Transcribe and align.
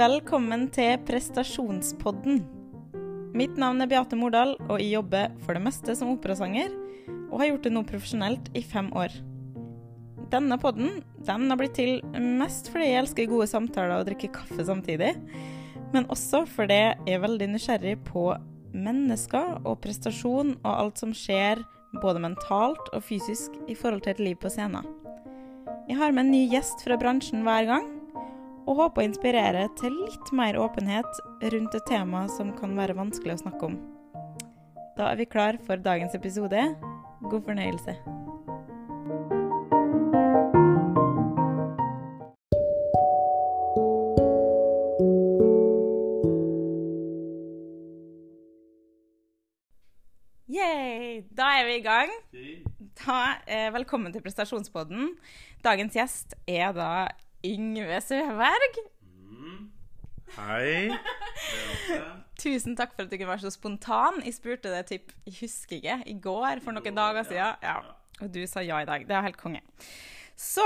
Velkommen 0.00 0.62
til 0.72 0.94
prestasjonspodden. 1.04 2.38
Mitt 3.36 3.58
navn 3.60 3.82
er 3.84 3.88
Beate 3.90 4.16
Mordal, 4.16 4.54
og 4.70 4.78
jeg 4.80 4.94
jobber 4.94 5.34
for 5.42 5.58
det 5.58 5.60
meste 5.60 5.92
som 5.98 6.14
operasanger, 6.14 6.70
og 7.26 7.42
har 7.42 7.50
gjort 7.50 7.66
det 7.66 7.72
nå 7.74 7.82
profesjonelt 7.84 8.48
i 8.56 8.62
fem 8.64 8.88
år. 8.96 9.12
Denne 10.32 10.56
podden 10.62 11.02
den 11.26 11.44
har 11.52 11.60
blitt 11.60 11.76
til 11.76 12.00
mest 12.16 12.70
fordi 12.72 12.88
jeg 12.88 13.02
elsker 13.02 13.28
gode 13.28 13.50
samtaler 13.50 13.98
og 13.98 14.08
drikke 14.08 14.32
kaffe 14.38 14.64
samtidig, 14.70 15.12
men 15.92 16.08
også 16.08 16.46
fordi 16.48 16.80
jeg 16.80 17.18
er 17.18 17.24
veldig 17.26 17.52
nysgjerrig 17.52 17.98
på 18.08 18.24
mennesker 18.72 19.58
og 19.66 19.82
prestasjon 19.84 20.56
og 20.62 20.72
alt 20.72 21.04
som 21.04 21.12
skjer 21.12 21.60
både 22.00 22.24
mentalt 22.24 22.88
og 22.94 23.04
fysisk 23.04 23.60
i 23.68 23.76
forhold 23.76 24.06
til 24.06 24.16
et 24.16 24.26
liv 24.30 24.40
på 24.40 24.48
scenen. 24.54 24.88
Jeg 25.90 26.00
har 26.00 26.14
med 26.14 26.24
en 26.30 26.36
ny 26.38 26.46
gjest 26.54 26.86
fra 26.86 26.96
bransjen 26.96 27.44
hver 27.44 27.68
gang, 27.68 27.96
og 28.70 28.78
håper 28.78 29.02
å 29.02 29.08
inspirere 29.08 29.64
til 29.80 29.96
litt 30.04 30.30
mer 30.36 30.54
åpenhet 30.62 31.18
rundt 31.50 31.74
et 31.74 31.88
tema 31.90 32.22
som 32.30 32.52
kan 32.54 32.76
være 32.78 32.94
vanskelig 32.94 33.34
å 33.34 33.42
snakke 33.42 33.66
om. 33.66 33.78
Da 34.94 35.10
er 35.10 35.18
vi 35.18 35.26
klar 35.26 35.58
for 35.66 35.80
dagens 35.82 36.14
episode. 36.14 36.62
God 37.26 37.42
fornøyelse. 37.48 37.96
Yay! 50.50 51.24
Da 51.34 51.48
er 51.58 51.66
vi 51.66 51.80
i 51.80 51.82
gang. 51.82 52.14
Da, 53.00 53.18
eh, 53.46 53.72
velkommen 53.74 54.14
til 54.14 54.22
prestasjonspodden. 54.22 55.16
Dagens 55.64 55.98
gjest 55.98 56.38
er 56.46 56.70
da 56.76 57.08
Yngve 57.46 58.00
Søberg. 58.04 58.78
Hei. 60.36 60.90
Tusen 62.40 62.76
takk 62.78 62.92
for 62.94 63.04
at 63.04 63.10
du 63.10 63.16
kunne 63.18 63.32
være 63.32 63.44
så 63.46 63.52
spontan. 63.54 64.20
Jeg 64.24 64.36
spurte 64.36 64.70
det 64.72 64.84
typ, 64.90 65.10
jeg 65.26 65.36
husker 65.40 65.76
ikke, 65.80 65.96
i 66.12 66.14
går, 66.22 66.60
for 66.64 66.76
noen 66.76 66.96
dager 66.96 67.26
siden. 67.28 67.64
Ja. 67.64 67.78
Og 68.20 68.30
du 68.34 68.40
sa 68.48 68.62
ja 68.64 68.78
i 68.84 68.88
dag. 68.88 69.06
Det 69.08 69.16
er 69.16 69.24
helt 69.26 69.40
konge. 69.40 69.62
Så 70.40 70.64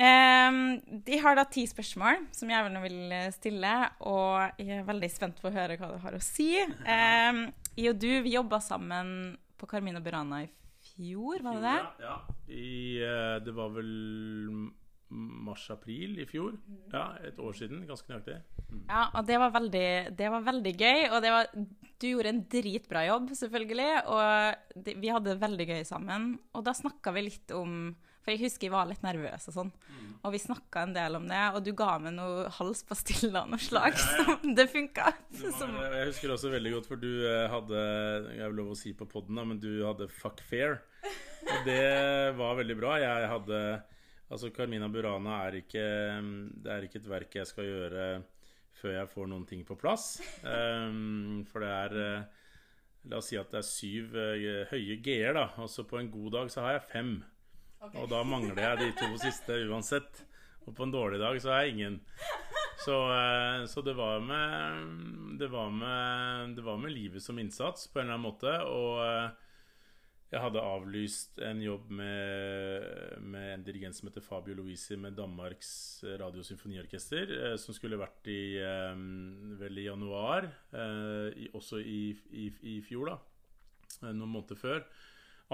eh, 0.00 0.56
De 1.06 1.18
har 1.22 1.36
da 1.38 1.44
ti 1.48 1.66
spørsmål 1.68 2.26
som 2.36 2.50
jeg 2.52 2.64
vil- 2.66 2.82
vil 2.88 3.14
stille, 3.32 3.74
og 4.00 4.58
jeg 4.60 4.80
er 4.80 4.88
veldig 4.88 5.10
spent 5.12 5.40
på 5.40 5.48
å 5.48 5.54
høre 5.54 5.76
hva 5.80 5.92
du 5.92 5.98
har 6.04 6.16
å 6.18 6.22
si. 6.24 6.50
Eh, 6.84 7.44
jeg 7.76 7.90
og 7.90 7.98
du 8.00 8.10
vi 8.22 8.34
jobba 8.36 8.60
sammen 8.62 9.36
på 9.58 9.66
Carmina 9.70 10.00
Burana 10.00 10.42
i 10.44 10.50
fjor, 10.94 11.40
var 11.42 11.56
det 11.56 11.62
det? 11.62 11.78
Ja, 12.04 12.08
ja. 12.08 12.16
I, 12.48 13.00
uh, 13.02 13.38
det 13.42 13.54
var 13.56 13.70
vel 13.74 13.88
mars-april 15.14 16.18
i 16.22 16.26
fjor. 16.28 16.56
Ja, 16.92 17.14
et 17.24 17.38
år 17.42 17.56
siden. 17.56 17.84
Ganske 17.88 18.10
nøyaktig. 18.10 18.38
Ja, 18.88 19.06
og 19.14 19.26
det 19.28 19.38
var 19.40 19.52
veldig, 19.54 19.88
det 20.18 20.30
var 20.34 20.46
veldig 20.46 20.72
gøy. 20.74 21.02
Og 21.10 21.20
det 21.24 21.34
var, 21.34 21.50
du 21.54 22.08
gjorde 22.08 22.32
en 22.32 22.42
dritbra 22.50 23.04
jobb, 23.08 23.30
selvfølgelig. 23.38 23.92
Og 24.10 24.80
det, 24.86 24.96
vi 25.02 25.12
hadde 25.14 25.32
det 25.32 25.44
veldig 25.44 25.68
gøy 25.70 25.84
sammen. 25.88 26.34
Og 26.54 26.66
da 26.66 26.74
snakka 26.76 27.14
vi 27.14 27.28
litt 27.30 27.54
om 27.54 27.94
For 28.24 28.32
jeg 28.32 28.46
husker 28.46 28.70
jeg 28.70 28.72
var 28.72 28.88
litt 28.88 29.02
nervøs 29.04 29.50
og 29.50 29.56
sånn. 29.58 29.70
Og 30.24 30.32
vi 30.32 30.40
snakka 30.40 30.86
en 30.86 30.94
del 30.96 31.18
om 31.18 31.26
det, 31.28 31.40
og 31.52 31.58
du 31.60 31.74
ga 31.76 31.98
meg 32.00 32.14
noe 32.16 32.46
halspastiller 32.56 33.42
av 33.42 33.50
noe 33.52 33.60
slag. 33.60 33.98
som 34.00 34.54
det 34.58 34.64
funka. 34.72 35.10
Jeg 35.36 36.06
husker 36.08 36.32
også 36.32 36.52
veldig 36.54 36.72
godt, 36.78 36.88
for 36.88 37.02
du 37.02 37.10
eh, 37.28 37.44
hadde 37.52 37.82
Jeg 38.38 38.48
vil 38.48 38.56
lov 38.62 38.72
å 38.72 38.78
si 38.80 38.94
på 38.96 39.04
poden, 39.10 39.36
men 39.44 39.60
du 39.60 39.84
hadde 39.84 40.08
Fuck 40.08 40.40
Fair. 40.48 40.80
Og 41.44 41.66
det 41.68 42.32
var 42.38 42.56
veldig 42.56 42.78
bra. 42.80 42.96
Jeg 43.02 43.28
hadde 43.28 43.60
Altså, 44.32 44.50
Carmina 44.54 44.88
Burana 44.88 45.42
er 45.46 45.60
ikke 45.60 45.82
Det 46.64 46.70
er 46.72 46.86
ikke 46.86 47.02
et 47.02 47.10
verk 47.10 47.36
jeg 47.42 47.50
skal 47.50 47.68
gjøre 47.68 48.06
før 48.74 48.96
jeg 48.96 49.10
får 49.12 49.28
noen 49.30 49.44
ting 49.48 49.62
på 49.66 49.76
plass. 49.78 50.16
Um, 50.42 51.44
for 51.50 51.64
det 51.64 51.70
er 51.70 52.00
eh, 52.02 52.42
La 53.10 53.20
oss 53.20 53.28
si 53.30 53.36
at 53.36 53.50
det 53.52 53.60
er 53.60 53.66
syv 53.68 54.16
eh, 54.16 54.64
høye 54.70 54.96
G-er, 55.04 55.36
da. 55.36 55.66
så 55.68 55.84
på 55.86 56.00
en 56.00 56.08
god 56.12 56.30
dag 56.38 56.52
så 56.52 56.64
har 56.64 56.78
jeg 56.78 56.88
fem. 56.88 57.12
Og 57.92 58.06
da 58.08 58.22
mangler 58.24 58.62
jeg 58.62 58.80
de 58.80 58.86
to 58.96 59.10
siste 59.20 59.58
uansett. 59.68 60.22
Og 60.64 60.72
på 60.72 60.86
en 60.86 60.94
dårlig 60.94 61.20
dag 61.20 61.36
så 61.44 61.52
er 61.52 61.66
jeg 61.66 61.74
ingen. 61.74 61.98
Så, 62.80 62.96
eh, 63.12 63.66
så 63.68 63.84
det, 63.84 63.92
var 63.98 64.24
med, 64.24 65.36
det, 65.38 65.50
var 65.52 65.68
med, 65.70 66.56
det 66.56 66.64
var 66.64 66.80
med 66.80 66.96
livet 66.96 67.22
som 67.22 67.38
innsats 67.38 67.86
på 67.92 68.00
en 68.00 68.08
eller 68.08 68.16
annen 68.16 68.26
måte. 68.26 68.56
Og 68.64 69.43
jeg 70.34 70.42
hadde 70.42 70.62
avlyst 70.66 71.38
en 71.46 71.60
jobb 71.62 71.90
med, 71.94 72.86
med 73.22 73.50
en 73.52 73.64
dirigent 73.66 73.94
som 73.94 74.08
heter 74.08 74.24
Fabio 74.24 74.56
Luisi 74.58 74.96
med 74.98 75.14
Danmarks 75.18 76.02
Radiosymfoniorkester, 76.20 77.34
eh, 77.38 77.54
som 77.60 77.76
skulle 77.76 78.00
vært 78.00 78.26
i 78.32 78.56
eh, 78.58 78.94
vel 79.60 79.78
i 79.78 79.86
januar, 79.86 80.48
eh, 80.74 81.28
i, 81.44 81.48
også 81.54 81.78
i, 81.78 82.02
i, 82.34 82.48
i 82.74 82.76
fjor, 82.86 83.12
da. 83.12 83.18
Eh, 84.00 84.10
Noen 84.10 84.32
måneder 84.32 84.58
før. 84.58 84.82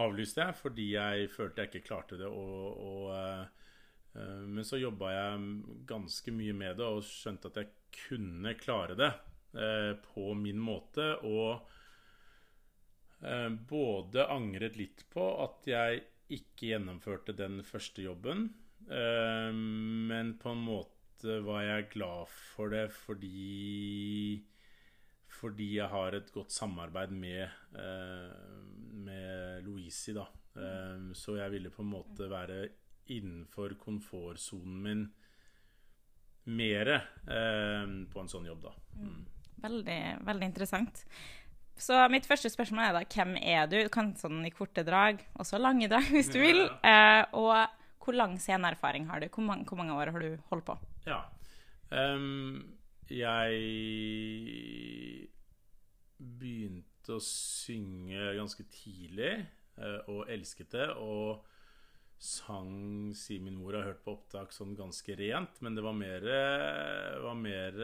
Avlyste 0.01 0.47
jeg 0.47 0.57
fordi 0.57 0.87
jeg 0.95 1.29
følte 1.35 1.65
jeg 1.65 1.73
ikke 1.73 1.89
klarte 1.91 2.21
det. 2.21 2.31
Og, 2.31 2.81
og, 2.81 3.11
eh, 3.19 3.75
eh, 4.17 4.47
men 4.47 4.65
så 4.65 4.81
jobba 4.81 5.13
jeg 5.13 5.85
ganske 5.91 6.35
mye 6.37 6.57
med 6.57 6.81
det 6.81 6.89
og 6.89 7.05
skjønte 7.05 7.53
at 7.53 7.61
jeg 7.61 7.75
kunne 8.07 8.57
klare 8.57 8.97
det 8.97 9.13
eh, 9.61 9.93
på 10.09 10.33
min 10.41 10.63
måte. 10.63 11.13
Og 11.21 11.59
eh, 11.59 11.77
både 13.21 14.25
angret 14.33 14.79
litt 14.81 15.03
på 15.13 15.25
at 15.45 15.67
jeg 15.69 16.01
ikke 16.33 16.71
gjennomførte 16.71 17.35
den 17.37 17.61
første 17.67 18.05
jobben, 18.07 18.47
eh, 18.89 19.51
men 19.53 20.37
på 20.41 20.55
en 20.55 20.63
måte 20.65 21.41
var 21.45 21.67
jeg 21.67 21.91
glad 21.93 22.31
for 22.31 22.73
det 22.73 22.87
fordi 22.95 24.41
fordi 25.41 25.77
jeg 25.79 25.89
har 25.89 26.17
et 26.17 26.31
godt 26.35 26.53
samarbeid 26.53 27.13
med, 27.15 27.49
eh, 27.79 28.61
med 29.07 29.65
Louisi, 29.65 30.13
da. 30.13 30.27
Eh, 30.57 31.13
så 31.15 31.37
jeg 31.39 31.51
ville 31.55 31.71
på 31.71 31.83
en 31.83 31.93
måte 31.95 32.29
være 32.29 32.69
innenfor 33.11 33.77
komfortsonen 33.81 34.83
min 34.83 35.05
mere 36.57 36.97
eh, 37.27 37.87
på 38.11 38.21
en 38.21 38.33
sånn 38.33 38.49
jobb, 38.51 38.67
da. 38.69 38.75
Mm. 38.99 39.21
Veldig, 39.61 40.01
veldig 40.25 40.47
interessant. 40.49 41.05
Så 41.81 41.97
mitt 42.13 42.27
første 42.29 42.51
spørsmål 42.53 42.85
er 42.85 42.97
da 42.97 43.05
hvem 43.09 43.37
er 43.41 43.69
du? 43.71 43.79
Du 43.87 43.93
kan 43.93 44.13
sånn 44.19 44.43
i 44.45 44.53
korte 44.53 44.85
drag, 44.85 45.23
også 45.41 45.61
lange 45.61 45.89
drag 45.89 46.11
hvis 46.13 46.33
du 46.33 46.41
vil. 46.43 46.67
Eh, 46.85 47.23
og 47.37 47.55
hvor 48.01 48.17
lang 48.17 48.37
sceneerfaring 48.41 49.09
har 49.11 49.23
du? 49.23 49.29
Hvor 49.33 49.45
mange, 49.47 49.67
hvor 49.69 49.81
mange 49.81 49.97
år 49.97 50.13
har 50.13 50.25
du 50.25 50.37
holdt 50.51 50.67
på? 50.69 50.77
Ja. 51.09 51.23
Um, 51.91 52.77
jeg 53.11 53.57
begynte 56.21 57.17
å 57.17 57.23
synge 57.25 58.35
ganske 58.37 58.67
tidlig, 58.71 59.33
eh, 59.81 60.01
og 60.13 60.29
elsket 60.31 60.77
det. 60.77 60.89
Og 61.01 61.47
sang, 62.21 63.15
sier 63.17 63.41
min 63.41 63.57
mor, 63.57 63.79
har 63.79 63.89
hørt 63.89 64.05
på 64.05 64.19
opptak 64.19 64.53
sånn 64.53 64.77
ganske 64.79 65.17
rent, 65.17 65.61
men 65.65 65.77
det 65.77 65.85
var 65.87 65.97
mer, 65.97 66.27
var 67.25 67.39
mer 67.41 67.81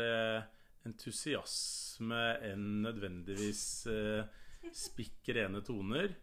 entusiasme 0.87 2.23
enn 2.51 2.83
nødvendigvis 2.85 3.65
eh, 3.91 4.25
spikk 4.75 5.33
rene 5.37 5.63
toner. 5.67 6.15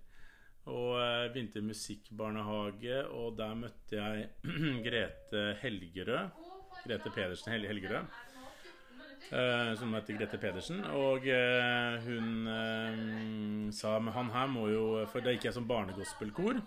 Og 0.71 0.95
eh, 0.95 1.27
begynte 1.33 1.59
i 1.59 1.65
musikkbarnehage, 1.67 3.01
og 3.11 3.35
der 3.39 3.55
møtte 3.59 3.97
jeg 3.99 4.29
Grete 4.85 5.41
Helgerød. 5.61 6.45
Grete 6.83 7.11
Pedersen 7.15 7.51
Hel 7.53 7.67
Helgerød. 7.67 8.05
eh, 9.31 9.73
som 9.79 9.93
heter 9.95 10.17
Grete 10.17 10.37
Pedersen. 10.39 10.79
Og 10.95 11.27
eh, 11.27 11.99
hun 12.07 12.47
eh, 12.47 13.71
sa 13.75 13.97
Men 13.99 14.13
han 14.15 14.31
her 14.31 14.47
må 14.51 14.67
jo 14.71 14.85
For 15.11 15.23
da 15.23 15.31
gikk 15.35 15.45
jeg 15.49 15.55
som 15.57 15.67
barnegospelkor. 15.67 16.59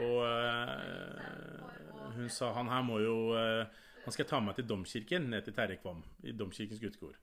Og 0.00 0.18
eh, 0.24 2.12
hun 2.16 2.28
sa 2.32 2.52
han 2.56 2.68
her 2.72 2.84
må 2.88 3.00
jo 3.04 3.16
eh, 3.36 3.66
Han 4.04 4.12
skal 4.16 4.26
ta 4.28 4.40
meg 4.42 4.56
til 4.58 4.66
domkirken, 4.66 5.28
ned 5.30 5.44
til 5.46 5.54
Terje 5.54 5.76
Kvam. 5.82 6.00
I 6.24 6.32
Domkirkens 6.32 6.80
guttekor. 6.82 7.14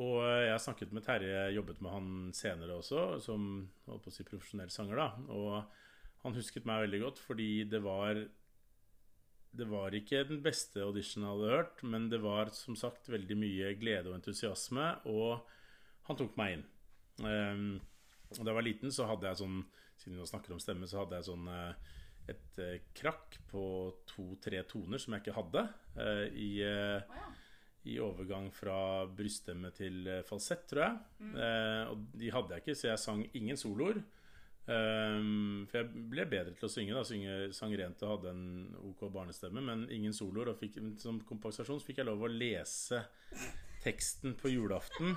Og 0.00 0.18
eh, 0.24 0.48
jeg 0.48 0.64
snakket 0.64 0.94
med 0.96 1.04
Terje, 1.04 1.44
jobbet 1.54 1.80
med 1.84 1.92
han 1.92 2.10
senere 2.36 2.78
også, 2.80 3.20
som 3.24 3.46
holdt 3.88 4.06
på 4.06 4.12
å 4.12 4.14
si 4.14 4.26
profesjonell 4.28 4.72
sanger. 4.72 5.00
da 5.00 5.08
Og 5.36 6.24
han 6.24 6.36
husket 6.36 6.68
meg 6.68 6.86
veldig 6.86 7.02
godt 7.04 7.22
fordi 7.24 7.50
det 7.68 7.80
var 7.84 8.26
Det 9.50 9.66
var 9.66 9.94
ikke 9.96 10.22
den 10.28 10.42
beste 10.44 10.82
auditionen 10.84 11.26
jeg 11.26 11.36
hadde 11.36 11.54
hørt, 11.56 11.80
men 11.82 12.08
det 12.08 12.20
var 12.22 12.52
som 12.54 12.76
sagt 12.78 13.08
veldig 13.10 13.36
mye 13.36 13.72
glede 13.80 14.06
og 14.06 14.20
entusiasme, 14.20 14.92
og 15.10 15.40
han 16.06 16.18
tok 16.20 16.36
meg 16.38 16.52
inn. 16.54 16.62
Um, 17.18 17.80
da 18.30 18.46
jeg 18.46 18.54
var 18.54 18.62
liten, 18.62 18.94
så 18.94 19.08
hadde 19.10 19.26
jeg 19.26 19.40
sånn 19.42 19.64
Siden 20.00 20.16
vi 20.16 20.26
snakker 20.30 20.54
om 20.54 20.60
stemme, 20.62 20.86
så 20.88 21.02
hadde 21.02 21.18
jeg 21.18 21.26
sånn 21.26 21.48
eh, 21.52 21.90
et 22.32 22.60
eh, 22.62 22.84
krakk 22.96 23.34
på 23.50 23.62
to-tre 24.08 24.62
toner 24.70 25.02
som 25.02 25.12
jeg 25.12 25.24
ikke 25.24 25.34
hadde. 25.36 25.64
Uh, 25.98 26.24
i 26.32 26.48
eh, 26.64 27.18
i 27.88 27.96
overgang 28.02 28.50
fra 28.52 29.06
bryststemme 29.16 29.70
til 29.76 30.02
eh, 30.08 30.24
falsett, 30.26 30.66
tror 30.68 30.82
jeg. 30.84 31.28
Eh, 31.32 31.84
og 31.92 32.08
de 32.20 32.32
hadde 32.34 32.56
jeg 32.56 32.64
ikke, 32.64 32.78
så 32.78 32.90
jeg 32.90 33.02
sang 33.04 33.22
ingen 33.32 33.60
soloer. 33.60 34.02
Um, 34.70 35.64
for 35.66 35.80
jeg 35.80 36.02
ble 36.12 36.26
bedre 36.30 36.52
til 36.54 36.68
å 36.68 36.70
synge. 36.70 36.94
da 36.94 37.02
synge, 37.06 37.48
Sang 37.56 37.72
rent 37.74 38.02
og 38.04 38.12
hadde 38.12 38.34
en 38.34 38.44
OK 38.92 39.06
barnestemme, 39.10 39.62
men 39.64 39.86
ingen 39.90 40.14
soloer. 40.14 40.52
Og 40.52 40.60
fikk, 40.60 40.78
som 41.02 41.18
kompensasjon 41.26 41.80
så 41.80 41.88
fikk 41.88 42.02
jeg 42.02 42.10
lov 42.10 42.22
å 42.22 42.30
lese 42.30 43.00
teksten 43.82 44.36
på 44.38 44.52
julaften. 44.52 45.16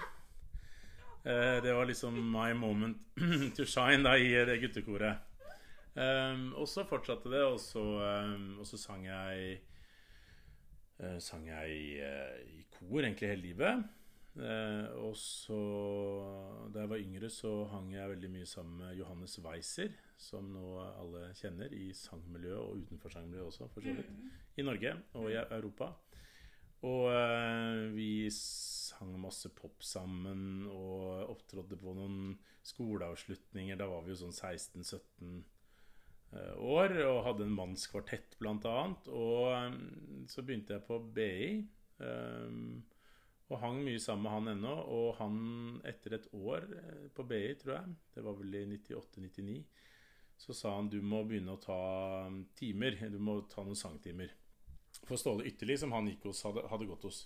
Eh, 1.24 1.60
det 1.64 1.76
var 1.76 1.86
liksom 1.86 2.18
my 2.32 2.54
moment 2.58 2.98
to 3.58 3.68
shine 3.68 4.02
da 4.08 4.16
i 4.18 4.32
det 4.48 4.58
guttekoret. 4.64 5.30
Um, 5.94 6.56
og 6.58 6.66
så 6.66 6.88
fortsatte 6.90 7.30
det, 7.30 7.44
og 7.46 7.60
så, 7.62 7.84
um, 8.26 8.56
og 8.64 8.66
så 8.66 8.80
sang 8.82 9.04
jeg 9.06 9.60
Sang 11.20 11.46
jeg 11.48 11.74
i, 11.74 11.88
i 12.60 12.66
kor 12.72 13.02
egentlig 13.02 13.32
hele 13.34 13.48
livet. 13.48 13.84
Uh, 14.34 14.90
og 15.06 15.12
så 15.18 15.58
Da 16.74 16.82
jeg 16.82 16.90
var 16.90 16.98
yngre, 16.98 17.30
så 17.30 17.52
hang 17.70 17.92
jeg 17.94 18.10
veldig 18.16 18.32
mye 18.34 18.48
sammen 18.50 18.80
med 18.82 18.96
Johannes 18.98 19.38
Weiser, 19.46 19.94
som 20.18 20.48
nå 20.56 20.72
alle 20.82 21.28
kjenner, 21.38 21.74
i 21.74 21.92
sangmiljøet 21.94 22.58
og 22.58 22.82
utenfor 22.82 23.14
sangmiljøet 23.14 23.52
også, 23.52 23.68
for 23.74 23.86
så 23.86 23.94
vidt. 23.94 24.10
I 24.58 24.66
Norge 24.66 24.96
og 25.20 25.30
i 25.30 25.38
Europa. 25.38 25.92
Og 26.84 27.06
vi 27.94 28.28
sang 28.34 29.14
masse 29.22 29.50
pop 29.56 29.86
sammen 29.86 30.66
og 30.68 31.30
opptrådte 31.30 31.78
på 31.80 31.94
noen 31.96 32.34
skoleavslutninger. 32.66 33.78
Da 33.80 33.88
var 33.88 34.02
vi 34.04 34.16
jo 34.16 34.24
sånn 34.26 34.34
16-17 34.34 35.30
Eh, 35.30 35.53
år 36.58 36.96
og 37.06 37.24
hadde 37.28 37.46
en 37.48 37.56
mannskvartett 37.58 38.38
bl.a. 38.40 38.80
Og 39.12 39.46
um, 39.54 40.26
så 40.30 40.44
begynte 40.46 40.78
jeg 40.78 40.86
på 40.88 41.00
BI. 41.16 41.64
Um, 42.00 42.84
og 43.52 43.60
hang 43.62 43.82
mye 43.86 44.02
sammen 44.02 44.26
med 44.26 44.34
han 44.34 44.52
ennå. 44.56 44.74
Og 44.96 45.10
han, 45.20 45.38
etter 45.88 46.18
et 46.18 46.30
år 46.34 46.66
eh, 46.80 47.10
på 47.14 47.26
BI, 47.30 47.44
tror 47.62 47.76
jeg, 47.76 47.98
det 48.16 48.24
var 48.26 48.38
vel 48.40 48.56
i 48.58 48.64
98-99, 48.72 49.58
så 50.44 50.56
sa 50.58 50.72
han 50.78 50.90
du 50.90 50.98
må 51.06 51.22
begynne 51.28 51.54
å 51.54 51.62
ta 51.62 51.82
um, 52.30 52.44
timer. 52.58 52.98
Du 53.14 53.20
må 53.22 53.42
ta 53.52 53.66
noen 53.66 53.80
sangtimer. 53.80 54.34
For 55.04 55.20
Ståle 55.20 55.46
Ytterli, 55.50 55.78
som 55.78 55.94
han 55.96 56.10
gikk 56.10 56.30
hos, 56.30 56.44
hadde, 56.48 56.66
hadde 56.72 56.90
gått 56.90 57.06
hos. 57.10 57.26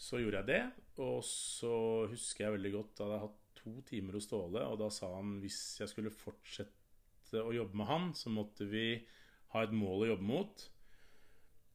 Så 0.00 0.22
gjorde 0.22 0.40
jeg 0.40 0.50
det. 0.52 0.62
Og 1.04 1.20
så 1.26 1.74
husker 2.08 2.46
jeg 2.46 2.56
veldig 2.56 2.74
godt 2.78 2.96
da 2.96 3.04
jeg 3.04 3.12
hadde 3.12 3.22
hatt 3.26 3.38
to 3.60 3.72
timer 3.84 4.16
hos 4.16 4.28
Ståle, 4.28 4.62
og 4.64 4.78
da 4.80 4.88
sa 4.92 5.10
han 5.18 5.36
hvis 5.42 5.60
jeg 5.82 5.90
skulle 5.90 6.12
fortsette 6.14 6.79
å 7.38 7.52
jobbe 7.54 7.78
med 7.78 7.86
han, 7.86 8.10
så 8.18 8.32
måtte 8.34 8.66
vi 8.66 9.04
ha 9.54 9.62
et 9.62 9.74
mål 9.74 10.04
å 10.04 10.10
jobbe 10.12 10.26
mot. 10.26 10.64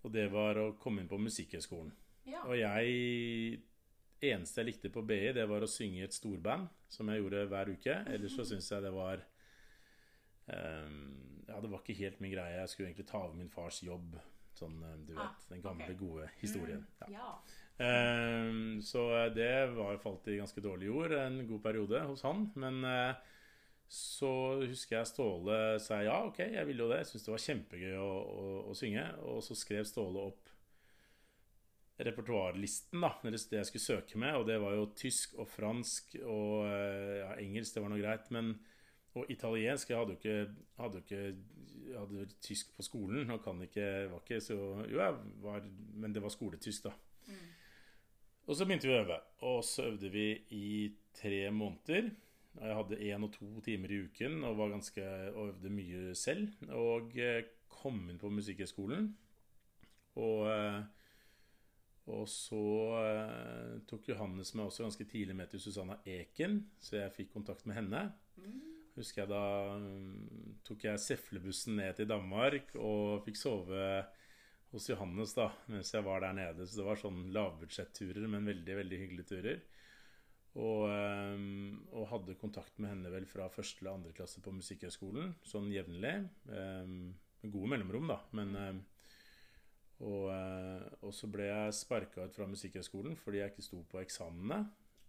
Og 0.06 0.12
det 0.14 0.28
var 0.34 0.60
å 0.62 0.74
komme 0.82 1.02
inn 1.02 1.10
på 1.10 1.20
Musikkhøgskolen. 1.22 1.94
Ja. 2.30 2.44
Og 2.50 2.58
jeg 2.58 3.62
eneste 4.26 4.62
jeg 4.62 4.70
likte 4.72 4.92
på 4.94 5.04
BI, 5.06 5.34
det 5.36 5.46
var 5.50 5.66
å 5.66 5.70
synge 5.70 6.02
i 6.02 6.06
et 6.06 6.16
storband, 6.16 6.70
som 6.90 7.10
jeg 7.12 7.22
gjorde 7.22 7.46
hver 7.52 7.72
uke. 7.74 7.98
Ellers 8.14 8.38
så 8.38 8.46
syns 8.48 8.70
jeg 8.72 8.86
det 8.86 8.94
var 8.96 9.22
um, 10.48 11.44
Ja, 11.48 11.60
det 11.62 11.70
var 11.70 11.82
ikke 11.82 11.98
helt 12.00 12.22
min 12.24 12.34
greie. 12.34 12.62
Jeg 12.62 12.72
skulle 12.72 12.90
egentlig 12.90 13.10
ta 13.10 13.22
over 13.26 13.38
min 13.38 13.52
fars 13.54 13.82
jobb. 13.86 14.18
Sånn, 14.56 14.80
du 15.04 15.12
vet, 15.12 15.20
Ah, 15.20 15.36
den 15.52 15.62
gamle, 15.62 15.90
okay. 15.90 16.00
gode 16.00 16.30
historien. 16.40 16.86
Ja. 17.04 17.10
Ja. 17.12 17.32
Um, 17.76 18.80
så 18.82 19.04
det 19.36 19.68
var 19.76 19.98
falt 20.00 20.30
i 20.32 20.38
ganske 20.40 20.62
dårlig 20.64 20.88
jord 20.88 21.12
en 21.18 21.42
god 21.50 21.62
periode 21.66 22.06
hos 22.08 22.24
han. 22.24 22.46
Men 22.56 22.80
eh, 22.88 23.34
så 23.88 24.32
husker 24.66 24.98
jeg 24.98 25.10
Ståle 25.10 25.58
sa 25.84 26.02
ja, 26.04 26.18
ok, 26.26 26.40
jeg 26.56 26.68
ville 26.68 26.86
jo 26.86 26.90
det. 26.92 27.04
Jeg 27.04 27.12
syntes 27.12 27.28
det 27.28 27.34
var 27.36 27.46
kjempegøy 27.46 27.96
å, 28.02 28.12
å, 28.12 28.46
å 28.72 28.78
synge. 28.78 29.06
Og 29.30 29.42
så 29.46 29.58
skrev 29.58 29.86
Ståle 29.88 30.28
opp 30.32 30.52
repertoarlisten, 31.96 33.00
da, 33.00 33.14
eller 33.24 33.40
det 33.40 33.60
jeg 33.62 33.70
skulle 33.70 33.86
søke 33.86 34.20
med. 34.20 34.36
Og 34.40 34.48
det 34.50 34.58
var 34.60 34.76
jo 34.76 34.90
tysk 34.98 35.38
og 35.40 35.48
fransk 35.48 36.18
og 36.24 36.66
eh, 36.68 37.22
ja, 37.22 37.30
engelsk, 37.40 37.78
det 37.78 37.86
var 37.86 37.94
noe 37.94 38.02
greit. 38.02 38.32
Men 38.36 38.56
og 39.16 39.30
italiensk 39.32 39.90
Jeg 39.90 39.96
hadde 39.96 40.12
jo 40.12 40.20
ikke, 40.20 40.56
hadde 40.76 41.00
jo 41.00 41.06
ikke 41.06 41.22
hadde 41.96 42.18
jo 42.20 42.26
tysk 42.44 42.74
på 42.76 42.84
skolen 42.84 43.30
og 43.32 43.44
kan 43.46 43.62
ikke, 43.64 43.86
var 44.12 44.24
ikke 44.24 44.42
så 44.44 44.58
Jo, 44.90 45.00
jeg 45.00 45.20
var 45.44 45.70
Men 46.02 46.16
det 46.16 46.24
var 46.24 46.34
skoletysk, 46.34 46.90
da. 46.90 46.96
Og 48.46 48.58
så 48.58 48.68
begynte 48.68 48.86
vi 48.86 48.94
å 48.94 49.02
øve. 49.02 49.16
Og 49.48 49.64
så 49.66 49.88
øvde 49.90 50.12
vi 50.14 50.28
i 50.54 50.68
tre 51.18 51.48
måneder. 51.50 52.12
Jeg 52.56 52.76
hadde 52.78 53.00
én 53.04 53.26
og 53.26 53.34
to 53.36 53.48
timer 53.66 53.92
i 53.92 54.02
uken 54.08 54.44
og 54.48 54.60
var 54.62 54.72
ganske, 54.72 55.06
og 55.34 55.50
øvde 55.52 55.72
mye 55.74 56.16
selv. 56.16 56.54
Og 56.72 57.16
eh, 57.20 57.44
kom 57.72 58.06
inn 58.10 58.20
på 58.22 58.32
Musikkhøgskolen. 58.32 59.10
Og, 60.24 60.46
eh, 60.48 60.80
og 62.16 62.24
så 62.32 62.62
eh, 63.02 63.74
tok 63.90 64.08
Johannes 64.14 64.54
meg 64.56 64.70
også 64.70 64.86
ganske 64.86 65.08
tidlig 65.10 65.36
med 65.36 65.52
til 65.52 65.64
Susanna 65.64 66.00
Eken, 66.08 66.62
så 66.80 67.02
jeg 67.02 67.16
fikk 67.18 67.34
kontakt 67.34 67.68
med 67.68 67.82
henne. 67.82 68.06
Husker 68.96 69.26
jeg 69.26 69.34
da 69.34 69.46
mm, 69.82 70.60
tok 70.64 70.86
jeg 70.88 71.02
Seflebussen 71.04 71.82
ned 71.82 71.98
til 71.98 72.08
Danmark 72.08 72.72
og 72.80 73.26
fikk 73.26 73.42
sove 73.42 74.06
hos 74.72 74.88
Johannes 74.90 75.36
da, 75.36 75.50
mens 75.72 75.92
jeg 75.92 76.06
var 76.06 76.24
der 76.24 76.38
nede. 76.38 76.68
Så 76.68 76.80
det 76.80 76.88
var 76.88 77.02
sånn 77.02 77.26
lavbudsjetturer, 77.36 78.24
men 78.32 78.48
veldig, 78.48 78.78
veldig 78.80 79.02
hyggelige 79.04 79.32
turer. 79.34 79.60
Og, 80.56 80.86
ehm, 80.88 81.82
og 81.92 82.08
hadde 82.14 82.36
kontakt 82.40 82.78
med 82.80 82.94
henne 82.94 83.10
vel 83.12 83.26
fra 83.28 83.50
første 83.52 83.82
eller 83.84 83.98
andre 83.98 84.14
klasse 84.16 84.40
på 84.42 84.54
Musikkhøgskolen, 84.56 85.34
sånn 85.44 85.68
jevnlig. 85.74 86.30
ehm, 86.50 87.14
med 87.44 87.52
gode 87.52 87.68
mellomrom, 87.74 88.08
da. 88.08 88.20
Men 88.32 88.56
ehm, 88.56 88.80
og, 90.00 90.30
eh, 90.32 90.88
og 91.04 91.14
så 91.16 91.28
ble 91.32 91.46
jeg 91.50 91.74
sparka 91.74 92.26
ut 92.26 92.36
fra 92.36 92.48
Musikkhøgskolen 92.48 93.16
fordi 93.20 93.40
jeg 93.44 93.52
ikke 93.54 93.64
sto 93.68 93.84
på 93.92 94.02
eksamene. 94.04 94.66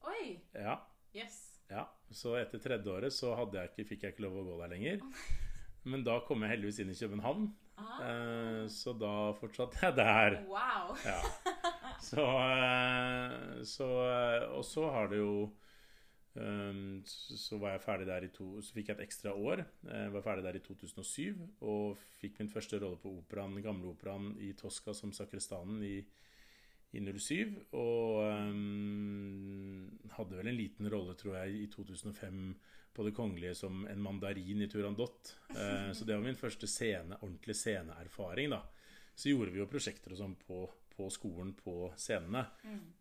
Oi! 0.06 0.37
Ja, 0.54 0.81
Yes. 1.16 1.60
ja. 1.70 1.87
Så 2.12 2.34
etter 2.37 2.58
tredje 2.60 2.92
året 2.92 3.12
så 3.14 3.31
jeg 3.56 3.70
ikke, 3.70 3.88
fikk 3.88 4.02
jeg 4.02 4.12
ikke 4.14 4.26
lov 4.26 4.37
å 4.42 4.44
gå 4.50 4.58
der 4.60 4.69
lenger. 4.75 5.00
Men 5.84 6.02
da 6.04 6.19
kom 6.26 6.42
jeg 6.42 6.50
heldigvis 6.56 6.81
inn 6.82 6.90
i 6.90 6.99
København, 6.99 7.46
Ah. 7.78 8.00
eh, 8.02 8.66
så 8.72 8.92
da 8.99 9.32
fortsatte 9.38 9.78
jeg 9.82 9.94
der. 9.96 10.42
Wow. 10.49 10.96
Ja. 11.04 11.20
Så, 12.06 12.24
eh, 12.24 13.62
så 13.66 13.86
eh, 14.06 14.42
Og 14.54 14.64
så 14.66 14.84
har 14.94 15.08
det 15.10 15.20
jo 15.20 15.48
um, 16.34 17.00
så 17.06 17.58
var 17.58 17.74
jeg 17.74 17.84
ferdig 17.86 18.06
der 18.10 18.26
i 18.26 18.32
to 18.34 18.60
Så 18.62 18.76
fikk 18.76 18.90
jeg 18.90 18.98
et 18.98 19.06
ekstra 19.06 19.32
år. 19.34 19.64
Jeg 19.88 20.12
var 20.14 20.26
ferdig 20.26 20.44
der 20.46 20.58
i 20.58 20.64
2007 20.64 21.42
og 21.66 21.96
fikk 22.20 22.40
min 22.42 22.52
første 22.52 22.80
rolle 22.82 23.00
på 23.02 23.14
operaen, 23.22 23.58
Gamle 23.64 23.90
Operaen 23.94 24.34
i 24.44 24.52
Tosca 24.58 24.94
som 24.94 25.14
sakristanen 25.16 25.82
i, 25.86 25.96
i 26.92 27.02
07. 27.02 27.56
Og 27.72 28.22
um, 28.22 29.86
hadde 30.16 30.38
vel 30.38 30.50
en 30.52 30.60
liten 30.60 30.90
rolle, 30.92 31.16
tror 31.18 31.40
jeg, 31.40 31.62
i 31.64 31.70
2005 31.72 32.42
på 32.96 33.04
Det 33.04 33.12
Kongelige 33.12 33.54
som 33.54 33.86
en 33.86 34.00
mandarin 34.02 34.62
i 34.62 34.68
Turandot. 34.68 35.36
Eh, 35.50 35.92
så 35.92 36.04
det 36.04 36.16
var 36.16 36.24
min 36.24 36.38
første 36.38 36.66
scene, 36.66 37.18
ordentlig 37.20 37.56
sceneerfaring, 37.56 38.50
da. 38.54 38.62
Så 39.14 39.28
gjorde 39.28 39.52
vi 39.52 39.60
jo 39.60 39.68
prosjekter 39.68 40.14
og 40.14 40.20
sånn 40.20 40.36
på, 40.40 40.62
på 40.96 41.08
skolen 41.12 41.52
på 41.58 41.90
scenene. 42.00 42.46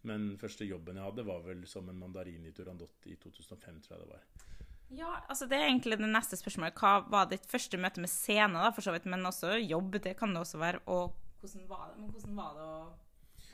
Men 0.08 0.34
første 0.42 0.68
jobben 0.68 1.00
jeg 1.00 1.08
hadde, 1.08 1.26
var 1.28 1.46
vel 1.46 1.64
som 1.70 1.90
en 1.90 2.00
mandarin 2.00 2.46
i 2.46 2.54
Turandot 2.56 3.08
i 3.10 3.16
2005, 3.22 3.82
tror 3.86 3.96
jeg 3.96 4.04
det 4.04 4.12
var. 4.12 4.26
Ja, 4.96 5.12
altså 5.28 5.48
det 5.50 5.58
er 5.58 5.70
egentlig 5.70 5.98
det 5.98 6.10
neste 6.12 6.38
spørsmålet. 6.38 6.78
Hva 6.78 7.00
var 7.10 7.30
ditt 7.32 7.48
første 7.50 7.80
møte 7.82 8.04
med 8.04 8.12
scene, 8.12 8.60
da, 8.62 8.72
for 8.76 8.86
så 8.86 8.94
vidt, 8.94 9.08
men 9.10 9.26
også 9.26 9.56
jobb, 9.58 9.98
det 10.04 10.14
kan 10.20 10.36
det 10.36 10.44
også 10.44 10.62
være. 10.62 10.84
Og 10.92 11.16
hvordan 11.42 11.70
var 11.70 11.88
det, 11.90 12.02
men 12.02 12.12
hvordan 12.12 12.36
var 12.38 12.54
det 12.58 12.68
å 12.68 12.78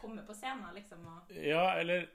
komme 0.02 0.26
på 0.28 0.36
scenen, 0.36 0.74
liksom? 0.76 1.06
Og... 1.08 1.32
Ja, 1.36 1.64
eller 1.80 2.08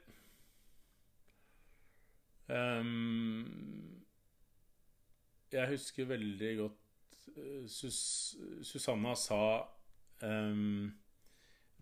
um, 2.47 3.97
Jeg 5.53 5.71
husker 5.73 6.09
veldig 6.09 6.53
godt 6.59 7.19
eh, 7.37 7.67
Sus 7.71 7.99
Susanna 8.67 9.13
sa 9.15 9.41
ehm, 10.25 10.89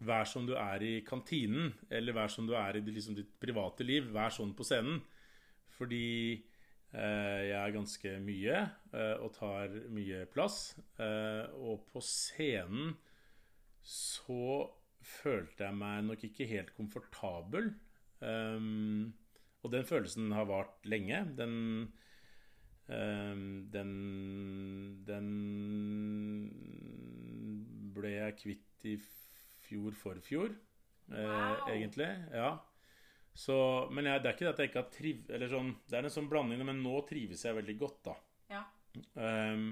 Vær 0.03 0.27
som 0.27 0.43
du 0.47 0.55
er 0.59 0.83
i 0.83 0.95
kantinen, 1.07 1.71
eller 1.89 2.17
vær 2.17 2.31
som 2.31 2.47
du 2.47 2.55
er 2.59 2.75
i 2.75 2.83
liksom, 2.83 3.15
ditt 3.15 3.31
private 3.39 3.85
liv. 3.87 4.09
Vær 4.15 4.33
sånn 4.35 4.51
på 4.57 4.65
scenen. 4.67 4.99
Fordi 5.77 6.35
eh, 6.35 7.41
jeg 7.47 7.59
er 7.59 7.75
ganske 7.75 8.15
mye 8.23 8.57
eh, 8.91 9.15
og 9.23 9.31
tar 9.37 9.71
mye 9.95 10.25
plass. 10.31 10.75
Eh, 10.99 11.45
og 11.55 11.87
på 11.91 12.03
scenen 12.03 12.95
så 13.85 14.65
følte 15.05 15.67
jeg 15.67 15.77
meg 15.77 16.07
nok 16.07 16.23
ikke 16.27 16.47
helt 16.49 16.73
komfortabel. 16.77 17.69
Um, 18.19 19.13
og 19.61 19.73
den 19.73 19.85
følelsen 19.85 20.31
har 20.33 20.47
vart 20.49 20.85
lenge. 20.87 21.21
Den 21.37 21.55
um, 22.87 23.67
Den 23.73 23.91
Den 25.05 25.29
ble 27.95 28.11
jeg 28.17 28.39
kvitt 28.41 28.89
i 28.89 28.95
fjor 29.75 29.99
forfjor, 29.99 30.55
eh, 31.11 31.19
Wow. 31.19 31.67
egentlig. 31.75 32.09
Ja. 32.33 32.53
Så, 33.35 33.55
men 33.91 34.07
jeg, 34.07 34.21
det 34.23 34.29
er 34.29 34.37
ikke 34.37 34.45
det 34.47 34.53
at 34.53 34.59
jeg 34.63 34.69
ikke 34.71 34.81
har 34.81 34.93
triv... 34.95 35.25
Eller 35.35 35.51
sånn, 35.51 35.73
det 35.91 35.97
er 35.99 36.07
en 36.07 36.13
sånn 36.13 36.29
blanding, 36.31 36.61
men 36.63 36.79
nå 36.79 37.01
trives 37.09 37.43
jeg 37.43 37.57
veldig 37.57 37.75
godt, 37.81 37.97
da. 38.07 38.13
Ja. 38.53 38.61
Um, 39.19 39.65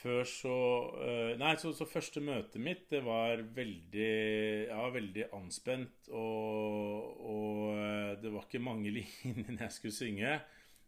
før 0.00 0.22
så 0.28 0.52
uh, 0.96 1.32
Nei, 1.40 1.54
så, 1.60 1.72
så 1.76 1.86
første 1.88 2.20
møtet 2.24 2.60
mitt, 2.62 2.86
det 2.92 3.00
var 3.04 3.40
veldig 3.56 4.10
Ja, 4.68 4.84
veldig 4.92 5.26
anspent. 5.36 6.10
Og, 6.12 7.24
og 7.32 7.80
eh, 7.80 8.12
det 8.20 8.32
var 8.32 8.44
ikke 8.46 8.62
mange 8.64 8.92
linjer 8.98 9.56
jeg 9.56 9.74
skulle 9.76 9.96
synge. 9.96 10.36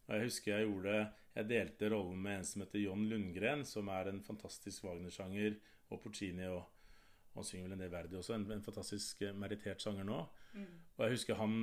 Og 0.07 0.15
jeg 0.17 0.29
husker 0.29 0.53
jeg 0.57 0.69
gjorde 0.69 0.95
Jeg 1.39 1.49
delte 1.49 1.89
rollen 1.93 2.21
med 2.21 2.39
en 2.39 2.47
som 2.47 2.61
heter 2.65 2.83
John 2.85 3.05
Lundgren, 3.09 3.65
som 3.65 3.89
er 3.89 4.11
en 4.11 4.21
fantastisk 4.25 4.85
Wagner-sjanger, 4.85 5.57
og 5.89 6.01
Porcini 6.03 6.45
Og 6.53 6.61
han 7.35 7.43
synger 7.47 7.65
vel 7.67 7.73
en 7.77 7.81
del 7.83 7.91
Verdi 7.93 8.15
også. 8.19 8.35
En, 8.35 8.45
en 8.51 8.61
fantastisk 8.65 9.21
eh, 9.25 9.33
merittert 9.33 9.81
sanger 9.81 10.05
nå. 10.05 10.19
Og 10.97 11.01
jeg 11.07 11.15
husker 11.15 11.39
han 11.39 11.53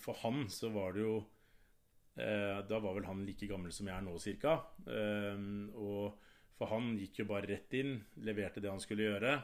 For 0.00 0.16
han 0.22 0.46
så 0.48 0.70
var 0.72 0.94
det 0.96 1.02
jo 1.04 1.18
eh, 2.16 2.60
Da 2.68 2.78
var 2.80 2.94
vel 2.96 3.04
han 3.08 3.24
like 3.26 3.48
gammel 3.50 3.72
som 3.72 3.88
jeg 3.90 3.96
er 3.98 4.04
nå, 4.06 4.16
cirka. 4.22 4.58
Eh, 4.88 5.40
og 5.76 6.18
for 6.60 6.68
han 6.74 6.94
gikk 7.00 7.22
jo 7.22 7.28
bare 7.30 7.48
rett 7.48 7.72
inn, 7.78 7.94
leverte 8.20 8.60
det 8.60 8.68
han 8.72 8.80
skulle 8.82 9.06
gjøre. 9.10 9.34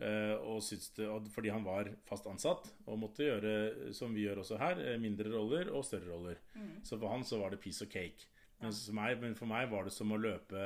eh, 0.00 0.34
og 0.38 0.62
syntes 0.62 0.92
det, 0.96 1.08
og 1.10 1.26
fordi 1.34 1.50
han 1.52 1.64
var 1.66 1.90
fast 2.08 2.26
ansatt 2.30 2.68
og 2.86 3.00
måtte 3.02 3.26
gjøre, 3.26 3.92
som 3.92 4.14
vi 4.14 4.22
gjør 4.28 4.40
også 4.44 4.56
her, 4.60 4.78
eh, 4.80 4.98
mindre 5.02 5.28
roller 5.32 5.68
og 5.74 5.84
større 5.84 6.08
roller. 6.12 6.38
Så 6.86 6.96
for 6.98 7.08
han 7.12 7.24
så 7.26 7.40
var 7.40 7.50
det 7.50 7.60
piece 7.60 7.82
of 7.84 7.90
cake. 7.90 8.28
Men, 8.60 8.72
for 8.72 8.92
meg, 8.96 9.20
men 9.20 9.34
for 9.38 9.46
meg 9.46 9.68
var 9.70 9.84
det 9.84 9.92
som 9.92 10.10
å 10.10 10.16
løpe 10.18 10.62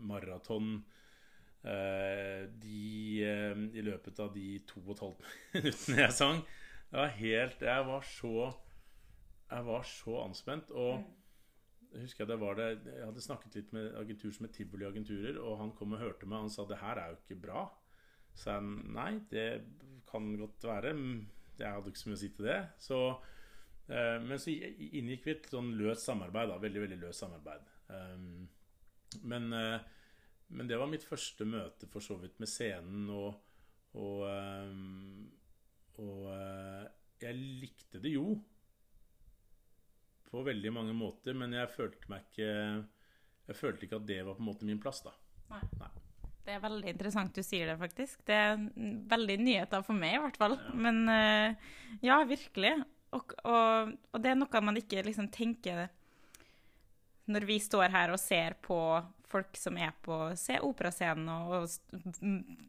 maraton 0.00 0.84
de, 2.60 3.24
eh, 3.24 3.60
i 3.72 3.84
løpet 3.84 4.20
av 4.20 4.32
de 4.34 4.58
to 4.68 4.82
og 4.84 4.94
et 4.94 5.04
halvt 5.04 5.28
minuttene 5.56 6.00
jeg 6.02 6.16
sang. 6.16 6.42
Det 6.90 7.00
var 7.00 7.14
helt 7.18 7.62
Jeg 7.64 7.84
var 7.88 8.04
så 8.06 8.32
Jeg 9.50 9.66
var 9.68 9.86
så 9.88 10.18
anspent. 10.24 10.70
Og 10.70 11.04
jeg 11.94 12.04
husker 12.04 12.24
jeg 12.24 12.32
det 12.32 12.40
var 12.42 12.58
det 12.58 12.68
Jeg 12.88 13.06
hadde 13.06 13.24
snakket 13.28 13.56
litt 13.60 13.72
med 13.76 13.94
agentur 14.00 14.34
som 14.34 14.48
het 14.48 14.56
Tivoli 14.56 14.88
Agenturer, 14.88 15.38
og 15.40 15.60
han 15.62 15.72
kom 15.78 15.94
og 15.94 16.02
hørte 16.02 16.26
meg, 16.26 16.46
han 16.46 16.52
sa 16.52 16.66
det 16.68 16.82
her 16.82 17.00
er 17.00 17.14
jo 17.14 17.20
ikke 17.22 17.42
bra. 17.46 17.68
Så 18.34 18.56
jeg 18.56 18.90
nei, 18.96 19.12
det 19.30 19.48
kan 20.10 20.26
godt 20.38 20.66
være. 20.66 20.90
Jeg 21.58 21.70
hadde 21.70 21.92
ikke 21.92 22.02
så 22.02 22.10
mye 22.10 22.18
å 22.18 22.22
si 22.24 22.34
til 22.34 22.50
det. 22.50 22.60
Så 22.82 22.98
Eh, 23.86 24.20
men 24.22 24.40
så 24.40 24.52
inngikk 24.52 25.26
vi 25.26 25.34
et 25.34 25.50
sånn 25.52 25.74
løst 25.78 26.08
samarbeid. 26.08 26.48
da, 26.48 26.60
Veldig 26.62 26.84
veldig 26.86 27.00
løst 27.02 27.24
samarbeid. 27.24 27.66
Um, 27.88 28.48
men, 29.22 29.52
eh, 29.52 29.80
men 30.48 30.68
det 30.68 30.78
var 30.80 30.90
mitt 30.90 31.06
første 31.06 31.46
møte 31.48 31.88
for 31.90 32.04
så 32.04 32.16
vidt 32.20 32.38
med 32.42 32.50
scenen, 32.50 33.08
og, 33.10 33.38
og, 33.96 34.24
um, 34.28 35.24
og 36.02 36.28
eh, 36.34 36.84
jeg 37.24 37.38
likte 37.62 38.02
det 38.02 38.14
jo 38.14 38.34
på 40.28 40.42
veldig 40.44 40.72
mange 40.74 40.94
måter, 40.96 41.36
men 41.38 41.54
jeg 41.54 41.70
følte 41.70 42.10
meg 42.10 42.26
ikke 42.26 42.48
Jeg 43.44 43.56
følte 43.58 43.86
ikke 43.86 44.00
at 44.00 44.08
det 44.08 44.22
var 44.24 44.38
på 44.38 44.42
en 44.42 44.48
måte 44.48 44.66
min 44.66 44.80
plass, 44.80 45.02
da. 45.04 45.12
Nei. 45.52 45.60
Nei. 45.78 45.90
Det 46.44 46.52
er 46.52 46.62
veldig 46.64 46.90
interessant 46.92 47.36
du 47.36 47.42
sier 47.44 47.68
det, 47.70 47.76
faktisk. 47.80 48.20
Det 48.28 48.36
er 48.36 48.56
veldig 49.08 49.36
nyheter 49.40 49.84
for 49.84 49.96
meg, 49.96 50.16
i 50.16 50.22
hvert 50.22 50.38
fall. 50.40 50.56
Men 50.76 51.04
eh, 51.12 51.68
ja, 52.04 52.18
virkelig. 52.28 52.72
Og, 53.16 53.36
og, 53.44 53.92
og 54.12 54.24
det 54.24 54.32
er 54.32 54.40
noe 54.40 54.64
man 54.64 54.80
ikke 54.80 55.04
liksom 55.06 55.30
tenker 55.32 55.86
når 57.32 57.46
vi 57.48 57.56
står 57.62 57.88
her 57.94 58.12
og 58.12 58.20
ser 58.20 58.58
på 58.64 58.76
folk 59.34 59.58
som 59.58 59.78
er 59.80 59.92
på 60.04 60.16
se 60.38 60.56
operascenen 60.62 61.28
og, 61.32 61.54
og 61.58 62.22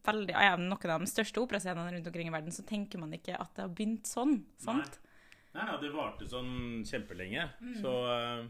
veldig, 0.05 0.34
ja, 0.34 0.55
noen 0.60 0.93
av 0.95 1.03
de 1.03 1.10
største 1.10 1.41
operascenene 1.43 1.93
rundt 1.93 2.10
omkring 2.10 2.31
i 2.31 2.34
verden, 2.34 2.55
så 2.55 2.65
tenker 2.67 3.01
man 3.01 3.13
ikke 3.15 3.38
at 3.38 3.53
det 3.55 3.65
har 3.67 3.75
begynt 3.77 4.10
sånn. 4.10 4.39
sant? 4.62 5.00
Nei, 5.55 5.63
nei, 5.63 5.77
det 5.79 5.93
varte 5.93 6.27
sånn 6.27 6.84
kjempelenge. 6.88 7.45
Så 7.79 7.93
uh, 8.10 8.43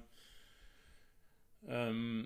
um, 1.69 2.23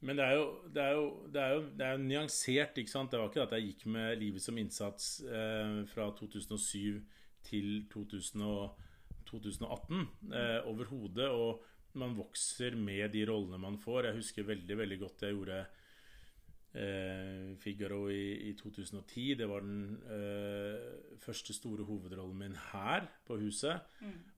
Men 0.00 0.16
det 0.20 0.24
er, 0.24 0.38
jo, 0.38 0.46
det, 0.72 0.82
er 0.82 0.96
jo, 0.96 1.04
det, 1.32 1.42
er 1.42 1.54
jo, 1.56 1.62
det 1.76 1.86
er 1.86 1.94
jo 1.96 2.06
nyansert, 2.06 2.80
ikke 2.80 2.94
sant? 2.94 3.12
Det 3.12 3.20
var 3.20 3.30
ikke 3.32 3.44
at 3.44 3.54
jeg 3.58 3.70
gikk 3.70 3.86
med 3.92 4.16
livet 4.22 4.44
som 4.44 4.58
innsats 4.60 5.12
eh, 5.24 5.78
fra 5.90 6.10
2007 6.14 7.00
til 7.48 7.70
2000 7.90 8.44
og 8.46 8.76
2018 9.26 10.04
eh, 10.30 10.60
overhodet. 10.68 11.28
Og 11.32 11.64
man 12.00 12.16
vokser 12.16 12.76
med 12.78 13.10
de 13.14 13.24
rollene 13.28 13.60
man 13.62 13.78
får. 13.80 14.10
Jeg 14.10 14.20
husker 14.20 14.48
veldig, 14.48 14.78
veldig 14.82 14.98
godt 15.00 15.24
jeg 15.26 15.36
gjorde 15.36 15.60
eh, 16.76 17.54
Figaro 17.62 18.02
i, 18.12 18.50
i 18.50 18.52
2010. 18.58 19.26
Det 19.40 19.48
var 19.50 19.64
den 19.64 19.96
eh, 20.16 21.16
første 21.22 21.56
store 21.56 21.86
hovedrollen 21.88 22.38
min 22.44 22.58
her 22.72 23.08
på 23.26 23.38
huset. 23.40 23.80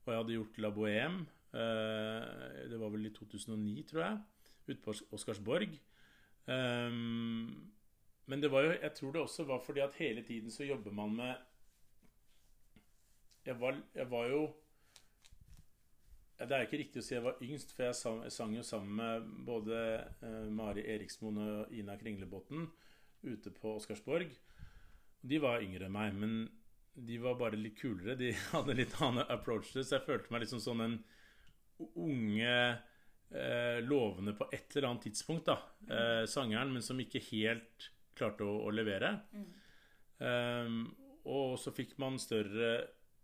Og 0.05 0.13
jeg 0.13 0.23
hadde 0.23 0.39
gjort 0.39 0.63
La 0.63 0.73
Bohème. 0.75 1.27
Eh, 1.53 2.69
det 2.71 2.81
var 2.81 2.93
vel 2.95 3.09
i 3.09 3.15
2009, 3.17 3.83
tror 3.91 4.05
jeg. 4.05 4.19
Ute 4.69 4.81
på 4.85 4.95
Oscarsborg. 5.17 5.79
Um, 6.49 7.69
men 8.29 8.41
det 8.41 8.49
var 8.53 8.65
jo, 8.65 8.71
jeg 8.73 8.93
tror 8.97 9.13
det 9.13 9.21
også 9.21 9.45
var 9.45 9.61
fordi 9.65 9.81
at 9.85 9.97
hele 10.01 10.23
tiden 10.25 10.51
så 10.51 10.65
jobber 10.65 10.93
man 10.97 11.13
med 11.17 11.35
Jeg 13.45 13.61
var, 13.61 13.77
jeg 13.95 14.11
var 14.11 14.27
jo 14.27 14.55
Det 16.39 16.55
er 16.55 16.67
ikke 16.67 16.79
riktig 16.79 17.03
å 17.03 17.05
si 17.07 17.17
jeg 17.17 17.25
var 17.25 17.41
yngst, 17.43 17.73
for 17.75 17.89
jeg 17.89 17.99
sang, 17.99 18.21
sang 18.31 18.53
jo 18.55 18.63
sammen 18.67 18.95
med 19.01 19.31
både 19.47 19.79
eh, 20.23 20.45
Mari 20.55 20.85
Eriksmoen 20.87 21.41
og 21.43 21.73
Ina 21.75 21.97
Kringlebotn 21.99 22.69
ute 23.27 23.51
på 23.57 23.73
Oscarsborg. 23.75 24.31
De 25.27 25.41
var 25.43 25.65
yngre 25.65 25.89
enn 25.89 25.97
meg, 25.97 26.15
men 26.15 26.37
de 26.95 27.19
var 27.23 27.39
bare 27.41 27.59
litt 27.59 27.81
kulere. 27.81 28.15
De 28.19 28.31
hadde 28.53 28.77
litt 28.79 28.95
annen 29.03 29.27
approach 29.27 29.73
til 29.73 29.83
det, 29.83 29.89
så 29.89 29.99
jeg 29.99 30.07
følte 30.07 30.35
meg 30.35 30.45
liksom 30.45 30.63
sånn 30.63 30.85
en 30.85 30.97
unge 31.99 32.55
eh, 32.55 33.79
lovende 33.87 34.35
på 34.39 34.47
et 34.53 34.77
eller 34.77 34.93
annet 34.93 35.09
tidspunkt, 35.09 35.51
da. 35.51 35.59
Eh, 35.91 36.23
sangeren, 36.31 36.71
men 36.75 36.87
som 36.87 37.03
ikke 37.03 37.23
helt 37.33 37.91
klarte 38.19 38.47
å, 38.47 38.61
å 38.67 38.75
levere. 38.75 39.17
Ehm, 40.19 40.81
og 41.29 41.59
så 41.61 41.71
fikk 41.75 41.97
man 42.03 42.19
større 42.23 42.71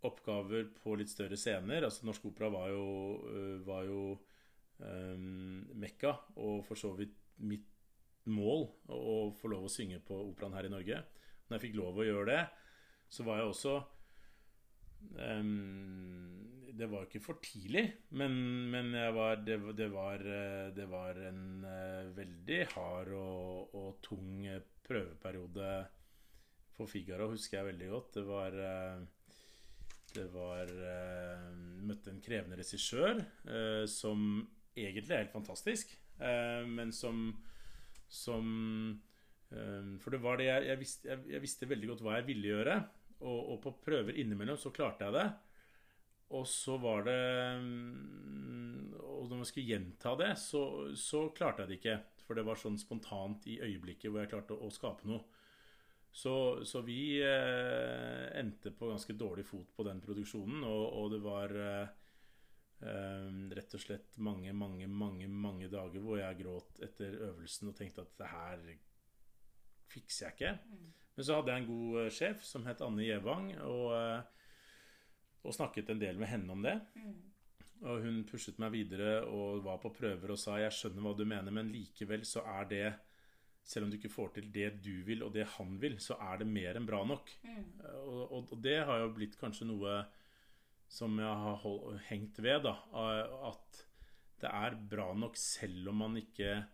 oppgaver 0.04 0.68
på 0.78 0.96
litt 0.98 1.12
større 1.12 1.38
scener. 1.40 1.86
Altså 1.86 2.06
Norsk 2.06 2.28
Opera 2.30 2.50
var 2.52 2.70
jo, 2.72 2.86
øh, 3.30 3.56
var 3.66 3.86
jo 3.88 4.00
um, 4.78 5.64
Mekka, 5.80 6.14
og 6.36 6.64
for 6.66 6.78
så 6.78 6.92
vidt 6.98 7.16
mitt 7.44 7.70
mål 8.30 8.66
å, 8.92 9.32
få 9.36 9.50
lov 9.52 9.66
å 9.66 9.72
synge 9.72 10.00
på 10.04 10.16
operaen 10.30 10.56
her 10.56 10.68
i 10.68 10.72
Norge. 10.72 11.02
Når 11.46 11.56
jeg 11.56 11.64
fikk 11.66 11.80
lov 11.80 12.00
å 12.00 12.06
gjøre 12.06 12.28
det, 12.30 12.42
så 13.12 13.26
var 13.26 13.40
jeg 13.40 13.50
også 13.50 13.74
um, 15.20 16.70
Det 16.74 16.88
var 16.90 17.04
ikke 17.04 17.22
for 17.22 17.42
tidlig, 17.44 17.84
men, 18.18 18.38
men 18.72 18.94
var, 19.14 19.42
det, 19.44 19.58
det, 19.76 19.90
var, 19.92 20.24
eh, 20.24 20.70
det 20.74 20.86
var 20.90 21.20
en 21.28 21.44
eh, 21.68 22.08
veldig 22.16 22.62
hard 22.72 23.12
og, 23.14 23.76
og 23.78 24.00
tung 24.02 24.48
prøveperiode 24.84 25.68
for 26.74 26.90
Figaro, 26.90 27.28
husker 27.30 27.60
jeg 27.60 27.68
veldig 27.68 27.90
godt. 27.92 28.08
Det 28.16 28.24
var 28.26 28.56
Det 30.14 30.26
var 30.30 30.70
eh, 30.70 31.46
Møtte 31.84 32.12
en 32.12 32.22
krevende 32.22 32.58
regissør 32.60 33.18
eh, 33.18 33.84
som 33.90 34.44
egentlig 34.74 35.14
er 35.14 35.24
helt 35.24 35.34
fantastisk, 35.34 35.96
eh, 36.18 36.62
men 36.66 36.92
som 36.94 37.26
Som 38.08 39.00
For 40.00 40.10
det 40.10 40.18
var 40.22 40.38
det 40.38 40.46
jeg, 40.48 40.66
jeg, 40.66 40.78
visste, 40.78 41.08
jeg, 41.08 41.24
jeg 41.30 41.42
visste 41.42 41.68
veldig 41.70 41.88
godt 41.88 42.00
hva 42.02 42.16
jeg 42.18 42.26
ville 42.26 42.48
gjøre. 42.48 42.78
Og, 43.22 43.40
og 43.52 43.58
på 43.62 43.72
prøver 43.84 44.16
innimellom 44.18 44.58
så 44.58 44.72
klarte 44.74 45.06
jeg 45.06 45.14
det. 45.14 45.28
Og 46.34 46.46
så 46.50 46.74
var 46.82 47.04
det 47.06 47.20
mm, 47.62 48.96
Og 48.98 49.28
når 49.30 49.36
man 49.36 49.46
skulle 49.46 49.68
gjenta 49.68 50.16
det, 50.18 50.32
så, 50.40 50.64
så 50.98 51.28
klarte 51.36 51.62
jeg 51.62 51.70
det 51.70 51.78
ikke. 51.78 51.96
For 52.24 52.38
det 52.38 52.46
var 52.48 52.58
sånn 52.58 52.80
spontant 52.80 53.46
i 53.52 53.60
øyeblikket 53.62 54.10
hvor 54.10 54.24
jeg 54.24 54.32
klarte 54.32 54.56
å, 54.56 54.66
å 54.66 54.74
skape 54.74 55.06
noe. 55.10 55.22
Så, 56.14 56.64
så 56.64 56.80
vi 56.80 57.18
eh, 57.22 58.38
endte 58.38 58.70
på 58.70 58.86
ganske 58.86 59.12
dårlig 59.18 59.42
fot 59.48 59.72
på 59.74 59.82
den 59.82 59.98
produksjonen, 59.98 60.60
og, 60.62 60.82
og 60.94 61.08
det 61.10 61.18
var 61.24 61.54
eh, 61.58 61.88
eh, 62.86 63.24
rett 63.58 63.74
og 63.74 63.82
slett 63.82 64.14
mange, 64.22 64.52
mange, 64.54 64.86
mange 64.86 65.26
mange 65.26 65.66
dager 65.72 66.04
hvor 66.04 66.20
jeg 66.20 66.38
gråt 66.38 66.78
etter 66.86 67.16
øvelsen 67.18 67.72
og 67.72 67.74
tenkte 67.80 68.04
at 68.04 68.12
det 68.20 68.28
her 68.30 68.62
fikser 69.90 70.28
jeg 70.28 70.36
ikke. 70.36 70.52
Men 71.16 71.26
så 71.26 71.40
hadde 71.40 71.50
jeg 71.50 71.64
en 71.64 71.70
god 71.72 71.98
eh, 72.04 72.12
sjef 72.20 72.46
som 72.46 72.68
het 72.70 72.84
Anne 72.86 73.08
Gjevang, 73.08 73.48
og, 73.66 73.90
og 75.42 75.56
snakket 75.58 75.90
en 75.90 76.04
del 76.04 76.22
med 76.22 76.30
henne 76.30 76.54
om 76.54 76.62
det. 76.62 76.76
Og 77.90 78.06
hun 78.06 78.22
pushet 78.28 78.62
meg 78.62 78.70
videre 78.76 79.16
og 79.26 79.66
var 79.66 79.82
på 79.82 79.90
prøver 79.98 80.36
og 80.36 80.38
sa 80.38 80.60
'jeg 80.62 80.78
skjønner 80.78 81.02
hva 81.02 81.16
du 81.18 81.24
mener', 81.26 81.50
men 81.58 81.74
likevel 81.74 82.22
så 82.22 82.46
er 82.54 82.70
det 82.70 82.86
selv 83.64 83.86
om 83.86 83.92
du 83.92 83.96
ikke 83.96 84.12
får 84.12 84.34
til 84.36 84.50
det 84.52 84.68
du 84.84 84.92
vil, 85.06 85.24
og 85.24 85.32
det 85.32 85.46
han 85.56 85.78
vil, 85.80 85.96
så 86.02 86.18
er 86.20 86.42
det 86.42 86.50
mer 86.50 86.76
enn 86.76 86.88
bra 86.88 87.00
nok. 87.08 87.32
Og, 88.04 88.20
og, 88.28 88.52
og 88.52 88.60
det 88.64 88.76
har 88.84 89.00
jo 89.00 89.14
blitt 89.16 89.38
kanskje 89.40 89.68
noe 89.70 90.02
som 90.92 91.16
jeg 91.18 91.40
har 91.44 91.60
hold, 91.62 91.98
hengt 92.10 92.38
ved, 92.44 92.66
da. 92.66 92.74
At 93.48 93.84
det 94.42 94.50
er 94.52 94.76
bra 94.92 95.08
nok 95.16 95.38
selv 95.40 95.88
om 95.92 96.02
man 96.04 96.18
ikke 96.20 96.64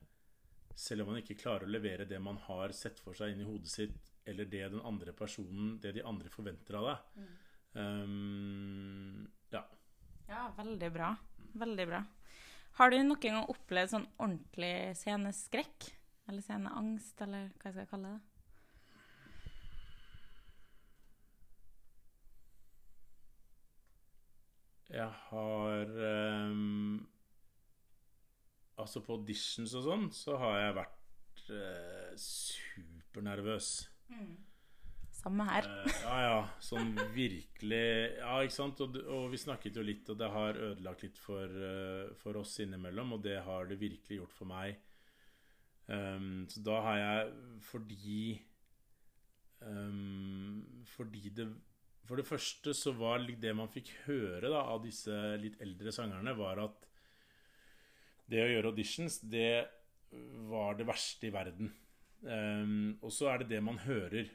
Selv 0.80 1.04
om 1.04 1.10
man 1.10 1.20
ikke 1.20 1.36
klarer 1.36 1.66
å 1.66 1.70
levere 1.70 2.06
det 2.08 2.18
man 2.22 2.38
har 2.46 2.72
sett 2.72 2.98
for 3.02 3.14
seg 3.14 3.34
inni 3.34 3.44
hodet 3.44 3.68
sitt, 3.68 4.06
eller 4.24 4.48
det 4.48 4.62
den 4.72 4.80
andre 4.86 5.12
personen 5.12 5.74
Det 5.82 5.92
de 5.92 6.04
andre 6.06 6.30
forventer 6.32 6.78
av 6.78 6.86
deg. 6.88 7.26
Um, 7.74 9.28
ja. 9.52 9.60
Ja, 10.30 10.46
veldig 10.56 10.90
bra. 10.94 11.12
Veldig 11.60 11.86
bra. 11.90 12.00
Har 12.78 12.90
du 12.90 12.96
noen 13.02 13.20
gang 13.22 13.50
opplevd 13.50 13.92
sånn 13.92 14.08
ordentlig 14.16 14.74
sceneskrekk? 14.98 15.90
Eller 16.30 16.44
sceneangst, 16.46 17.18
eller 17.24 17.48
hva 17.58 17.70
jeg 17.72 17.74
skal 17.74 17.86
kalle 17.90 18.10
det? 18.14 18.20
Jeg 24.90 25.10
har 25.30 25.90
um, 26.50 27.08
Altså 28.80 29.02
på 29.04 29.18
auditions 29.18 29.74
og 29.78 29.84
sånn, 29.84 30.06
så 30.14 30.38
har 30.40 30.54
jeg 30.60 30.76
vært 30.78 31.42
uh, 31.50 32.12
supernervøs. 32.22 33.72
Samme 35.20 35.44
her. 35.50 35.66
uh, 35.66 35.90
ja, 36.06 36.20
ja. 36.24 36.38
Sånn 36.64 36.94
virkelig 37.12 37.82
Ja, 38.22 38.38
ikke 38.38 38.56
sant. 38.56 38.80
Og, 38.86 38.96
og 39.02 39.26
vi 39.34 39.42
snakket 39.42 39.82
jo 39.82 39.84
litt, 39.84 40.06
og 40.14 40.22
det 40.22 40.30
har 40.30 40.62
ødelagt 40.70 41.04
litt 41.04 41.18
for, 41.18 41.58
uh, 41.58 42.14
for 42.22 42.38
oss 42.40 42.54
innimellom, 42.62 43.18
og 43.18 43.26
det 43.26 43.40
har 43.50 43.66
det 43.66 43.82
virkelig 43.82 44.22
gjort 44.22 44.38
for 44.38 44.54
meg. 44.54 44.78
Um, 45.90 46.46
så 46.46 46.60
da 46.62 46.76
har 46.84 46.98
jeg 47.00 47.30
Fordi 47.66 48.20
um, 49.66 50.60
Fordi 50.86 51.32
det 51.34 51.48
For 52.06 52.20
det 52.20 52.26
første 52.28 52.74
så 52.74 52.92
var 52.94 53.24
det 53.26 53.54
man 53.56 53.70
fikk 53.72 53.90
høre 54.04 54.52
da 54.52 54.62
av 54.70 54.84
disse 54.84 55.14
litt 55.42 55.58
eldre 55.62 55.92
sangerne, 55.94 56.34
var 56.38 56.62
at 56.62 56.86
det 58.30 58.44
å 58.44 58.50
gjøre 58.50 58.70
auditions, 58.70 59.16
det 59.26 59.66
var 60.50 60.76
det 60.78 60.86
verste 60.86 61.26
i 61.26 61.32
verden. 61.34 61.70
Um, 62.22 62.98
og 63.02 63.10
så 63.14 63.30
er 63.30 63.42
det 63.42 63.48
det 63.52 63.62
man 63.62 63.78
hører. 63.82 64.26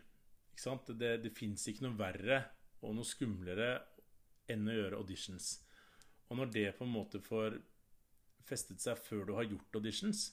Ikke 0.51 0.63
sant? 0.63 0.91
Det, 0.99 1.13
det 1.23 1.31
fins 1.35 1.63
ikke 1.67 1.85
noe 1.85 1.99
verre 1.99 2.41
og 2.83 2.95
noe 2.95 3.07
skumlere 3.07 3.69
enn 4.51 4.67
å 4.67 4.75
gjøre 4.75 4.99
auditions. 4.99 5.51
Og 6.27 6.39
når 6.39 6.51
det 6.55 6.65
på 6.77 6.87
en 6.87 6.95
måte 6.95 7.23
får 7.23 7.59
festet 8.47 8.83
seg 8.83 8.99
før 9.03 9.27
du 9.27 9.35
har 9.35 9.47
gjort 9.47 9.79
auditions 9.79 10.29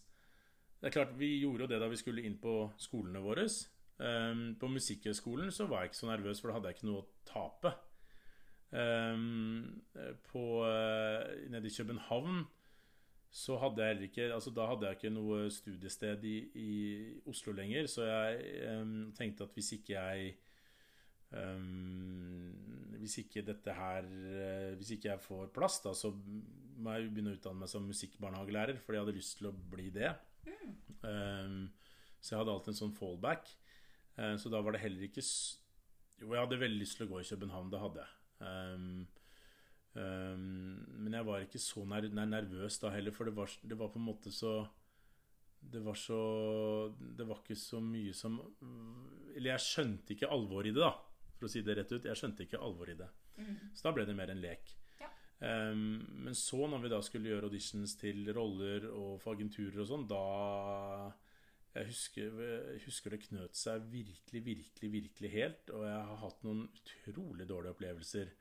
Det 0.82 0.88
er 0.90 0.94
klart, 0.96 1.18
Vi 1.18 1.38
gjorde 1.38 1.62
jo 1.62 1.70
det 1.70 1.78
da 1.78 1.86
vi 1.86 1.96
skulle 1.96 2.24
inn 2.26 2.40
på 2.42 2.66
skolene 2.76 3.20
våre. 3.22 3.46
Um, 4.02 4.56
på 4.58 4.66
Musikkhøgskolen 4.66 5.52
var 5.70 5.84
jeg 5.84 5.92
ikke 5.92 6.00
så 6.00 6.08
nervøs, 6.08 6.40
for 6.40 6.50
da 6.50 6.56
hadde 6.56 6.72
jeg 6.72 6.80
ikke 6.80 6.88
noe 6.88 7.02
å 7.04 7.10
tape. 7.28 7.70
Um, 8.72 9.82
på, 10.26 10.42
uh, 10.66 11.22
nede 11.52 11.70
i 11.70 11.74
København 11.76 12.42
så 13.32 13.58
hadde 13.60 13.80
jeg 13.80 13.94
heller 13.94 14.08
ikke 14.08 14.26
altså 14.32 14.50
Da 14.50 14.64
hadde 14.68 14.86
jeg 14.86 14.96
ikke 14.96 15.10
noe 15.12 15.50
studiested 15.52 16.24
i, 16.24 16.36
i 16.56 16.72
Oslo 17.28 17.52
lenger, 17.56 17.86
så 17.88 18.08
jeg 18.08 18.40
um, 18.80 19.12
tenkte 19.16 19.46
at 19.46 19.54
hvis 19.56 19.70
ikke 19.76 19.94
jeg 19.94 20.34
um, 21.30 22.96
Hvis 22.98 23.18
ikke 23.22 23.44
dette 23.46 23.76
her 23.76 24.08
uh, 24.08 24.74
Hvis 24.80 24.96
ikke 24.96 25.12
jeg 25.12 25.24
får 25.28 25.46
plass, 25.54 25.78
da, 25.84 25.94
så 25.94 26.10
må 26.12 26.96
jeg 26.96 27.12
begynne 27.12 27.36
å 27.36 27.38
utdanne 27.38 27.62
meg 27.62 27.70
som 27.70 27.86
musikkbarnehagelærer, 27.86 28.82
fordi 28.82 28.98
jeg 28.98 29.06
hadde 29.06 29.16
lyst 29.20 29.38
til 29.38 29.48
å 29.52 29.56
bli 29.72 29.88
det. 29.94 30.10
Mm. 30.46 30.76
Um, 31.02 31.56
så 32.20 32.34
jeg 32.34 32.42
hadde 32.42 32.54
alltid 32.54 32.74
en 32.74 32.80
sånn 32.82 32.94
fallback. 32.96 33.50
Uh, 34.18 34.36
så 34.40 34.52
da 34.52 34.60
var 34.62 34.76
det 34.76 34.82
heller 34.84 35.08
ikke 35.08 35.24
Jo, 35.24 36.34
jeg 36.34 36.42
hadde 36.42 36.60
veldig 36.60 36.80
lyst 36.82 36.98
til 36.98 37.08
å 37.08 37.12
gå 37.14 37.22
i 37.22 37.28
København. 37.28 37.72
Det 37.72 37.82
hadde 37.82 38.04
jeg. 38.04 38.18
Um, 38.42 39.02
Um, 39.92 40.78
men 41.04 41.12
jeg 41.12 41.26
var 41.28 41.42
ikke 41.44 41.60
så 41.60 41.82
ner 41.84 42.06
nervøs 42.24 42.78
da 42.80 42.88
heller, 42.94 43.12
for 43.12 43.28
det 43.28 43.34
var, 43.36 43.50
det 43.60 43.76
var, 43.76 43.90
på 43.92 44.00
en 44.00 44.06
måte 44.06 44.30
så 44.32 44.62
Det 45.60 45.82
var 45.84 45.98
så 46.00 46.94
Det 46.96 47.26
var 47.28 47.42
ikke 47.42 47.58
så 47.60 47.76
mye 47.84 48.14
som 48.16 48.38
Eller 49.36 49.50
jeg 49.50 49.64
skjønte 49.66 50.14
ikke 50.14 50.30
alvoret 50.32 50.70
i 50.70 50.72
det, 50.72 50.80
da, 50.80 50.94
for 51.36 51.44
å 51.44 51.52
si 51.52 51.60
det 51.60 51.76
rett 51.76 51.92
ut. 51.92 52.08
Jeg 52.08 52.18
skjønte 52.18 52.46
ikke 52.46 52.60
alvoret 52.60 52.94
i 52.94 53.02
det. 53.02 53.10
Mm. 53.36 53.52
Så 53.74 53.84
da 53.84 53.92
ble 53.92 54.06
det 54.08 54.16
mer 54.16 54.32
en 54.32 54.40
lek. 54.40 54.72
Um, 55.42 56.02
men 56.22 56.36
så, 56.38 56.60
når 56.70 56.84
vi 56.84 56.92
da 56.92 57.00
skulle 57.02 57.32
gjøre 57.32 57.48
auditions 57.48 57.96
til 57.98 58.28
roller 58.36 58.86
og 58.92 59.16
for 59.22 59.34
agenturer 59.34 59.82
og 59.82 59.88
sånn, 59.88 60.06
da 60.10 60.22
jeg 61.72 61.88
husker, 61.88 62.38
jeg 62.44 62.82
husker, 62.84 63.14
det 63.14 63.24
knøt 63.24 63.58
seg 63.58 63.84
virkelig, 63.90 64.44
virkelig, 64.44 64.92
virkelig 64.92 65.32
helt. 65.32 65.74
Og 65.74 65.86
jeg 65.88 66.06
har 66.10 66.22
hatt 66.22 66.46
noen 66.46 66.66
utrolig 67.08 67.48
dårlige 67.48 67.74
opplevelser 67.74 68.32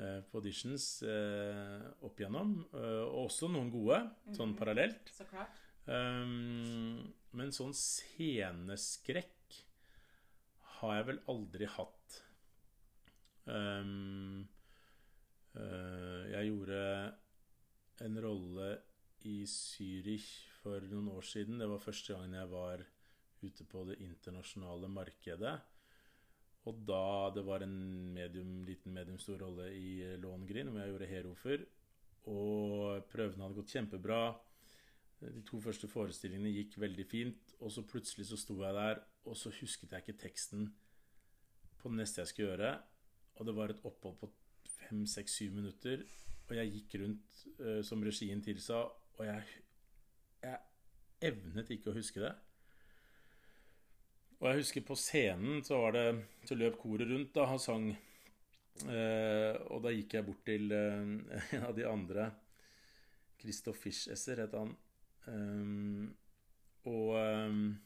Eh, 0.00 0.20
på 0.30 0.38
auditions 0.38 0.84
eh, 1.02 1.80
opp 2.06 2.20
igjennom. 2.20 2.54
Eh, 2.72 3.02
og 3.04 3.26
også 3.26 3.50
noen 3.52 3.70
gode, 3.72 3.98
sånn 4.30 4.54
mhm. 4.54 4.58
parallelt. 4.60 5.12
Så 5.16 5.26
klart. 5.28 5.58
Um, 5.90 7.10
men 7.34 7.50
sånn 7.54 7.72
sceneskrekk 7.74 9.56
har 10.76 10.96
jeg 10.98 11.06
vel 11.08 11.20
aldri 11.32 11.68
hatt. 11.72 12.18
Um, 13.50 14.46
jeg 15.54 16.50
gjorde 16.50 16.82
en 18.06 18.20
rolle 18.22 18.68
i 19.28 19.42
Zürich 19.48 20.28
for 20.60 20.84
noen 20.88 21.10
år 21.12 21.26
siden. 21.26 21.58
Det 21.60 21.68
var 21.68 21.82
første 21.82 22.14
gangen 22.14 22.38
jeg 22.38 22.52
var 22.52 22.84
ute 23.40 23.66
på 23.68 23.84
det 23.88 23.98
internasjonale 24.04 24.88
markedet. 24.92 25.56
Og 26.68 26.82
da 26.88 27.30
det 27.34 27.44
var 27.46 27.64
en 27.64 27.76
medium, 28.14 28.60
liten 28.68 28.92
mediumstor 28.94 29.40
rolle 29.40 29.70
i 29.72 30.16
Lohengrin, 30.20 30.68
hvor 30.68 30.82
jeg 30.82 30.92
gjorde 30.92 31.10
Herofer, 31.10 31.66
og 32.28 33.06
prøvene 33.08 33.46
hadde 33.46 33.56
gått 33.56 33.74
kjempebra. 33.74 34.20
De 35.20 35.42
to 35.48 35.60
første 35.60 35.88
forestillingene 35.88 36.52
gikk 36.52 36.78
veldig 36.80 37.06
fint, 37.08 37.56
og 37.60 37.72
så 37.72 37.84
plutselig 37.88 38.28
så 38.28 38.38
sto 38.40 38.58
jeg 38.60 38.76
der, 38.76 39.02
og 39.28 39.36
så 39.36 39.52
husket 39.52 39.92
jeg 39.92 40.04
ikke 40.04 40.20
teksten 40.20 40.68
på 41.80 41.92
det 41.92 42.02
neste 42.02 42.20
jeg 42.22 42.32
skulle 42.32 42.52
gjøre. 42.52 42.74
Og 43.40 43.48
det 43.48 43.56
var 43.56 43.72
et 43.72 43.84
opphold 43.88 44.20
på 44.20 44.28
fem, 44.90 45.06
seks, 45.06 45.38
syv 45.38 45.54
minutter, 45.60 46.02
og 46.48 46.56
jeg 46.58 46.74
gikk 46.74 47.00
rundt 47.04 47.42
uh, 47.62 47.80
som 47.86 48.02
regien 48.02 48.42
tilsa, 48.42 48.82
og 49.20 49.26
jeg, 49.26 49.42
jeg 50.42 51.30
evnet 51.30 51.70
ikke 51.70 51.92
å 51.92 51.96
huske 51.96 52.22
det. 52.22 52.32
Og 54.40 54.48
jeg 54.48 54.62
husker 54.62 54.86
på 54.88 54.96
scenen 54.96 55.60
så 55.66 55.82
var 55.82 55.92
det 55.92 56.04
Så 56.48 56.56
løp 56.56 56.78
koret 56.80 57.10
rundt 57.10 57.34
da 57.36 57.44
han 57.50 57.60
sang. 57.60 57.90
Uh, 58.80 59.52
og 59.68 59.82
da 59.84 59.92
gikk 59.92 60.16
jeg 60.16 60.24
bort 60.24 60.40
til 60.48 60.72
uh, 60.72 61.10
en 61.58 61.66
av 61.68 61.74
de 61.76 61.84
andre. 61.84 62.30
Christoph 63.40 63.78
Fischesser 63.84 64.40
het 64.40 64.56
han. 64.56 64.72
Um, 65.28 66.08
og, 66.88 67.12
um, 67.20 67.76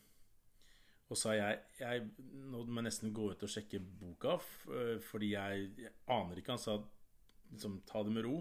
og 1.13 1.19
sa 1.21 1.35
jeg, 1.37 1.61
jeg 1.79 2.05
Nå 2.49 2.65
må 2.65 2.81
jeg 2.81 2.87
nesten 2.89 3.13
gå 3.15 3.29
ut 3.35 3.45
og 3.45 3.51
sjekke 3.51 3.81
boka, 3.83 4.39
uh, 4.71 4.97
fordi 5.05 5.35
jeg, 5.35 5.71
jeg, 5.85 5.95
aner 6.11 6.41
ikke. 6.41 6.55
Han 6.57 6.63
sa 6.63 6.79
liksom, 7.53 7.81
ta 7.89 8.03
det 8.07 8.15
med 8.15 8.27
ro. 8.27 8.39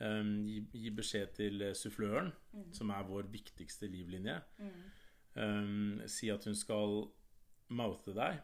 Um, 0.00 0.46
gi, 0.48 0.62
gi, 0.80 0.92
beskjed 0.96 1.34
til 1.36 1.64
suffløren, 1.76 2.30
mm. 2.54 2.70
som 2.76 2.92
er 2.94 3.08
vår 3.08 3.28
viktigste 3.32 3.90
livlinje. 3.90 4.38
Mm. 4.60 6.06
si 6.10 6.26
at 6.32 6.42
hun 6.48 6.56
skal 6.58 7.04
mouthe 7.70 8.14
deg, 8.16 8.40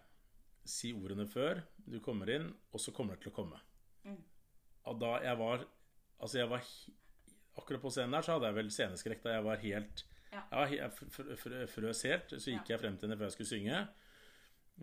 si 0.66 0.92
ordene 0.94 1.26
før 1.26 1.64
du 1.86 1.98
kommer 2.02 2.30
inn, 2.30 2.50
og 2.70 2.82
så 2.82 2.94
kommer 2.94 3.16
det 3.16 3.24
til 3.24 3.32
å 3.32 3.36
komme. 3.38 3.58
Mm. 4.06 4.20
Da 5.00 5.16
jeg 5.24 5.38
var 5.40 5.66
Altså, 6.16 6.38
jeg 6.38 6.48
var 6.48 6.62
Akkurat 7.56 7.82
på 7.82 7.90
scenen 7.92 8.14
der 8.14 8.24
så 8.24 8.36
hadde 8.36 8.50
jeg 8.50 8.56
vel 8.58 8.70
sceneskrekk 8.72 9.22
da 9.24 9.34
jeg 9.34 9.44
var 9.46 9.60
helt 9.62 10.02
ja. 10.36 10.66
Jeg, 10.70 11.68
frøs 11.72 12.02
helt. 12.06 12.34
Så 12.36 12.52
gikk 12.52 12.72
jeg 12.72 12.82
frem 12.82 12.96
til 12.96 13.08
henne 13.08 13.18
før 13.18 13.30
jeg 13.30 13.36
skulle 13.36 13.52
synge. 13.52 13.84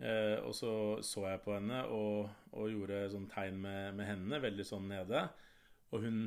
Eh, 0.02 0.38
og 0.42 0.54
så 0.58 0.72
så 1.06 1.28
jeg 1.28 1.42
på 1.44 1.52
henne 1.54 1.84
og, 1.94 2.30
og 2.50 2.72
gjorde 2.72 3.04
sånn 3.12 3.28
tegn 3.30 3.60
med, 3.62 3.92
med, 3.94 4.08
hendene, 4.08 4.42
veldig 4.42 4.66
sånn 4.66 4.88
nede. 4.90 5.28
Og 5.94 6.02
hun 6.02 6.24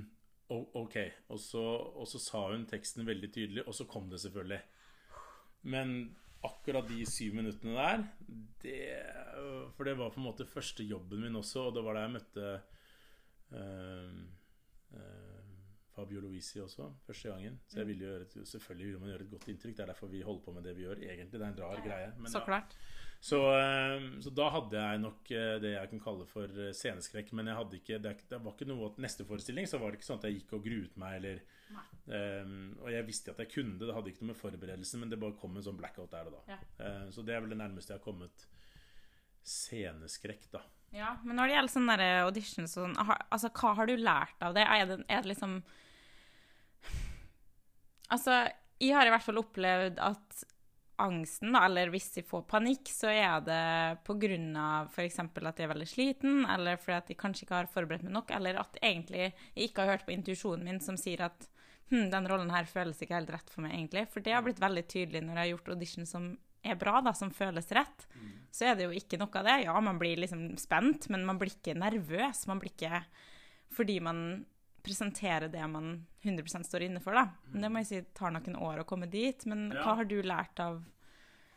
OK. 0.47 0.95
Og 1.33 1.39
så, 1.43 1.63
og 1.99 2.07
så 2.07 2.21
sa 2.23 2.45
hun 2.53 2.63
teksten 2.69 3.07
veldig 3.07 3.29
tydelig, 3.35 3.65
og 3.67 3.75
så 3.75 3.87
kom 3.89 4.07
det 4.11 4.21
selvfølgelig. 4.23 4.61
Men 5.67 5.97
akkurat 6.47 6.87
de 6.87 7.01
syv 7.09 7.35
minuttene 7.35 7.73
der 7.75 8.03
det, 8.61 8.75
For 9.75 9.83
det 9.83 9.97
var 9.97 10.13
på 10.13 10.21
en 10.21 10.27
måte 10.29 10.47
første 10.47 10.85
jobben 10.87 11.25
min 11.25 11.35
også, 11.35 11.67
og 11.67 11.75
det 11.75 11.83
var 11.83 11.97
da 11.97 12.05
jeg 12.05 12.13
møtte 12.13 12.45
øh, 13.57 14.13
uh, 14.93 15.36
Fabio 15.97 16.21
Lovisi 16.23 16.61
også, 16.63 16.91
første 17.07 17.33
gangen. 17.33 17.57
Så 17.67 17.81
jeg 17.81 17.87
mm. 17.87 17.91
ville 17.91 18.07
gjøre 18.07 18.27
et, 18.27 18.37
selvfølgelig 18.53 18.91
ville 18.91 19.01
man 19.01 19.11
gjøre 19.13 19.27
et 19.27 19.33
godt 19.33 19.49
inntrykk. 19.53 19.75
Det 19.77 19.83
er 19.85 19.91
derfor 19.91 20.13
vi 20.13 20.23
holder 20.25 20.45
på 20.45 20.55
med 20.55 20.69
det 20.69 20.77
vi 20.77 20.87
gjør, 20.87 21.03
egentlig. 21.09 21.33
Det 21.33 21.43
er 21.43 21.51
en 21.51 21.59
rar 21.65 21.83
greie. 21.85 22.13
Men, 22.17 22.31
så 22.31 22.43
klart. 22.45 22.77
Så, 23.17 23.41
uh, 23.41 24.07
så, 24.21 24.33
da 24.37 24.47
hadde 24.53 24.81
jeg 24.83 25.01
nok 25.01 25.31
det 25.63 25.71
jeg 25.73 25.91
kan 25.93 26.03
kalle 26.05 26.27
for 26.29 26.65
sceneskrekk. 26.79 27.33
Men 27.39 27.49
jeg 27.51 27.59
hadde 27.59 27.81
ikke, 27.81 28.01
det, 28.05 28.15
det 28.29 28.41
var 28.45 28.53
ikke 28.53 28.69
noe 28.69 28.93
Neste 29.01 29.25
forestilling 29.27 29.69
så 29.69 29.81
var 29.81 29.91
det 29.91 29.99
ikke 29.99 30.11
sånn 30.11 30.21
at 30.21 30.29
jeg 30.29 30.41
gikk 30.41 30.59
og 30.59 30.67
gruet 30.69 30.99
meg 31.01 31.21
eller 31.21 31.45
Um, 32.07 32.77
og 32.79 32.87
jeg 32.93 33.03
visste 33.03 33.33
at 33.33 33.41
jeg 33.43 33.49
kunne 33.51 33.75
det, 33.75 33.89
det 33.89 33.95
hadde 33.95 34.13
ikke 34.13 34.23
noe 34.23 34.31
med 34.31 34.39
forberedelsen, 34.39 35.01
men 35.01 35.09
det 35.11 35.19
bare 35.19 35.35
kom 35.39 35.57
en 35.59 35.65
sånn 35.65 35.75
blackout 35.79 36.13
der 36.13 36.29
og 36.29 36.37
da. 36.37 36.43
Ja. 36.53 36.59
Uh, 36.79 37.07
så 37.11 37.23
det 37.27 37.35
er 37.35 37.43
vel 37.43 37.51
det 37.51 37.59
nærmeste 37.59 37.91
jeg 37.91 37.99
har 37.99 38.05
kommet 38.05 38.45
sceneskrekk, 39.47 40.47
da. 40.53 40.61
Ja, 40.95 41.17
men 41.27 41.35
når 41.35 41.49
det 41.49 41.57
gjelder 41.57 41.73
sånne 41.73 42.07
auditions 42.23 42.77
sånn, 42.77 42.95
altså, 43.03 43.51
hva 43.59 43.73
har 43.75 43.89
du 43.89 43.97
lært 43.99 44.43
av 44.43 44.55
det? 44.55 44.63
Er 44.63 44.87
det, 44.87 44.97
er 45.11 45.25
det 45.25 45.33
liksom 45.33 45.59
Altså, 48.13 48.45
jeg 48.79 48.95
har 48.95 49.07
i 49.07 49.11
hvert 49.11 49.25
fall 49.25 49.41
opplevd 49.41 49.99
at 50.03 50.45
angsten, 51.01 51.53
eller 51.55 51.91
hvis 51.93 52.09
jeg 52.17 52.25
får 52.25 52.45
panikk, 52.49 52.89
så 52.89 53.11
er 53.11 53.43
det 53.45 53.59
pga. 54.07 54.87
f.eks. 54.89 55.19
at 55.21 55.59
jeg 55.59 55.67
er 55.67 55.73
veldig 55.73 55.89
sliten, 55.89 56.39
eller 56.49 56.79
fordi 56.81 56.97
at 56.97 57.11
jeg 57.11 57.19
kanskje 57.21 57.45
ikke 57.45 57.59
har 57.59 57.69
forberedt 57.73 58.07
meg 58.07 58.15
nok, 58.15 58.33
eller 58.33 58.57
at 58.63 58.79
egentlig 58.81 59.27
jeg 59.27 59.69
ikke 59.69 59.85
har 59.85 59.97
hørt 59.97 60.07
på 60.07 60.15
intuisjonen 60.15 60.65
min 60.65 60.81
som 60.81 60.97
sier 60.97 61.27
at 61.27 61.47
hm, 61.91 62.09
den 62.13 62.29
rollen 62.29 62.51
her 62.53 62.65
føles 62.69 63.01
ikke 63.01 63.17
helt 63.19 63.31
rett 63.35 63.53
for 63.53 63.65
meg, 63.65 63.77
egentlig. 63.77 64.07
For 64.13 64.25
det 64.25 64.33
har 64.33 64.43
blitt 64.45 64.63
veldig 64.63 64.85
tydelig 64.89 65.23
når 65.23 65.35
jeg 65.35 65.43
har 65.43 65.53
gjort 65.53 65.71
audition 65.75 66.09
som 66.09 66.27
er 66.65 66.79
bra, 66.81 66.99
da, 67.05 67.13
som 67.15 67.31
føles 67.31 67.69
rett. 67.77 68.07
Mm. 68.17 68.33
Så 68.51 68.67
er 68.67 68.77
det 68.77 68.87
jo 68.87 68.97
ikke 68.97 69.19
noe 69.21 69.31
av 69.39 69.47
det. 69.47 69.57
Ja, 69.67 69.77
man 69.83 70.01
blir 70.01 70.19
liksom 70.23 70.49
spent, 70.59 71.09
men 71.13 71.25
man 71.27 71.39
blir 71.39 71.53
ikke 71.53 71.77
nervøs. 71.77 72.45
Man 72.49 72.61
blir 72.63 72.73
ikke 72.73 73.03
Fordi 73.75 73.99
man 73.99 74.19
presenterer 74.87 75.51
det 75.51 75.63
man 75.69 75.91
100 76.23 76.63
står 76.65 76.87
inne 76.87 77.01
for, 77.03 77.17
da. 77.17 77.27
Men 77.51 77.65
det 77.65 77.71
må 77.71 77.83
jeg 77.83 77.89
si 77.89 77.99
tar 78.17 78.33
noen 78.35 78.55
år 78.59 78.83
å 78.83 78.87
komme 78.87 79.09
dit. 79.11 79.43
Men 79.49 79.67
ja. 79.71 79.83
hva 79.83 79.97
har 79.99 80.07
du 80.07 80.21
lært 80.23 80.63
av 80.63 80.81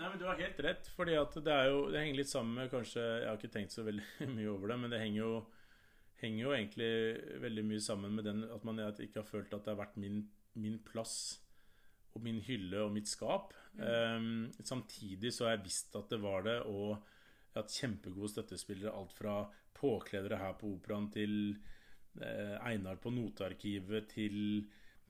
Nei, 0.01 0.09
men 0.09 0.17
Du 0.17 0.25
har 0.25 0.39
helt 0.41 0.61
rett. 0.65 0.87
fordi 0.97 1.13
at 1.21 1.35
det, 1.45 1.53
er 1.53 1.67
jo, 1.69 1.81
det 1.93 2.01
henger 2.01 2.17
litt 2.23 2.31
sammen 2.31 2.55
med 2.57 2.71
kanskje, 2.73 3.03
Jeg 3.05 3.29
har 3.29 3.37
ikke 3.37 3.53
tenkt 3.53 3.75
så 3.75 3.85
veldig 3.85 4.29
mye 4.37 4.49
over 4.49 4.73
det, 4.73 4.79
men 4.81 4.95
det 4.95 5.01
henger 5.03 5.21
jo, 5.21 5.33
henger 6.23 6.45
jo 6.47 6.55
egentlig 6.57 6.93
veldig 7.43 7.65
mye 7.69 7.83
sammen 7.85 8.17
med 8.17 8.25
den 8.29 8.47
at 8.49 8.65
man 8.65 8.81
ikke 8.81 9.21
har 9.21 9.29
følt 9.29 9.53
at 9.53 9.67
det 9.67 9.75
har 9.75 9.83
vært 9.83 10.01
min, 10.01 10.23
min 10.57 10.79
plass 10.85 11.19
og 12.17 12.25
min 12.25 12.41
hylle 12.43 12.81
og 12.83 12.95
mitt 12.95 13.11
skap. 13.11 13.53
Mm. 13.77 13.85
Um, 13.85 14.65
samtidig 14.65 15.35
så 15.37 15.47
har 15.47 15.59
jeg 15.59 15.67
visst 15.69 15.95
at 16.01 16.09
det 16.11 16.19
var 16.25 16.49
det, 16.49 16.57
og 16.65 16.97
jeg 16.97 17.59
har 17.59 17.63
hatt 17.63 17.77
kjempegode 17.77 18.33
støttespillere. 18.33 18.95
Alt 18.97 19.15
fra 19.15 19.37
påkledere 19.77 20.41
her 20.41 20.57
på 20.59 20.73
Operaen 20.75 21.11
til 21.13 21.37
Einar 22.19 22.99
på 23.01 23.13
Notearkivet 23.15 24.09
til 24.11 24.67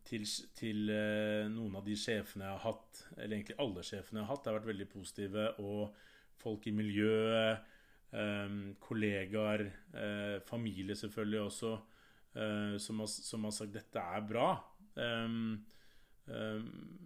til, 0.06 0.24
til 0.56 0.90
eh, 0.92 1.48
noen 1.52 1.76
av 1.78 1.86
de 1.86 1.96
sjefene 1.98 2.46
jeg 2.46 2.56
har 2.56 2.64
hatt, 2.64 3.02
eller 3.16 3.36
egentlig 3.36 3.58
alle 3.62 3.84
sjefene 3.86 4.20
jeg 4.20 4.26
har 4.26 4.34
hatt, 4.34 4.48
har 4.48 4.58
vært 4.58 4.70
veldig 4.70 4.88
positive. 4.90 5.46
Og 5.62 5.96
folk 6.40 6.66
i 6.70 6.74
miljøet, 6.74 7.72
eh, 8.16 8.54
kollegaer, 8.82 9.66
eh, 9.94 10.36
familie 10.48 10.96
selvfølgelig 10.98 11.42
også, 11.46 11.74
eh, 12.34 12.78
som 12.78 13.02
har, 13.04 13.10
som, 13.12 13.44
har, 13.44 13.56
sagt 13.58 13.72
'dette 13.74 13.98
er 14.00 14.22
bra'. 14.28 14.54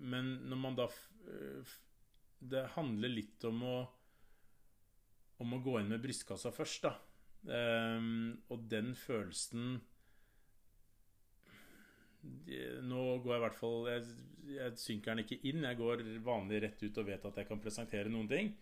Men 0.04 0.26
når 0.48 0.56
man 0.56 0.74
da 0.74 0.88
Det 2.44 2.68
handler 2.74 3.08
litt 3.08 3.44
om 3.44 3.62
å 3.62 3.88
om 5.38 5.54
å 5.54 5.62
gå 5.62 5.80
inn 5.80 5.88
med 5.88 6.02
brystkassa 6.02 6.52
først, 6.52 6.82
da. 6.82 6.92
Um, 7.44 8.38
og 8.48 8.62
den 8.70 8.94
følelsen 8.96 9.74
nå 12.88 13.02
går 13.20 13.34
jeg 13.34 13.36
i 13.36 13.42
hvert 13.42 13.56
fall 13.58 13.88
jeg, 13.90 14.04
jeg, 14.54 14.76
synker 14.80 15.12
den 15.12 15.24
ikke 15.24 15.40
inn. 15.50 15.66
Jeg 15.66 15.76
går 15.80 16.04
vanlig 16.24 16.62
rett 16.64 16.84
ut 16.86 17.00
og 17.02 17.08
vet 17.08 17.26
at 17.28 17.40
jeg 17.40 17.48
kan 17.50 17.60
presentere 17.60 18.12
noen 18.12 18.30
ting. 18.30 18.54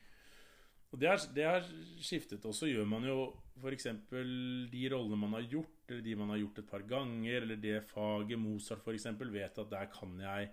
Og 0.92 1.00
det 1.00 1.08
har, 1.08 1.20
det 1.34 1.46
har 1.46 1.68
skiftet. 2.04 2.44
Og 2.48 2.56
så 2.56 2.68
gjør 2.68 2.88
man 2.88 3.06
jo 3.06 3.30
f.eks. 3.62 3.86
de 4.10 4.82
rollene 4.92 5.20
man 5.20 5.38
har 5.38 5.46
gjort, 5.48 5.86
eller 5.88 6.02
de 6.04 6.16
man 6.20 6.34
har 6.34 6.42
gjort 6.42 6.60
et 6.60 6.68
par 6.68 6.84
ganger, 6.88 7.38
eller 7.38 7.62
det 7.62 7.78
faget 7.88 8.40
Mozart 8.40 8.84
f.eks. 8.84 9.08
vet 9.22 9.62
at 9.62 9.72
der 9.72 9.88
kan 9.94 10.18
jeg 10.20 10.50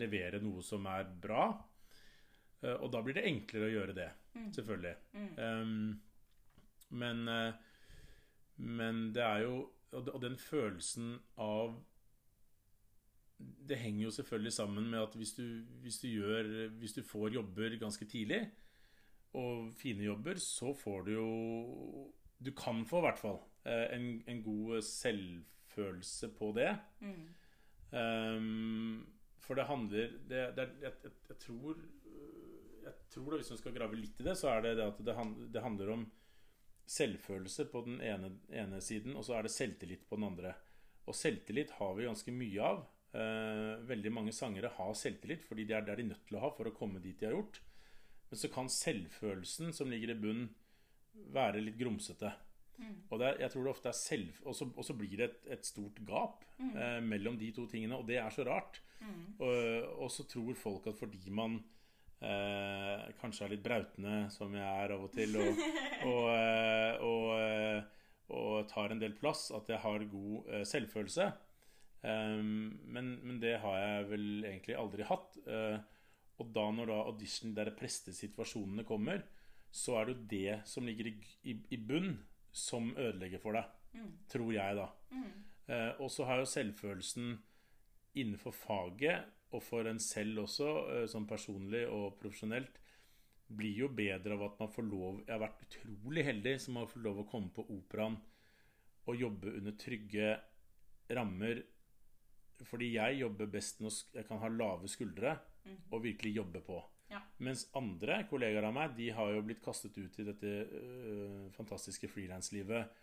levere 0.00 0.40
noe 0.40 0.64
som 0.64 0.86
er 0.88 1.10
bra. 1.26 1.50
Eh, 2.62 2.78
og 2.78 2.88
da 2.94 3.02
blir 3.04 3.18
det 3.18 3.26
enklere 3.28 3.68
å 3.68 3.74
gjøre 3.74 3.98
det, 3.98 4.08
mm. 4.32 4.48
selvfølgelig. 4.56 4.94
Mm. 5.12 5.28
Um, 5.36 6.96
men, 7.02 7.22
eh, 7.28 7.68
men 8.62 9.08
det 9.14 9.22
er 9.22 9.46
jo 9.46 9.56
Og 9.92 10.22
den 10.22 10.38
følelsen 10.40 11.18
av 11.36 11.74
det 13.68 13.76
henger 13.76 14.04
jo 14.04 14.10
selvfølgelig 14.14 14.52
sammen 14.54 14.90
med 14.90 15.02
at 15.02 15.14
hvis 15.18 15.32
du, 15.34 15.44
hvis 15.82 15.98
du, 15.98 16.06
gjør, 16.08 16.68
hvis 16.78 16.92
du 16.92 17.02
får 17.02 17.34
jobber 17.34 17.76
ganske 17.80 18.06
tidlig, 18.06 18.40
og 19.34 19.72
fine 19.74 20.04
jobber, 20.04 20.38
så 20.40 20.72
får 20.76 21.06
du 21.06 21.12
jo 21.12 21.28
Du 22.42 22.50
kan 22.58 22.84
få, 22.86 22.98
i 22.98 23.06
hvert 23.06 23.18
fall, 23.18 23.38
eh, 23.64 23.86
en, 23.96 24.22
en 24.26 24.42
god 24.42 24.82
selvfølelse 24.82 26.28
på 26.38 26.52
det. 26.56 26.72
Mm. 27.00 27.28
Um, 27.92 29.06
for 29.38 29.54
det 29.54 29.66
handler 29.68 30.08
det, 30.28 30.56
det, 30.56 30.68
jeg, 30.82 30.92
jeg, 31.04 31.12
jeg, 31.28 31.38
tror 31.38 31.76
Jeg 32.82 32.92
tror 33.10 33.30
da, 33.30 33.36
Hvis 33.36 33.50
man 33.50 33.58
skal 33.58 33.74
grave 33.74 33.98
litt 33.98 34.20
i 34.20 34.24
det, 34.24 34.36
så 34.38 34.48
er 34.48 34.62
det 34.64 34.76
det 34.78 34.86
at 34.86 34.98
det, 35.04 35.16
det 35.54 35.62
handler 35.62 35.92
om 35.92 36.06
selvfølelse 36.88 37.66
på 37.72 37.84
den 37.86 38.00
ene, 38.04 38.34
ene 38.50 38.80
siden, 38.84 39.16
og 39.16 39.26
så 39.26 39.38
er 39.38 39.46
det 39.46 39.54
selvtillit 39.54 40.06
på 40.08 40.18
den 40.18 40.28
andre. 40.30 40.54
Og 41.08 41.16
selvtillit 41.16 41.74
har 41.78 41.94
vi 41.96 42.08
ganske 42.08 42.34
mye 42.34 42.68
av. 42.68 42.82
Eh, 43.12 43.74
veldig 43.88 44.12
mange 44.14 44.32
sangere 44.32 44.70
har 44.72 44.94
selvtillit 44.96 45.42
fordi 45.44 45.66
det 45.68 45.76
er 45.76 45.84
det 45.84 45.98
de 45.98 46.06
er 46.06 46.10
nødt 46.14 46.22
til 46.28 46.38
å 46.38 46.46
ha 46.46 46.48
for 46.56 46.70
å 46.70 46.74
komme 46.76 47.02
dit 47.02 47.18
de 47.20 47.28
har 47.28 47.36
gjort. 47.36 47.60
Men 48.30 48.40
så 48.40 48.48
kan 48.52 48.70
selvfølelsen 48.72 49.74
som 49.76 49.90
ligger 49.92 50.14
i 50.14 50.20
bunnen, 50.20 50.50
være 51.32 51.60
litt 51.60 51.76
grumsete. 51.76 52.30
Mm. 52.80 52.94
Og 53.12 53.20
er, 53.20 53.36
jeg 53.42 53.52
tror 53.52 53.66
det 53.66 53.72
ofte 53.74 53.90
er 53.90 53.96
selv 53.98 54.38
Og 54.48 54.54
så 54.56 54.94
blir 54.96 55.12
det 55.20 55.26
et, 55.26 55.42
et 55.58 55.66
stort 55.68 55.98
gap 56.08 56.46
mm. 56.56 56.70
eh, 56.72 57.00
mellom 57.04 57.36
de 57.36 57.50
to 57.52 57.66
tingene, 57.68 57.98
og 58.00 58.08
det 58.08 58.16
er 58.22 58.32
så 58.32 58.46
rart. 58.48 58.80
Mm. 59.02 59.20
Og, 59.42 59.52
og, 59.98 60.08
så 60.14 60.24
tror 60.30 60.56
folk 60.58 60.88
at 60.88 60.98
fordi 60.98 61.20
man 61.34 61.58
uh, 62.22 63.06
kanskje 63.20 63.46
er 63.46 63.54
litt 63.54 63.64
brautende, 63.64 64.16
som 64.34 64.54
jeg 64.56 64.64
er 64.64 64.94
av 64.94 65.06
og 65.06 65.12
til, 65.14 65.36
og, 65.42 65.62
og, 67.10 67.88
og 68.32 68.68
tar 68.70 68.94
en 68.94 69.02
del 69.02 69.16
plass, 69.18 69.50
at 69.54 69.70
jeg 69.72 69.82
har 69.82 70.10
god 70.12 70.52
selvfølelse. 70.70 71.32
Um, 72.02 72.80
men, 72.90 73.14
men, 73.22 73.38
det 73.42 73.60
har 73.62 73.76
jeg 73.78 74.08
vel 74.10 74.26
egentlig 74.42 74.74
aldri 74.78 75.06
hatt. 75.06 75.38
Uh, 75.46 75.78
og 76.42 76.50
da 76.54 76.64
når 76.74 76.90
da 76.90 76.98
audition 77.06 77.54
der 77.54 77.70
prestesituasjonene 77.78 78.84
kommer, 78.88 79.22
så 79.72 80.00
er 80.00 80.08
det 80.08 80.14
jo 80.14 80.26
det 80.32 80.56
som 80.68 80.86
ligger 80.88 81.12
i, 81.12 81.14
i, 81.48 81.56
i 81.76 81.78
bunn, 81.78 82.16
som 82.52 82.90
ødelegger 82.98 83.40
for 83.40 83.56
deg. 83.56 83.70
Mm. 83.94 84.10
Tror 84.32 84.50
jeg, 84.56 84.76
da. 84.80 84.88
Mm. 85.14 85.30
Uh, 85.68 86.02
og 86.02 86.10
så 86.12 86.26
har 86.28 86.42
jo 86.42 86.50
selvfølelsen 86.50 87.36
innenfor 88.18 88.52
faget, 88.52 89.30
og 89.52 89.62
for 89.64 89.88
en 89.88 90.00
selv 90.02 90.44
også, 90.46 90.70
uh, 90.88 91.04
sånn 91.10 91.28
personlig 91.28 91.84
og 91.90 92.16
profesjonelt, 92.20 92.78
blir 93.52 93.82
jo 93.82 93.88
bedre 93.92 94.36
av 94.36 94.46
at 94.46 94.60
man 94.62 94.70
får 94.72 94.86
lov 94.86 95.18
Jeg 95.26 95.34
har 95.34 95.42
vært 95.42 95.64
utrolig 95.66 96.22
heldig 96.24 96.54
som 96.62 96.78
har 96.80 96.88
fått 96.88 97.04
lov 97.04 97.18
å 97.20 97.28
komme 97.28 97.52
på 97.52 97.66
operaen 97.74 98.16
og 99.02 99.18
jobbe 99.18 99.52
under 99.58 99.74
trygge 99.76 100.30
rammer 101.12 101.60
fordi 102.62 102.92
jeg 102.94 103.18
jobber 103.18 103.50
best 103.50 103.80
når 103.82 103.96
jeg 104.14 104.26
kan 104.28 104.38
ha 104.38 104.48
lave 104.52 104.90
skuldre 104.90 105.34
mm. 105.66 105.78
og 105.90 106.04
virkelig 106.04 106.36
jobbe 106.36 106.60
på. 106.62 106.76
Ja. 107.10 107.20
Mens 107.44 107.66
andre 107.76 108.22
kollegaer 108.30 108.64
av 108.64 108.72
meg 108.72 108.94
De 108.96 109.10
har 109.12 109.32
jo 109.34 109.42
blitt 109.44 109.60
kastet 109.60 109.98
ut 109.98 110.14
i 110.22 110.24
dette 110.24 110.52
øh, 110.78 111.48
fantastiske 111.52 112.08
frilanslivet 112.08 113.01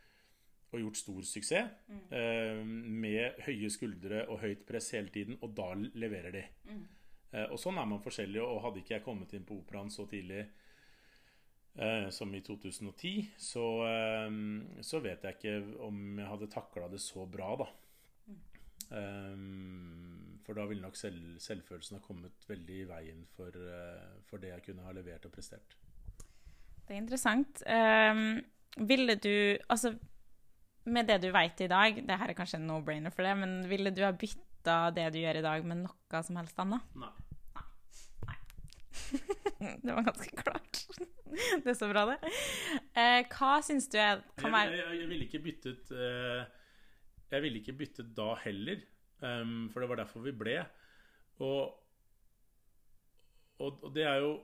og 0.69 0.83
gjort 0.83 1.01
stor 1.01 1.25
suksess. 1.25 1.75
Mm. 1.87 2.01
eh, 2.13 2.63
med 3.03 3.43
høye 3.47 3.69
skuldre 3.73 4.23
og 4.27 4.41
høyt 4.43 4.65
press 4.67 4.91
hele 4.95 5.09
tiden, 5.13 5.37
og 5.41 5.53
da 5.57 5.71
leverer 5.75 6.35
de. 6.35 6.45
Mm. 6.69 6.87
Eh, 7.31 7.45
og 7.49 7.59
sånn 7.61 7.77
er 7.77 7.89
man 7.89 8.03
forskjellig. 8.03 8.41
Og 8.43 8.63
hadde 8.65 8.83
ikke 8.83 8.97
jeg 8.97 9.05
kommet 9.05 9.33
inn 9.37 9.45
på 9.47 9.59
operaen 9.61 9.91
så 9.93 10.05
tidlig 10.09 10.41
eh, 11.79 12.09
som 12.13 12.33
i 12.35 12.41
2010, 12.45 13.29
så, 13.37 13.67
uh, 13.85 14.81
så 14.85 15.01
vet 15.03 15.25
jeg 15.25 15.37
ikke 15.37 15.83
om 15.85 16.19
jeg 16.19 16.31
hadde 16.33 16.51
takla 16.53 16.89
det 16.91 17.01
så 17.03 17.25
bra, 17.29 17.53
da. 17.63 17.69
Um, 18.89 20.39
for 20.41 20.57
da 20.57 20.63
ville 20.65 20.81
nok 20.81 20.95
selv, 20.97 21.35
selvfølelsen 21.43 21.99
ha 21.99 22.01
kommet 22.01 22.47
veldig 22.49 22.77
i 22.79 22.87
veien 22.89 23.19
for, 23.35 23.53
uh, 23.53 24.15
for, 24.25 24.41
det 24.41 24.49
jeg 24.49 24.63
kunne 24.65 24.85
ha 24.87 24.93
levert 24.97 25.27
og 25.29 25.33
prestert. 25.35 25.75
Det 26.87 26.95
er 26.95 27.03
interessant. 27.03 27.61
Um, 27.69 28.39
ville 28.89 29.13
du 29.21 29.57
Altså, 29.69 29.93
med 30.91 31.09
det 31.09 31.19
du 31.23 31.29
veit 31.35 31.61
i 31.63 31.69
dag, 31.71 31.97
det 32.05 32.19
her 32.21 32.31
er 32.31 32.37
kanskje 32.37 32.59
en 32.59 32.67
no-brainer 32.69 33.13
for 33.13 33.27
det, 33.27 33.33
men 33.39 33.57
ville 33.69 33.93
du 33.95 34.03
ha 34.05 34.11
bytta 34.15 34.77
det 34.95 35.09
du 35.15 35.19
gjør 35.21 35.41
i 35.41 35.45
dag, 35.45 35.65
med 35.65 35.83
noe 35.85 36.23
som 36.25 36.39
helst 36.41 36.61
annet? 36.61 36.93
Nei. 36.99 37.11
Nei. 38.27 38.37
det 39.85 39.95
var 39.95 40.07
ganske 40.11 40.43
klart. 40.43 40.85
det 41.63 41.73
er 41.73 41.77
så 41.77 41.89
bra, 41.91 42.05
det. 42.11 42.33
Eh, 42.97 43.21
hva 43.31 43.57
syns 43.65 43.89
du 43.91 43.99
er, 44.01 44.23
kan 44.39 44.53
være 44.55 44.73
Jeg, 44.75 44.85
jeg, 44.85 45.01
jeg 45.03 45.11
ville 45.13 45.29
ikke 45.29 45.45
byttet 45.45 45.93
eh, 45.95 46.47
jeg 47.31 47.41
ville 47.41 47.59
ikke 47.59 47.73
byttet 47.77 48.13
da 48.17 48.33
heller, 48.43 48.79
um, 49.21 49.69
for 49.69 49.79
det 49.79 49.89
var 49.89 49.95
derfor 49.95 50.19
vi 50.25 50.31
ble. 50.31 50.65
Og, 51.39 51.75
og, 53.59 53.83
og 53.83 53.95
det 53.95 54.03
er 54.03 54.15
jo 54.15 54.39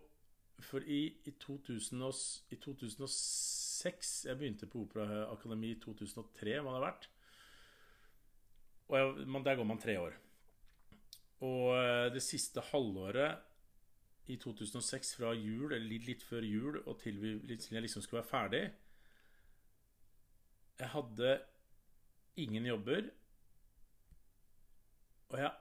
For 0.60 0.80
i, 0.80 1.18
i, 1.26 1.32
2000 1.32 2.02
og, 2.02 2.14
i 2.50 2.56
2006 2.56 3.65
Jeg 3.86 4.38
begynte 4.40 4.70
på 4.70 4.84
Operaakademi 4.86 5.76
i 5.76 5.80
2003, 5.82 6.60
må 6.64 6.74
det 6.74 6.80
ha 6.80 6.86
vært. 6.88 7.10
Og 8.90 8.98
jeg, 9.00 9.28
man, 9.30 9.44
der 9.46 9.58
går 9.58 9.68
man 9.70 9.82
tre 9.82 9.98
år. 10.02 10.16
Og 11.46 11.74
eh, 11.78 12.08
det 12.14 12.24
siste 12.24 12.64
halvåret 12.72 14.32
i 14.32 14.38
2006, 14.42 15.16
fra 15.20 15.34
jul, 15.38 15.70
eller 15.72 15.86
litt, 15.86 16.08
litt 16.08 16.24
før 16.26 16.46
jul, 16.46 16.80
og 16.86 16.98
til, 17.02 17.20
vi, 17.22 17.36
til 17.58 17.78
jeg 17.78 17.86
liksom 17.86 18.02
skulle 18.02 18.24
være 18.24 18.32
ferdig 18.32 18.64
Jeg 20.80 20.90
hadde 20.96 21.36
ingen 22.42 22.66
jobber. 22.66 23.12
Og 25.30 25.38
jeg 25.40 25.52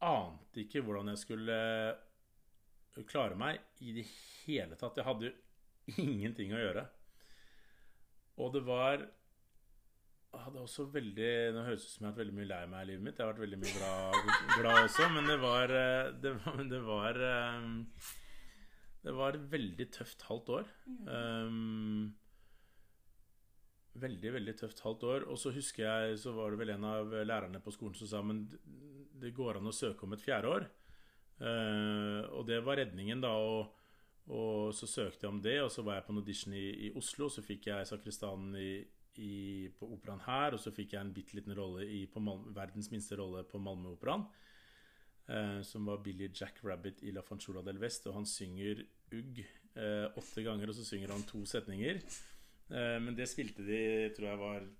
ante 0.00 0.64
ikke 0.64 0.82
hvordan 0.84 1.12
jeg 1.12 1.20
skulle 1.20 1.58
eh, 1.60 3.04
klare 3.08 3.36
meg 3.38 3.60
i 3.84 3.92
det 3.96 4.06
hele 4.46 4.78
tatt. 4.80 4.96
Jeg 4.96 5.06
hadde 5.06 5.28
jo 5.28 5.36
ingenting 6.06 6.54
å 6.56 6.62
gjøre. 6.62 6.86
Og 8.40 8.54
det 8.54 8.62
var 8.66 9.04
jeg 10.30 10.44
hadde 10.44 10.62
også 10.62 10.86
veldig 10.94 11.30
Nå 11.56 11.64
høres 11.66 11.82
det 11.82 11.88
ut 11.88 11.92
som 11.92 12.04
jeg 12.04 12.06
har 12.06 12.14
vært 12.14 12.22
veldig 12.22 12.36
mye 12.36 12.48
lei 12.52 12.60
meg 12.70 12.84
i 12.84 12.88
livet 12.92 13.04
mitt. 13.06 13.18
Jeg 13.18 13.24
har 13.24 13.32
vært 13.32 13.44
veldig 13.44 13.58
mye 13.60 13.72
glad, 13.74 14.32
glad 14.60 14.80
også, 14.84 15.08
men 15.16 15.30
det 15.30 15.36
var 15.42 15.74
eh, 15.74 16.10
Det 16.22 16.32
var, 16.44 16.60
det 16.70 16.80
var, 16.86 17.20
eh, 17.30 18.10
det 19.00 19.14
var 19.16 19.36
et 19.36 19.46
veldig 19.56 19.86
tøft 19.96 20.22
halvt 20.28 20.52
år. 20.58 20.70
Um, 21.08 22.12
veldig 24.00 24.34
veldig 24.36 24.54
tøft 24.60 24.84
halvt 24.84 25.06
år. 25.08 25.26
Og 25.32 25.40
så 25.40 25.54
husker 25.56 25.86
jeg, 25.88 26.20
så 26.22 26.34
var 26.36 26.52
det 26.52 26.60
vel 26.62 26.74
en 26.76 26.86
av 26.86 27.16
lærerne 27.24 27.62
på 27.64 27.74
skolen 27.74 27.98
som 27.98 28.10
sa 28.12 28.22
men 28.22 28.44
det 29.20 29.34
går 29.36 29.58
an 29.58 29.68
å 29.68 29.74
søke 29.74 30.06
om 30.06 30.14
et 30.14 30.22
fjerde 30.22 30.52
år. 30.52 30.68
Uh, 31.40 32.22
og 32.36 32.44
det 32.46 32.60
var 32.62 32.78
redningen, 32.78 33.24
da. 33.24 33.34
Og, 33.34 33.79
Og 34.30 34.74
så 34.76 34.86
søkte 34.86 35.26
jeg 35.26 35.32
om 35.32 35.40
det, 35.42 35.56
og 35.64 35.70
så 35.74 35.82
var 35.82 35.98
jeg 35.98 36.06
på 36.06 36.14
en 36.14 36.20
audition 36.22 36.54
i, 36.54 36.66
i 36.86 36.90
Oslo. 36.98 37.28
Så 37.32 37.42
fikk 37.42 37.66
jeg 37.66 37.88
sakristanen 37.88 38.54
i, 38.60 38.70
i, 39.18 39.32
på 39.74 39.88
operaen 39.90 40.22
her, 40.26 40.54
og 40.54 40.62
så 40.62 40.72
fikk 40.74 40.94
jeg 40.94 41.02
en 41.02 41.14
bitte 41.14 41.34
liten 41.38 41.56
rolle 41.58 41.86
i, 41.88 42.04
på 42.10 42.22
Malmö, 42.22 42.52
verdens 42.54 42.92
minste 42.92 43.18
rolle 43.18 43.42
på 43.48 43.58
Malmö-operaen. 43.62 44.28
Eh, 45.30 45.60
som 45.66 45.86
var 45.86 46.02
Billy 46.04 46.30
Jack 46.34 46.62
Rabbit 46.66 47.02
i 47.06 47.14
La 47.14 47.22
Fanchola 47.22 47.62
del 47.66 47.78
Vest, 47.82 48.06
Og 48.10 48.16
han 48.20 48.26
synger 48.26 48.84
ugg 49.14 49.42
eh, 49.42 50.06
åtte 50.18 50.46
ganger, 50.46 50.70
og 50.70 50.78
så 50.78 50.86
synger 50.86 51.14
han 51.14 51.26
to 51.26 51.42
setninger. 51.46 52.00
Eh, 52.70 52.96
men 53.02 53.18
det 53.18 53.28
spilte 53.30 53.66
de, 53.66 53.82
tror 54.14 54.30
jeg 54.30 54.42
var 54.44 54.70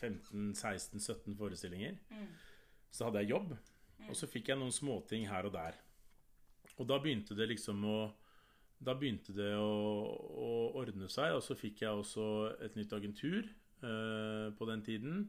15-16-17 0.00 1.36
forestillinger. 1.36 2.00
Så 2.92 3.08
hadde 3.08 3.24
jeg 3.24 3.34
jobb, 3.34 3.56
og 4.08 4.16
så 4.16 4.28
fikk 4.30 4.48
jeg 4.48 4.60
noen 4.60 4.72
småting 4.72 5.28
her 5.28 5.48
og 5.48 5.56
der. 5.56 5.76
Og 6.80 6.88
da 6.90 6.98
begynte 7.02 7.36
det 7.38 7.50
liksom 7.52 7.84
å 7.86 7.98
Da 8.84 8.92
begynte 8.98 9.32
det 9.32 9.54
å, 9.56 9.68
å 10.44 10.48
ordne 10.76 11.06
seg, 11.08 11.32
og 11.32 11.42
så 11.46 11.54
fikk 11.56 11.84
jeg 11.84 12.00
også 12.02 12.24
et 12.66 12.74
nytt 12.76 12.92
agentur 12.92 13.46
eh, 13.46 14.50
på 14.52 14.66
den 14.68 14.82
tiden. 14.84 15.22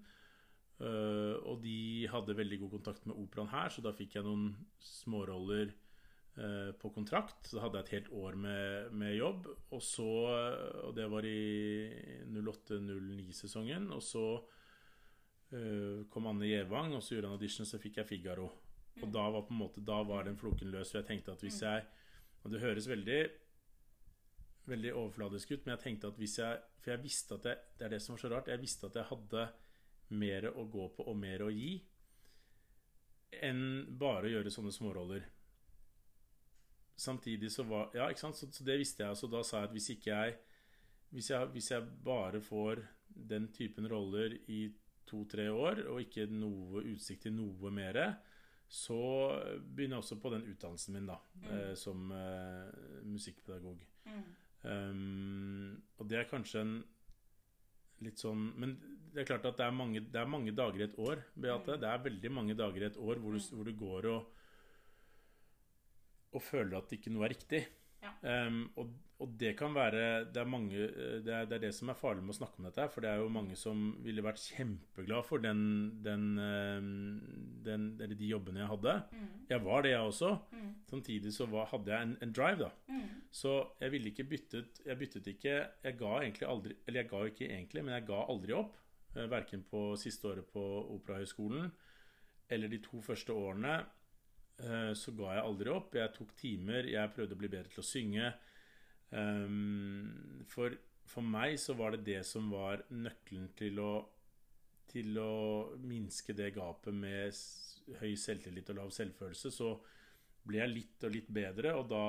Eh, 0.75 1.35
og 1.47 1.61
de 1.63 2.07
hadde 2.11 2.35
veldig 2.35 2.57
god 2.65 2.73
kontakt 2.73 3.05
med 3.07 3.15
operaen 3.21 3.53
her, 3.53 3.71
så 3.71 3.83
da 3.85 3.93
fikk 3.95 4.17
jeg 4.17 4.25
noen 4.27 4.49
småroller 4.83 5.71
eh, 5.71 6.73
på 6.81 6.91
kontrakt. 6.97 7.47
Så 7.47 7.61
hadde 7.63 7.79
jeg 7.79 7.87
et 7.87 7.93
helt 7.95 8.11
år 8.25 8.35
med, 8.47 8.91
med 8.91 9.15
jobb. 9.15 9.47
Og 9.71 9.83
så 9.85 10.09
Og 10.83 10.91
det 10.97 11.07
var 11.11 11.29
i 11.29 11.39
08-09-sesongen. 12.27 13.87
Og 13.95 14.03
så 14.03 14.25
eh, 15.55 16.03
kom 16.11 16.27
Anne 16.33 16.51
Gjevang, 16.51 16.97
og 16.97 17.05
så 17.05 17.15
gjorde 17.15 17.31
han 17.31 17.39
audition, 17.39 17.69
så 17.69 17.79
fikk 17.79 18.01
jeg 18.01 18.11
Figaro. 18.11 18.51
Og 19.03 19.11
da 19.11 19.25
var 19.29 19.43
på 19.43 19.51
en 19.53 19.59
måte 19.59 19.83
Da 19.83 19.97
var 20.07 20.23
den 20.23 20.37
floken 20.39 20.71
løs. 20.71 20.91
For 20.91 21.01
jeg 21.01 21.09
tenkte 21.09 21.33
at 21.35 21.41
hvis 21.43 21.61
jeg 21.61 21.83
Og 22.43 22.53
det 22.53 22.61
høres 22.63 22.87
veldig 22.87 23.19
Veldig 24.65 24.93
overfladisk 24.97 25.51
ut, 25.51 25.65
men 25.65 25.75
jeg 25.75 25.83
tenkte 25.83 26.09
at 26.09 26.17
hvis 26.17 26.39
jeg 26.39 26.61
For 26.81 26.93
jeg 26.93 27.03
visste 27.03 27.37
at 27.37 27.49
jeg 27.49 27.57
Det 27.77 27.85
er 27.85 27.93
det 27.93 28.01
som 28.01 28.15
var 28.15 28.21
så 28.23 28.31
rart. 28.31 28.47
Jeg 28.53 28.61
visste 28.61 28.87
at 28.87 28.95
jeg 28.95 29.09
hadde 29.11 29.45
mer 30.15 30.45
å 30.53 30.63
gå 30.69 30.83
på 30.93 31.03
og 31.09 31.15
mer 31.17 31.41
å 31.41 31.49
gi 31.49 31.79
enn 33.43 33.97
bare 33.99 34.29
å 34.29 34.31
gjøre 34.31 34.51
sånne 34.53 34.71
småroller. 34.71 35.23
Samtidig 36.95 37.49
så 37.51 37.65
var 37.67 37.89
Ja, 37.97 38.05
ikke 38.07 38.21
sant? 38.21 38.37
Så, 38.37 38.47
så 38.53 38.63
det 38.63 38.77
visste 38.79 39.03
jeg. 39.03 39.17
Så 39.17 39.27
da 39.27 39.41
sa 39.43 39.63
jeg 39.63 39.71
at 39.71 39.73
hvis 39.75 39.89
ikke 39.95 40.11
jeg 40.13 40.37
hvis 41.15 41.29
jeg, 41.31 41.47
hvis 41.55 41.71
jeg 41.71 41.83
bare 42.03 42.41
får 42.43 42.81
den 43.07 43.47
typen 43.55 43.87
roller 43.87 44.33
i 44.51 44.67
to-tre 45.07 45.47
år, 45.51 45.85
og 45.87 46.01
ikke 46.01 46.25
noe 46.27 46.83
utsikt 46.91 47.27
til 47.27 47.35
noe 47.37 47.71
mer, 47.71 47.99
så 48.67 48.97
begynner 49.61 49.97
jeg 49.97 50.03
også 50.03 50.17
på 50.21 50.31
den 50.33 50.45
utdannelsen 50.49 50.95
min, 50.97 51.07
da, 51.09 51.19
eh, 51.51 51.73
som 51.79 52.09
eh, 52.11 52.71
musikkpedagog. 53.05 53.83
Um, 54.65 55.75
og 55.99 56.07
det 56.09 56.17
er 56.17 56.29
kanskje 56.29 56.61
en 56.63 56.71
litt 58.01 58.17
sånn 58.17 58.47
Men 58.57 58.71
det 59.13 59.21
er 59.21 59.27
klart 59.29 59.45
at 59.45 59.59
det 59.59 59.65
er 59.67 59.75
mange, 59.77 60.01
det 60.01 60.17
er 60.17 60.29
mange 60.29 60.53
dager 60.57 60.81
i 60.81 60.87
et 60.87 60.97
år, 60.99 61.21
Beate. 61.37 61.77
Det 61.81 61.89
er 61.89 62.01
veldig 62.07 62.31
mange 62.33 62.55
dager 62.57 62.81
i 62.81 62.87
et 62.89 62.97
år 62.97 63.21
hvor 63.21 63.37
du, 63.37 63.43
hvor 63.53 63.69
du 63.69 63.75
går 63.77 64.09
og 64.13 64.31
og 66.35 66.43
føler 66.43 66.75
at 66.75 66.91
ikke 66.91 67.13
noe 67.13 67.23
er 67.27 67.31
riktig. 67.31 67.61
Ja. 68.05 68.45
Um, 68.47 68.61
og, 68.79 68.93
og 69.23 69.31
det 69.39 69.53
kan 69.57 69.71
være 69.75 69.99
det 70.33 70.41
er, 70.41 70.47
mange, 70.51 70.75
eh, 70.75 71.19
det, 71.23 71.31
er, 71.33 71.45
det 71.47 71.55
er 71.57 71.61
det 71.63 71.71
som 71.77 71.89
er 71.89 71.97
farlig 71.97 72.23
med 72.25 72.33
å 72.33 72.37
snakke 72.37 72.59
om 72.59 72.67
dette. 72.67 72.85
For 72.91 73.05
det 73.05 73.09
er 73.13 73.21
jo 73.23 73.29
mange 73.31 73.55
som 73.59 73.85
ville 74.03 74.23
vært 74.25 74.41
kjempeglad 74.43 75.25
for 75.27 75.41
den, 75.43 75.61
den, 76.03 76.25
um, 76.37 76.89
den 77.65 77.87
eller 77.99 78.17
de 78.19 78.27
jobbene 78.33 78.61
jeg 78.63 78.71
hadde. 78.73 78.95
Jeg 79.49 79.63
var 79.65 79.85
det, 79.85 79.93
jeg 79.95 80.09
også. 80.11 80.31
Samtidig 80.91 81.31
så 81.33 81.47
var, 81.49 81.69
hadde 81.71 81.93
jeg 81.95 82.09
en, 82.09 82.17
en 82.27 82.35
drive, 82.35 82.67
da. 82.67 82.99
Så 83.35 83.55
jeg 83.81 83.91
ville 83.91 84.11
ikke 84.13 84.23
byttet 84.31 84.77
Jeg 84.85 84.95
byttet 84.99 85.25
ikke 85.27 85.55
Jeg 85.83 85.97
ga 85.99 86.11
egentlig 86.21 86.45
aldri 86.47 86.75
Eller 86.87 87.01
jeg 87.01 87.09
ga 87.09 87.23
ikke 87.27 87.49
egentlig, 87.49 87.81
men 87.83 87.93
jeg 87.97 88.05
ga 88.07 88.21
aldri 88.31 88.53
opp. 88.55 88.77
eh, 89.15 89.25
Verken 89.31 89.63
på 89.67 89.81
siste 89.99 90.29
året 90.29 90.47
på 90.53 90.63
Operahøgskolen 90.95 91.71
eller 92.53 92.69
de 92.69 92.77
to 92.77 92.99
første 93.01 93.33
årene 93.33 93.79
så 94.95 95.11
ga 95.17 95.35
jeg 95.35 95.45
aldri 95.45 95.71
opp. 95.73 95.95
Jeg 95.99 96.13
tok 96.15 96.33
timer, 96.39 96.87
jeg 96.87 97.13
prøvde 97.15 97.35
å 97.35 97.39
bli 97.39 97.51
bedre 97.51 97.73
til 97.73 97.83
å 97.83 97.87
synge. 97.87 98.33
Um, 99.11 100.43
for, 100.49 100.73
for 101.07 101.25
meg 101.25 101.57
så 101.61 101.75
var 101.77 101.93
det 101.93 102.05
det 102.07 102.21
som 102.27 102.47
var 102.51 102.85
nøkkelen 102.89 103.51
til 103.59 103.81
å 103.83 103.91
til 104.95 105.17
å 105.19 105.75
minske 105.83 106.31
det 106.37 106.53
gapet 106.55 106.95
med 106.95 107.35
høy 107.99 108.13
selvtillit 108.15 108.69
og 108.71 108.77
lav 108.79 108.91
selvfølelse, 108.95 109.51
så 109.51 109.73
ble 110.45 110.61
jeg 110.61 110.71
litt 110.71 111.05
og 111.07 111.11
litt 111.11 111.29
bedre, 111.35 111.73
og 111.75 111.89
da 111.89 112.03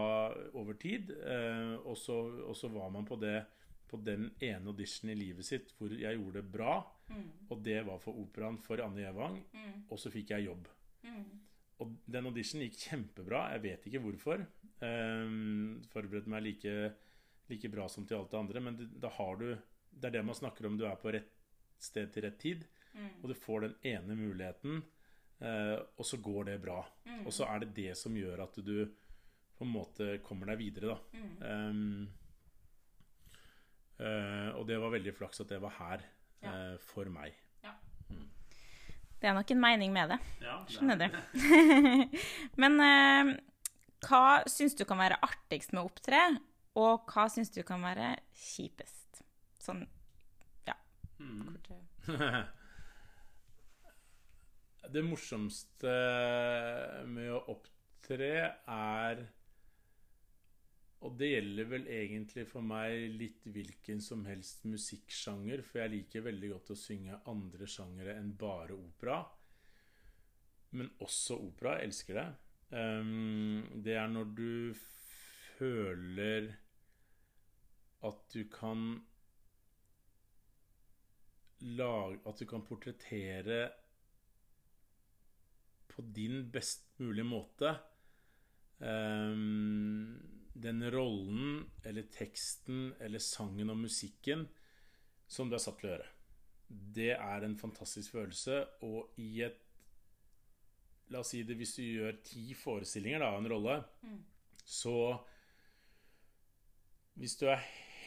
over 0.61 0.76
tid. 0.78 1.11
Eh, 1.16 1.72
og, 1.80 1.96
så, 1.98 2.18
og 2.46 2.54
så 2.54 2.70
var 2.70 2.92
man 2.94 3.09
på 3.09 3.18
det 3.20 3.40
på 3.87 3.98
den 4.02 4.28
ene 4.42 4.72
auditionen 4.72 5.14
i 5.14 5.18
livet 5.20 5.46
sitt 5.46 5.68
hvor 5.78 5.92
jeg 5.94 6.18
gjorde 6.18 6.40
det 6.40 6.52
bra, 6.52 6.78
og 7.48 7.61
det 7.62 7.80
var 7.87 8.00
for 8.02 8.18
operaen 8.18 8.56
for 8.59 8.82
Anne 8.82 9.04
Gjevang, 9.04 9.37
og 9.87 10.00
så 10.02 10.11
fikk 10.11 10.32
jeg 10.35 10.48
jobb. 10.48 10.66
Og 11.80 11.92
den 12.08 12.26
auditionen 12.30 12.66
gikk 12.70 12.78
kjempebra. 12.88 13.42
Jeg 13.56 13.62
vet 13.66 13.86
ikke 13.90 14.00
hvorfor. 14.04 14.46
Um, 14.80 15.82
forberedte 15.92 16.28
meg 16.32 16.42
like, 16.44 16.72
like 17.48 17.68
bra 17.72 17.86
som 17.88 18.06
til 18.08 18.16
alt 18.18 18.30
det 18.32 18.38
andre, 18.40 18.60
men 18.60 18.78
da 19.00 19.08
har 19.16 19.36
du 19.40 19.46
Det 19.96 20.08
er 20.10 20.10
det 20.18 20.24
man 20.28 20.34
snakker 20.36 20.66
om. 20.68 20.76
Du 20.76 20.84
er 20.84 20.96
på 21.00 21.12
rett 21.14 21.32
sted 21.80 22.10
til 22.12 22.22
rett 22.26 22.38
tid, 22.40 22.64
og 23.22 23.28
du 23.28 23.34
får 23.36 23.60
den 23.66 23.74
ene 23.84 24.14
muligheten, 24.16 24.82
uh, 25.40 25.78
og 25.96 26.04
så 26.04 26.16
går 26.20 26.44
det 26.50 26.60
bra. 26.62 26.78
Og 27.24 27.32
så 27.32 27.44
er 27.48 27.60
det 27.64 27.74
det 27.76 27.94
som 27.96 28.12
gjør 28.16 28.42
at 28.44 28.56
du 28.64 28.86
på 29.56 29.64
en 29.64 29.72
måte 29.72 30.18
kommer 30.24 30.46
deg 30.52 30.58
videre, 30.60 30.96
da. 30.96 30.98
Um, 31.70 32.08
uh, 34.00 34.50
og 34.58 34.66
det 34.68 34.76
var 34.80 34.92
veldig 34.92 35.14
flaks 35.16 35.40
at 35.44 35.48
det 35.54 35.60
var 35.62 35.76
her 35.78 36.04
Ja. 36.42 36.52
eh, 36.52 36.76
for 36.78 37.08
meg. 37.08 37.32
Det 39.20 39.31
er 39.31 39.37
nok 39.37 39.50
en 39.50 39.61
mening 39.61 39.92
med 39.94 40.12
det. 40.12 40.18
Ja, 40.44 40.59
Skjønner 40.68 40.98
du. 41.00 41.07
Men 42.62 42.81
eh, 42.85 43.31
hva 44.07 44.42
syns 44.50 44.76
du 44.76 44.85
kan 44.88 45.00
være 45.00 45.18
artigst 45.24 45.72
med 45.72 45.83
å 45.83 45.88
opptre, 45.88 46.20
og 46.76 47.09
hva 47.09 47.24
syns 47.33 47.50
du 47.55 47.62
kan 47.66 47.81
være 47.85 48.12
kjipest? 48.37 49.22
Sånn, 49.62 49.87
ja. 50.68 50.76
eh. 51.18 51.81
Det 54.87 55.02
morsomste 55.02 55.94
med 57.11 57.33
å 57.35 57.40
opptre 57.57 58.29
er 58.70 59.24
Og 61.04 61.16
det 61.20 61.28
gjelder 61.28 61.68
vel 61.68 61.88
egentlig 61.92 62.46
for 62.48 62.64
meg 62.64 63.11
litt 63.18 63.44
hvilken 63.52 64.00
som 64.02 64.24
helst 64.26 64.64
musikksjanger, 64.64 65.61
for 65.66 65.82
jeg 65.82 65.92
liker 65.92 66.24
veldig 66.24 66.52
godt 66.54 66.72
å 66.72 66.78
synge 66.80 67.18
andre 67.32 67.68
sjangere 67.68 68.16
enn 68.16 68.32
bare 68.40 68.76
opera. 68.76 69.20
Men 70.76 70.88
også 71.04 71.37
opera. 71.44 71.76
Jeg 71.76 71.90
elsker 71.90 72.20
det. 72.20 72.28
Um, 72.72 73.66
det 73.85 73.94
er 74.00 74.09
når 74.11 74.32
du 74.37 74.54
føler 75.56 76.48
at 78.06 78.24
du 78.32 78.42
kan 78.52 78.80
lage 81.78 82.18
At 82.28 82.40
du 82.40 82.44
kan 82.50 82.64
portrettere 82.66 83.61
på 85.88 86.02
din 86.12 86.50
best 86.52 86.82
mulige 87.00 87.24
måte 87.24 87.70
ehm, 88.85 90.36
den 90.62 90.84
rollen 90.92 91.64
eller 91.84 92.06
teksten 92.12 92.94
eller 93.02 93.22
sangen 93.22 93.70
og 93.72 93.80
musikken 93.84 94.46
som 95.28 95.50
du 95.50 95.56
er 95.56 95.62
satt 95.62 95.78
til 95.80 95.90
å 95.90 95.92
gjøre. 95.94 96.10
Det 96.66 97.12
er 97.14 97.46
en 97.46 97.56
fantastisk 97.58 98.16
følelse, 98.16 98.64
og 98.86 99.18
i 99.22 99.40
et 99.46 99.62
La 101.14 101.20
oss 101.22 101.28
si 101.30 101.44
det 101.46 101.54
hvis 101.54 101.76
du 101.78 101.84
gjør 101.84 102.16
ti 102.26 102.48
forestillinger 102.58 103.22
av 103.22 103.36
en 103.38 103.46
rolle, 103.52 103.76
så 104.66 105.14
Hvis 107.14 107.36
du 107.38 107.46
er 107.46 107.62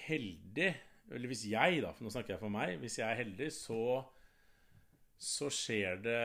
heldig 0.09 0.67
Eller 1.15 1.31
hvis 1.31 1.45
jeg, 1.47 1.79
da, 1.81 1.93
for 1.95 2.03
nå 2.03 2.11
snakker 2.11 2.35
jeg 2.35 2.41
for 2.41 2.51
meg 2.51 2.75
Hvis 2.81 2.99
jeg 2.99 3.07
er 3.07 3.21
heldig, 3.21 3.47
så 3.55 3.79
så 5.19 5.49
skjer 5.51 6.03
det 6.03 6.23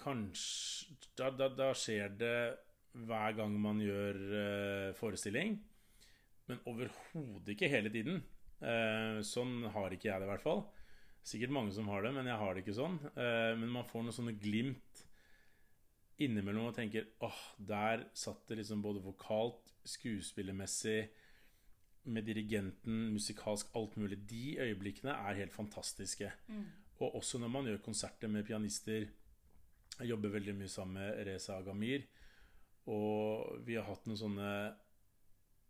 Kanskje 0.00 0.96
Da, 1.16 1.30
da, 1.36 1.48
da 1.48 1.72
skjer 1.76 2.12
det 2.20 2.36
hver 2.92 3.36
gang 3.38 3.54
man 3.62 3.80
gjør 3.82 4.18
uh, 4.34 4.90
forestilling. 4.98 5.56
Men 6.50 6.62
overhodet 6.66 7.54
ikke 7.54 7.70
hele 7.70 7.92
tiden. 7.92 8.22
Uh, 8.60 9.20
sånn 9.24 9.62
har 9.72 9.94
ikke 9.94 10.10
jeg 10.10 10.20
det, 10.20 10.26
i 10.26 10.32
hvert 10.32 10.44
fall. 10.44 10.64
Sikkert 11.26 11.54
mange 11.54 11.74
som 11.76 11.88
har 11.92 12.04
det, 12.04 12.12
men 12.16 12.28
jeg 12.28 12.40
har 12.40 12.54
det 12.54 12.64
ikke 12.64 12.76
sånn. 12.80 12.98
Uh, 13.14 13.54
men 13.60 13.70
man 13.78 13.86
får 13.88 14.06
noen 14.06 14.16
sånne 14.16 14.36
glimt 14.40 15.04
innimellom 16.20 16.68
og 16.68 16.76
tenker 16.76 17.06
åh, 17.24 17.40
der 17.56 18.04
satt 18.18 18.42
det 18.50 18.60
liksom 18.60 18.82
både 18.84 19.02
vokalt, 19.04 19.72
skuespillermessig, 19.88 21.08
med 22.10 22.24
dirigenten, 22.24 23.10
musikalsk, 23.12 23.68
alt 23.76 23.96
mulig. 24.00 24.18
De 24.28 24.56
øyeblikkene 24.60 25.12
er 25.12 25.36
helt 25.36 25.52
fantastiske. 25.52 26.30
Og 27.00 27.16
også 27.18 27.38
når 27.38 27.50
man 27.52 27.68
gjør 27.68 27.82
konserter 27.84 28.28
med 28.28 28.46
pianister. 28.48 29.04
Jeg 29.98 30.08
jobber 30.08 30.32
veldig 30.32 30.54
mye 30.56 30.68
sammen 30.68 30.96
med 30.96 31.26
Reza 31.28 31.58
Agamir. 31.58 32.06
Og 32.88 33.58
vi 33.66 33.76
har 33.76 33.84
hatt 33.88 34.06
noen 34.08 34.20
sånne 34.20 34.52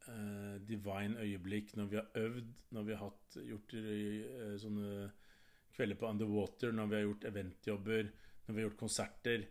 uh, 0.07 0.57
divine 0.67 1.19
øyeblikk 1.25 1.75
når 1.79 1.91
vi 1.91 1.99
har 1.99 2.21
øvd, 2.21 2.53
når 2.77 2.87
vi 2.87 2.95
har 2.95 3.03
hatt, 3.09 3.41
gjort 3.49 3.75
uh, 3.75 4.55
sånne 4.63 4.93
kvelder 5.75 5.99
på 5.99 6.11
Underwater, 6.11 6.77
når 6.77 6.91
vi 6.91 6.99
har 6.99 7.09
gjort 7.09 7.27
eventjobber, 7.33 8.13
når 8.47 8.55
vi 8.55 8.63
har 8.63 8.69
gjort 8.69 8.85
konserter. 8.85 9.49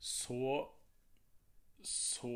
Så 0.00 0.68
så, 1.82 2.32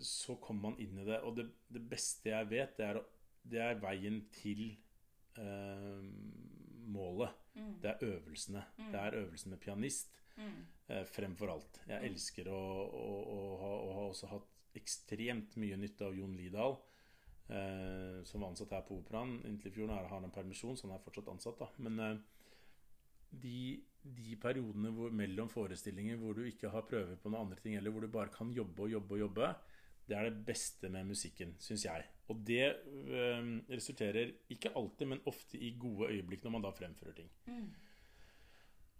så 0.00 0.36
kommer 0.44 0.70
man 0.70 0.80
inn 0.82 0.98
i 1.00 1.06
det. 1.06 1.20
Og 1.24 1.36
det, 1.38 1.46
det 1.72 1.82
beste 1.88 2.32
jeg 2.32 2.50
vet, 2.50 2.76
det 2.76 2.88
er, 2.88 3.00
det 3.46 3.62
er 3.64 3.80
veien 3.80 4.18
til 4.34 4.66
eh, 5.40 6.02
målet. 6.92 7.32
Mm. 7.56 7.72
Det 7.82 7.92
er 7.94 8.04
øvelsene. 8.10 8.64
Det 8.92 9.00
er 9.00 9.18
øvelsen 9.22 9.54
med 9.54 9.62
pianist 9.62 10.12
Mm. 10.36 10.60
eh, 10.88 11.04
fremfor 11.08 11.52
alt. 11.52 11.80
Jeg 11.88 12.10
elsker 12.10 12.50
å, 12.52 12.60
å, 12.84 13.06
å, 13.36 13.40
ha, 13.62 13.72
og 13.86 13.94
har 13.96 14.10
også 14.10 14.30
hatt 14.30 14.76
ekstremt 14.76 15.56
mye 15.60 15.78
nytte 15.80 16.08
av 16.08 16.16
Jon 16.16 16.36
Lidahl, 16.36 16.76
eh, 17.48 18.22
som 18.28 18.42
var 18.42 18.52
ansatt 18.52 18.74
her 18.76 18.84
på 18.86 18.98
Operaen. 19.00 19.38
Inntil 19.48 19.72
i 19.72 19.76
fjor 19.78 19.92
har 19.94 20.08
han 20.12 20.28
en 20.28 20.34
permisjon, 20.34 20.76
så 20.76 20.88
han 20.88 20.96
er 20.98 21.04
fortsatt 21.04 21.30
ansatt. 21.32 21.62
da 21.62 21.70
Men 21.86 22.02
eh, 22.04 22.18
de, 23.30 23.60
de 24.02 24.36
periodene 24.42 24.92
hvor, 24.94 25.14
mellom 25.14 25.48
forestillinger 25.52 26.20
hvor 26.20 26.36
du 26.36 26.44
ikke 26.46 26.72
har 26.74 26.86
prøver 26.88 27.16
på 27.16 27.32
noen 27.32 27.46
andre 27.46 27.62
ting, 27.62 27.78
eller 27.78 27.94
hvor 27.94 28.04
du 28.04 28.12
bare 28.12 28.34
kan 28.34 28.52
jobbe 28.54 28.86
og 28.86 28.94
jobbe 28.98 29.16
og 29.16 29.24
jobbe, 29.26 29.54
det 30.06 30.14
er 30.14 30.28
det 30.28 30.44
beste 30.46 30.88
med 30.92 31.08
musikken, 31.08 31.56
syns 31.58 31.82
jeg. 31.88 32.04
Og 32.30 32.38
det 32.46 32.62
eh, 32.68 33.48
resulterer 33.72 34.36
ikke 34.54 34.74
alltid, 34.78 35.10
men 35.10 35.26
ofte 35.26 35.58
i 35.58 35.72
gode 35.80 36.12
øyeblikk 36.12 36.44
når 36.44 36.54
man 36.54 36.66
da 36.66 36.72
fremfører 36.74 37.16
ting. 37.16 37.32
Mm. 37.50 37.66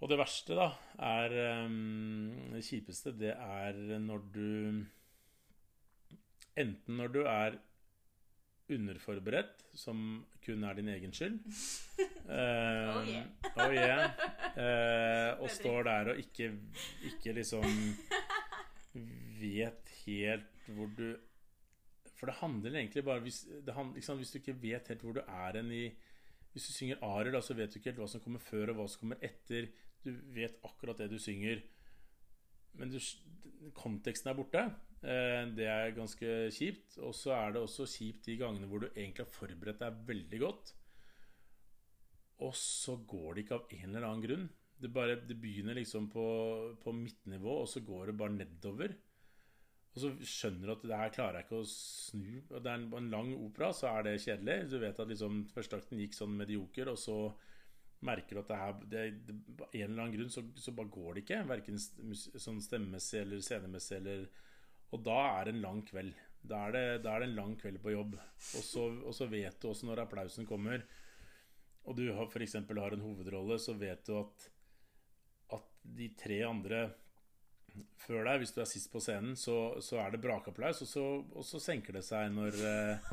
Og 0.00 0.10
det 0.12 0.18
verste, 0.20 0.56
da, 0.58 0.66
er 1.00 1.32
um, 1.64 2.50
Det 2.52 2.64
kjipeste, 2.66 3.14
det 3.16 3.32
er 3.32 3.78
når 4.02 4.26
du 4.34 4.50
Enten 6.56 6.96
når 6.96 7.12
du 7.12 7.22
er 7.28 7.58
underforberedt, 8.72 9.60
som 9.78 10.24
kun 10.42 10.64
er 10.66 10.78
din 10.78 10.88
egen 10.90 11.12
skyld 11.14 11.36
eh, 12.34 12.88
Oh 12.90 13.06
yeah. 13.06 13.26
oh 13.62 13.74
yeah. 13.74 14.16
Uh, 14.56 15.42
og 15.44 15.50
står 15.52 15.86
der 15.86 16.10
og 16.12 16.18
ikke, 16.18 16.50
ikke 17.06 17.36
liksom 17.36 17.66
vet 19.40 19.94
helt 20.06 20.52
hvor 20.66 20.90
du 20.96 21.16
For 22.16 22.30
det 22.30 22.38
handler 22.40 22.78
egentlig 22.80 23.04
bare 23.04 23.20
hvis, 23.20 23.44
det 23.66 23.74
handler, 23.74 23.94
liksom, 24.00 24.16
hvis 24.16 24.30
du 24.30 24.38
ikke 24.38 24.62
vet 24.62 24.88
helt 24.88 25.04
hvor 25.04 25.12
du 25.12 25.20
er 25.20 25.58
hen 25.60 25.72
i 25.72 25.84
Hvis 26.52 26.66
du 26.66 26.72
synger 26.72 27.02
arier, 27.04 27.32
da, 27.32 27.40
så 27.40 27.54
vet 27.54 27.70
du 27.70 27.78
ikke 27.78 27.90
helt 27.92 28.00
hva 28.00 28.08
som 28.08 28.22
kommer 28.24 28.40
før, 28.40 28.72
og 28.72 28.78
hva 28.78 28.86
som 28.88 29.02
kommer 29.02 29.20
etter. 29.20 29.66
Du 30.06 30.12
vet 30.36 30.60
akkurat 30.66 30.98
det 31.02 31.10
du 31.10 31.18
synger. 31.22 31.62
Men 32.78 32.92
du, 32.92 32.98
konteksten 33.76 34.30
er 34.30 34.38
borte. 34.38 34.64
Eh, 35.02 35.42
det 35.56 35.68
er 35.70 35.94
ganske 35.96 36.34
kjipt. 36.54 36.98
Og 37.02 37.14
så 37.16 37.34
er 37.36 37.54
det 37.54 37.62
også 37.64 37.88
kjipt 37.90 38.28
de 38.28 38.38
gangene 38.40 38.68
hvor 38.70 38.84
du 38.84 38.90
egentlig 38.92 39.24
har 39.24 39.34
forberedt 39.34 39.82
deg 39.82 40.04
veldig 40.10 40.42
godt. 40.44 40.74
Og 42.44 42.52
så 42.58 42.98
går 43.08 43.34
det 43.34 43.44
ikke 43.44 43.58
av 43.58 43.74
en 43.78 43.90
eller 43.90 44.06
annen 44.06 44.24
grunn. 44.24 44.46
Det, 44.76 44.92
bare, 44.92 45.16
det 45.24 45.38
begynner 45.40 45.78
liksom 45.78 46.10
på, 46.12 46.24
på 46.82 46.92
midtnivå, 46.92 47.62
og 47.62 47.68
så 47.72 47.80
går 47.80 48.10
det 48.10 48.18
bare 48.20 48.34
nedover. 48.34 48.92
Og 49.96 50.02
så 50.02 50.10
skjønner 50.28 50.68
du 50.68 50.72
at 50.74 50.82
det 50.84 50.96
her 51.00 51.12
klarer 51.14 51.38
jeg 51.38 51.46
ikke 51.46 51.60
å 51.62 51.68
snu. 51.70 52.32
Det 52.50 52.60
er 52.60 52.74
en, 52.74 52.90
en 52.98 53.08
lang 53.08 53.30
opera, 53.38 53.70
så 53.72 53.88
er 53.94 54.04
det 54.04 54.18
kjedelig. 54.20 54.58
Du 54.68 54.76
vet 54.82 55.00
at 55.00 55.08
liksom 55.08 55.46
førsteakten 55.54 56.02
gikk 56.02 56.18
sånn 56.18 56.36
medioker, 56.36 56.90
og 56.92 57.00
så 57.00 57.16
merker 58.04 58.40
at 58.40 58.50
det 58.50 58.56
er 58.56 58.74
det, 58.92 59.04
det, 59.26 59.36
en 59.64 59.86
eller 59.88 60.02
annen 60.02 60.16
grunn 60.16 60.32
så, 60.32 60.44
så 60.58 60.74
bare 60.76 60.92
går 60.92 61.14
det 61.14 61.24
ikke. 61.24 61.42
Verken 61.48 61.80
sånn 61.80 62.60
stemmemessig 62.64 63.22
eller 63.22 63.44
scenemessig 63.44 64.00
eller 64.00 64.26
Og 64.94 65.02
da 65.06 65.16
er 65.38 65.48
det 65.48 65.56
en 65.56 65.64
lang 65.64 65.80
kveld. 65.86 66.12
Da 66.46 66.66
er 66.68 66.76
det, 66.76 66.84
da 67.06 67.14
er 67.14 67.24
det 67.24 67.30
en 67.30 67.38
lang 67.40 67.56
kveld 67.58 67.80
på 67.82 67.94
jobb. 67.94 68.18
Og 68.18 68.66
så, 68.66 68.84
og 69.02 69.16
så 69.16 69.26
vet 69.30 69.58
du 69.60 69.70
også 69.70 69.88
når 69.88 70.04
applausen 70.04 70.46
kommer, 70.46 70.84
og 71.86 71.96
du 71.98 72.06
har, 72.12 72.30
eksempel 72.42 72.78
har 72.82 72.94
en 72.94 73.02
hovedrolle, 73.02 73.58
så 73.62 73.74
vet 73.78 74.06
du 74.06 74.16
at, 74.18 74.46
at 75.54 75.66
de 75.96 76.08
tre 76.18 76.40
andre 76.46 76.80
før 78.06 78.24
deg, 78.26 78.40
hvis 78.42 78.54
du 78.56 78.60
er 78.62 78.68
sist 78.70 78.90
på 78.92 79.02
scenen, 79.02 79.36
så, 79.38 79.76
så 79.84 80.00
er 80.02 80.14
det 80.14 80.22
brakapplaus, 80.22 80.82
og 80.82 81.26
og 81.36 81.44
så 81.46 81.60
senker 81.62 81.98
det 81.98 82.04
seg 82.06 82.30
når, 82.34 82.58
eh, 82.66 83.10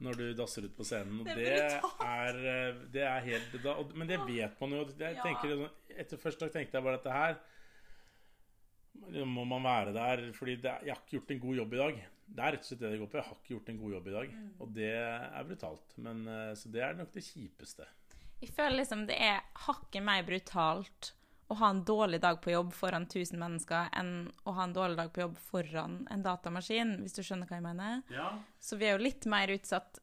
når 0.00 0.16
du 0.16 0.34
dasser 0.34 0.64
ut 0.64 0.76
på 0.76 0.84
scenen. 0.84 1.20
Og 1.20 1.26
Det 1.26 1.36
det, 1.36 1.46
er 1.60 1.80
er, 2.00 2.38
eh, 2.52 2.74
det 2.92 3.02
er 3.04 3.20
helt 3.20 3.62
da, 3.62 3.74
og- 3.74 3.94
Men 3.96 4.08
det 4.08 4.18
vet 4.26 4.60
man 4.60 4.70
jo. 4.70 4.84
Jeg 4.98 5.16
Ja. 5.16 5.22
tenker, 5.22 5.70
etter 5.98 6.16
første 6.16 6.40
dag 6.46 6.52
tenkte 6.52 6.72
jeg 6.78 6.84
bare 6.84 6.94
at 6.94 7.04
det 7.04 7.12
her 7.12 7.36
må 9.24 9.44
man 9.48 9.62
være 9.64 9.92
der 9.94 10.32
fordi 10.36 10.54
er- 10.64 10.84
jeg 10.84 10.94
har 10.94 11.00
ikke 11.02 11.16
gjort 11.18 11.30
en 11.30 11.40
god 11.40 11.56
jobb 11.56 11.72
i 11.74 11.76
dag. 11.76 11.94
Det 12.30 12.38
er 12.44 12.52
rett 12.52 12.60
og 12.60 12.64
slett 12.64 12.80
det 12.80 12.90
det 12.92 12.98
går 13.00 13.06
på. 13.10 13.18
Jeg 13.18 13.24
har 13.24 13.34
ikke 13.34 13.54
gjort 13.54 13.68
en 13.68 13.78
god 13.78 13.92
jobb 13.92 14.06
i 14.06 14.10
dag. 14.10 14.28
Mm. 14.30 14.50
Og 14.60 14.74
det 14.74 14.90
er 14.94 15.44
brutalt. 15.44 15.96
Men, 15.98 16.28
eh, 16.28 16.52
så 16.54 16.70
det 16.70 16.82
er 16.82 16.92
nok 16.94 17.12
det 17.12 17.22
kjipeste. 17.24 17.86
Jeg 18.40 18.50
føler 18.50 18.76
liksom 18.78 19.06
det 19.06 19.16
er 19.20 19.40
hakket 19.66 20.02
mer 20.02 20.22
brutalt 20.22 21.12
å 21.50 21.56
ha 21.58 21.70
en 21.72 21.82
dårlig 21.84 22.20
dag 22.22 22.38
på 22.42 22.52
jobb 22.52 22.70
foran 22.76 23.08
1000 23.08 23.40
mennesker 23.40 23.88
enn 23.98 24.12
å 24.46 24.54
ha 24.54 24.66
en 24.66 24.74
dårlig 24.74 25.00
dag 25.00 25.10
på 25.14 25.24
jobb 25.24 25.38
foran 25.50 25.96
en 26.10 26.22
datamaskin, 26.22 27.00
hvis 27.02 27.16
du 27.16 27.24
skjønner 27.26 27.50
hva 27.50 27.58
jeg 27.58 27.66
mener. 27.66 28.02
Ja, 28.14 28.28
Så 28.62 28.78
vi 28.78 28.86
er 28.86 28.94
jo 28.94 29.02
litt 29.02 29.26
mer 29.30 29.50
utsatt. 29.50 29.98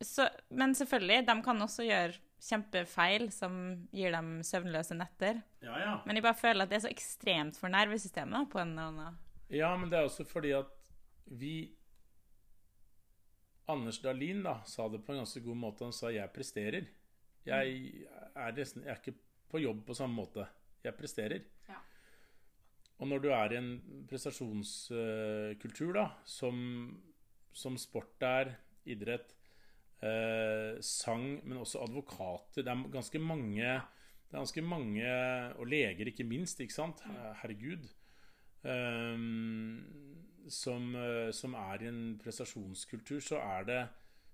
Så, 0.00 0.28
men 0.48 0.72
selvfølgelig, 0.78 1.26
de 1.28 1.36
kan 1.44 1.62
også 1.62 1.84
gjøre 1.84 2.16
kjempefeil 2.46 3.28
som 3.34 3.54
gir 3.96 4.14
dem 4.14 4.40
søvnløse 4.46 4.96
netter. 4.96 5.42
ja. 5.64 5.78
ja. 5.82 5.94
Men 6.06 6.16
jeg 6.16 6.24
bare 6.24 6.40
føler 6.40 6.64
at 6.64 6.72
det 6.72 6.80
er 6.80 6.86
så 6.86 6.92
ekstremt 6.92 7.58
for 7.60 7.72
nervesystemet 7.72 8.50
på 8.52 8.62
en 8.62 8.76
eller 8.76 8.92
annen 8.92 9.18
Ja, 9.52 9.74
men 9.76 9.90
det 9.90 9.98
er 9.98 10.08
også 10.08 10.24
fordi 10.28 10.52
at 10.56 10.72
vi 11.26 11.56
Anders 13.68 13.98
Dahlin 13.98 14.44
da, 14.46 14.60
sa 14.64 14.86
det 14.88 15.02
på 15.02 15.12
en 15.12 15.24
ganske 15.24 15.40
god 15.42 15.56
måte. 15.58 15.84
Han 15.84 15.92
sa 15.92 16.06
'jeg 16.14 16.30
presterer'. 16.32 16.86
Jeg 17.44 18.06
er, 18.34 18.52
nesten, 18.52 18.82
jeg 18.84 18.90
er 18.90 19.00
ikke 19.00 19.18
på 19.50 19.58
jobb 19.58 19.84
på 19.86 19.94
samme 19.94 20.14
måte. 20.14 20.46
Jeg 20.86 20.98
presterer. 20.98 21.44
Ja. 21.68 21.80
Og 22.96 23.10
når 23.10 23.24
du 23.24 23.28
er 23.34 23.52
i 23.52 23.58
en 23.58 23.72
prestasjonskultur, 24.08 25.92
da, 25.98 26.06
som, 26.24 26.56
som 27.52 27.76
sport 27.80 28.22
er, 28.24 28.54
idrett, 28.86 29.34
eh, 30.06 30.78
sang, 30.84 31.26
men 31.42 31.58
også 31.58 31.82
advokater 31.82 32.62
Det 32.62 32.70
er 32.70 32.84
ganske 32.92 33.18
mange 33.18 33.66
det 34.26 34.34
er 34.34 34.42
ganske 34.42 34.62
mange, 34.62 35.10
og 35.54 35.68
leger 35.70 36.08
ikke 36.10 36.24
minst, 36.26 36.58
ikke 36.60 36.74
sant? 36.74 37.02
Herregud. 37.42 37.84
Eh, 38.66 39.20
som, 40.50 40.88
som 41.30 41.54
er 41.58 41.84
i 41.84 41.90
en 41.90 42.00
prestasjonskultur, 42.22 43.20
så 43.22 43.38
er 43.42 43.68
det 43.68 43.78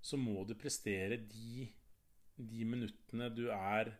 Så 0.03 0.17
må 0.17 0.43
du 0.49 0.55
prestere 0.59 1.17
de, 1.17 1.69
de 2.37 2.65
minuttene 2.65 3.29
du 3.31 3.45
er 3.55 3.93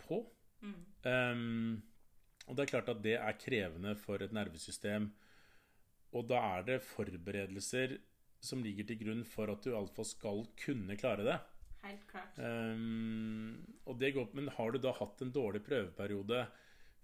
på. 0.00 0.22
Ehm, 0.62 1.82
og 2.46 2.56
det 2.56 2.64
er 2.64 2.72
klart 2.72 2.90
at 2.92 3.02
det 3.04 3.16
er 3.18 3.38
krevende 3.40 3.94
for 3.98 4.22
et 4.22 4.34
nervesystem. 4.34 5.10
Og 6.12 6.26
da 6.28 6.40
er 6.58 6.66
det 6.68 6.82
forberedelser 6.84 7.96
som 8.42 8.62
ligger 8.64 8.88
til 8.88 9.00
grunn 9.04 9.22
for 9.28 9.52
at 9.52 9.62
du 9.64 9.72
iallfall 9.72 10.08
skal 10.08 10.44
kunne 10.58 10.98
klare 11.00 11.26
det. 11.26 11.38
Helt 11.82 12.02
klart. 12.10 12.38
Um, 12.38 13.58
og 13.86 13.98
det 13.98 14.12
går, 14.14 14.28
men 14.38 14.50
har 14.54 14.70
du 14.70 14.78
da 14.82 14.92
hatt 14.94 15.22
en 15.22 15.32
dårlig 15.34 15.62
prøveperiode 15.66 16.44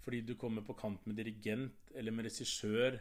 fordi 0.05 0.21
du 0.25 0.37
kommer 0.41 0.63
på 0.65 0.77
kant 0.79 1.03
med 1.05 1.19
dirigent 1.19 1.91
eller 1.99 2.15
med 2.15 2.29
regissør 2.29 2.95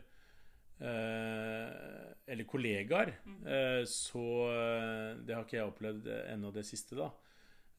eh, 0.81 2.07
eller 2.27 2.47
kollegaer, 2.49 3.13
eh, 3.45 3.83
så 3.87 4.25
eh, 4.51 5.21
Det 5.23 5.35
har 5.35 5.45
ikke 5.45 5.55
jeg 5.59 5.69
opplevd 5.69 6.09
ennå, 6.33 6.51
det 6.51 6.65
siste, 6.67 6.97
da. 6.99 7.07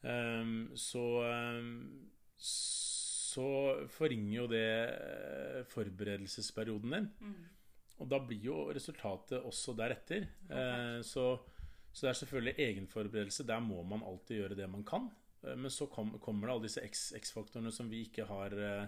Um, 0.00 0.70
så 0.78 1.02
ehm, 1.26 1.74
så 2.38 3.44
forringer 3.92 4.34
jo 4.36 4.46
det 4.50 4.66
eh, 4.88 5.62
forberedelsesperioden 5.70 6.94
din. 6.96 7.08
Og 7.98 8.06
da 8.10 8.20
blir 8.22 8.44
jo 8.46 8.58
resultatet 8.70 9.42
også 9.42 9.74
deretter. 9.78 10.28
Okay. 10.46 11.00
så, 11.02 11.24
så 11.92 12.06
det 12.06 12.10
er 12.12 12.18
selvfølgelig 12.20 12.54
egenforberedelse. 12.62 13.46
Der 13.48 13.60
må 13.60 13.82
man 13.82 14.04
alltid 14.06 14.38
gjøre 14.42 14.58
det 14.58 14.68
man 14.70 14.84
kan. 14.86 15.10
Eh, 15.42 15.56
Men 15.56 15.70
så 15.70 15.86
kom, 15.90 16.14
kommer 16.22 16.46
det 16.46 16.54
alle 16.54 16.68
disse 16.68 16.84
X-faktorene 16.86 17.72
som 17.74 17.90
vi 17.90 18.04
ikke 18.06 18.26
har 18.28 18.54
eh, 18.54 18.86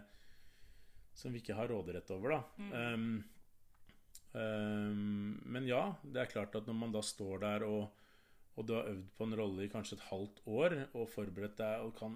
Som 1.15 1.35
vi 1.35 1.43
ikke 1.43 1.59
har 1.59 1.69
råderett 1.69 2.11
over, 2.15 2.37
da. 2.37 2.41
Um, 2.95 3.25
um, 4.33 5.41
men 5.45 5.67
ja, 5.67 5.97
det 6.03 6.23
er 6.23 6.31
klart 6.31 6.55
at 6.55 6.69
når 6.71 6.77
man 6.79 6.93
da 6.95 7.03
står 7.03 7.43
der 7.43 7.65
og, 7.67 7.91
og 8.55 8.67
du 8.67 8.77
har 8.77 8.87
øvd 8.89 9.09
på 9.19 9.27
en 9.27 9.37
rolle 9.37 9.67
i 9.67 9.73
kanskje 9.73 9.99
et 9.99 10.07
halvt 10.07 10.39
år 10.47 10.77
og 10.95 11.11
forberedt 11.11 11.59
deg 11.59 11.83
og 11.85 11.93
kan, 11.99 12.15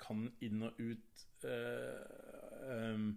kan 0.00 0.26
inn 0.44 0.64
og 0.66 0.80
ut 0.80 1.46
eh, 1.48 2.90
um, 2.94 3.12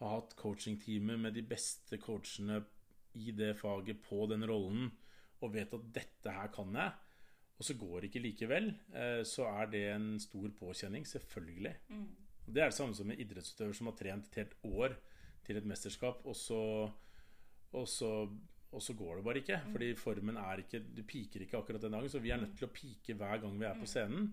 ha 0.00 0.10
hatt 0.16 0.34
coachingteamet 0.40 1.20
med 1.20 1.36
de 1.36 1.44
beste 1.46 1.98
coachene 2.02 2.62
i 3.14 3.30
det 3.36 3.54
faget 3.60 4.02
på 4.02 4.24
den 4.30 4.46
rollen 4.48 4.90
og 5.44 5.52
vet 5.54 5.74
at 5.76 5.90
'dette 5.92 6.32
her 6.32 6.48
kan 6.54 6.72
jeg', 6.74 6.94
og 7.58 7.64
så 7.64 7.74
går 7.78 8.00
det 8.00 8.10
ikke 8.10 8.22
likevel, 8.24 8.68
eh, 8.94 9.22
så 9.22 9.46
er 9.46 9.70
det 9.70 9.82
en 9.92 10.08
stor 10.20 10.48
påkjenning. 10.58 11.06
Selvfølgelig. 11.06 11.74
Mm. 11.88 12.08
Det 12.46 12.62
er 12.62 12.70
det 12.70 12.74
samme 12.76 12.94
som 12.94 13.10
en 13.10 13.20
idrettsutøver 13.20 13.72
som 13.72 13.86
har 13.90 13.96
trent 13.98 14.26
et 14.26 14.40
helt 14.40 14.56
år 14.64 14.96
til 15.44 15.56
et 15.56 15.68
mesterskap, 15.68 16.24
og 16.24 16.36
så, 16.36 16.90
og 17.72 17.88
så, 17.88 18.10
og 18.72 18.82
så 18.82 18.96
går 18.98 19.16
det 19.16 19.24
bare 19.24 19.42
ikke. 19.42 19.60
Fordi 19.72 19.94
formen 19.94 20.36
er 20.36 20.64
ikke 20.64 20.82
Du 20.96 21.02
piker 21.02 21.40
ikke 21.44 21.58
akkurat 21.58 21.82
den 21.82 21.92
dagen, 21.92 22.10
så 22.10 22.18
vi 22.18 22.30
er 22.30 22.40
nødt 22.42 22.56
til 22.58 22.68
å 22.68 22.74
pike 22.74 23.14
hver 23.14 23.38
gang 23.38 23.60
vi 23.60 23.68
er 23.68 23.78
på 23.78 23.86
scenen. 23.86 24.32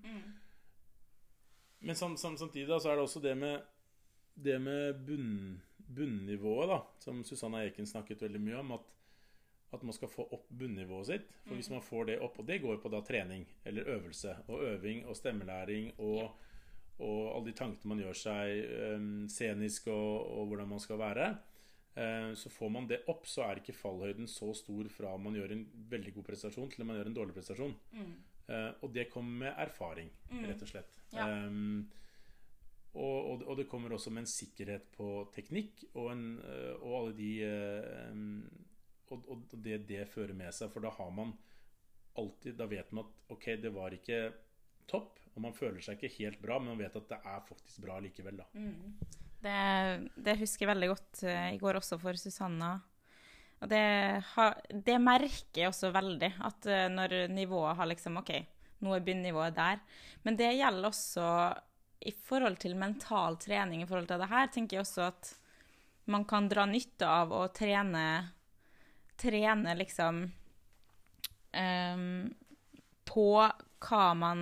Men 1.82 1.98
sam, 1.98 2.18
sam, 2.18 2.38
samtidig 2.38 2.70
da, 2.70 2.80
så 2.80 2.92
er 2.92 3.00
det 3.00 3.06
også 3.08 3.22
det 3.24 3.36
med 3.38 3.62
det 4.34 4.60
med 4.60 5.00
bunn, 5.06 5.62
bunnivået, 5.78 6.70
da, 6.70 6.82
som 7.00 7.24
Susanna 7.24 7.66
Eken 7.66 7.88
snakket 7.88 8.24
veldig 8.24 8.42
mye 8.42 8.60
om, 8.62 8.72
at, 8.78 8.94
at 9.76 9.84
man 9.84 9.96
skal 9.96 10.12
få 10.12 10.26
opp 10.32 10.48
bunnivået 10.50 11.10
sitt. 11.10 11.28
For 11.46 11.58
hvis 11.60 11.72
man 11.74 11.84
får 11.84 12.10
det 12.12 12.20
opp, 12.24 12.40
og 12.40 12.48
det 12.48 12.62
går 12.64 12.80
på 12.82 12.92
da 12.94 13.02
trening 13.06 13.46
eller 13.68 13.90
øvelse, 13.98 14.38
og 14.48 14.64
øving 14.72 15.06
og 15.06 15.18
stemmelæring 15.20 15.92
og, 15.98 16.32
og 17.02 17.22
alle 17.36 17.50
de 17.50 17.58
tankene 17.58 17.94
man 17.94 18.04
gjør 18.04 18.20
seg 18.24 18.76
um, 18.96 19.14
scenisk 19.32 19.90
og, 19.92 20.28
og, 20.32 20.52
hvordan 20.52 20.72
man 20.72 20.84
skal 20.84 21.02
være, 21.02 21.30
uh, 21.98 22.32
så 22.40 22.52
får 22.54 22.76
man 22.78 22.90
det 22.90 23.04
opp, 23.12 23.28
så 23.28 23.46
er 23.48 23.62
ikke 23.62 23.76
fallhøyden 23.78 24.30
så 24.32 24.54
stor 24.58 24.90
fra 24.96 25.16
man 25.20 25.36
gjør 25.40 25.58
en 25.58 25.66
veldig 25.92 26.16
god 26.20 26.30
prestasjon 26.32 26.72
til 26.72 26.88
man 26.88 27.00
gjør 27.00 27.12
en 27.12 27.20
dårlig 27.20 27.40
prestasjon. 27.40 27.76
Mm. 27.98 28.14
Uh, 28.52 28.72
og 28.84 28.92
det 28.92 29.08
kommer 29.12 29.46
med 29.46 29.60
erfaring, 29.64 30.10
rett 30.44 30.64
og 30.66 30.72
slett. 30.72 30.98
Ja. 31.16 31.28
Um, 31.48 31.86
og, 32.92 33.46
og, 33.46 33.54
det 33.56 33.70
kommer 33.72 33.94
også 33.96 34.12
med 34.12 34.26
en 34.26 34.28
sikkerhet 34.28 34.90
på 34.98 35.08
teknikk 35.32 35.86
og, 35.94 36.10
en, 36.12 36.26
uh, 36.44 36.74
og 36.82 36.96
alle 36.98 37.14
de 37.16 37.30
og, 39.12 39.30
og 39.32 39.56
det 39.64 39.78
det 39.88 40.04
fører 40.12 40.36
med 40.36 40.52
seg. 40.56 40.72
For 40.74 40.84
da 40.84 40.92
har 40.98 41.16
man 41.16 41.32
alltid 42.20 42.58
Da 42.60 42.68
vet 42.68 42.92
man 42.92 43.06
at 43.06 43.32
ok, 43.32 43.46
det 43.64 43.72
var 43.72 43.96
ikke 43.96 44.18
topp, 44.92 45.20
og 45.32 45.44
man 45.46 45.56
føler 45.56 45.80
seg 45.84 45.96
ikke 45.96 46.18
helt 46.18 46.42
bra, 46.44 46.58
men 46.60 46.74
man 46.74 46.82
vet 46.84 46.98
at 47.00 47.08
det 47.08 47.20
er 47.24 47.44
faktisk 47.48 47.84
bra 47.86 48.00
likevel, 48.04 48.42
da. 48.42 48.48
Det, 49.42 49.60
det 50.22 50.36
husker 50.42 50.66
jeg 50.66 50.72
veldig 50.74 50.90
godt 50.92 51.22
eh, 51.26 51.54
i 51.56 51.62
går 51.62 51.80
også 51.80 51.98
for 52.02 52.20
Susanna. 52.20 52.74
Og 53.62 53.70
det, 53.70 53.82
har, 54.34 54.56
det 54.74 54.98
merker 55.02 55.60
jeg 55.62 55.70
også 55.70 55.92
veldig, 55.94 56.32
at 56.48 56.66
eh, 56.70 56.88
når 56.90 57.16
nivået 57.30 57.78
har 57.78 57.90
liksom 57.92 58.18
OK, 58.22 58.32
nå 58.82 58.96
er 58.96 59.04
bunnivået 59.06 59.58
der. 59.58 59.82
Men 60.26 60.38
det 60.40 60.56
gjelder 60.58 60.90
også 60.90 61.28
i 62.02 62.14
forhold 62.26 62.58
til 62.62 62.74
mental 62.80 63.38
trening 63.38 63.84
i 63.84 63.88
forhold 63.90 64.10
til 64.10 64.22
det 64.22 64.32
her, 64.32 64.50
tenker 64.50 64.80
jeg 64.80 64.86
også 64.86 65.06
at 65.12 65.34
man 66.10 66.26
kan 66.26 66.50
dra 66.50 66.66
nytte 66.66 67.08
av 67.08 67.34
å 67.34 67.48
trene 67.54 68.06
Trene 69.22 69.76
liksom 69.78 70.24
um, 71.54 72.06
på 73.06 73.26
hva 73.86 74.06
man 74.18 74.40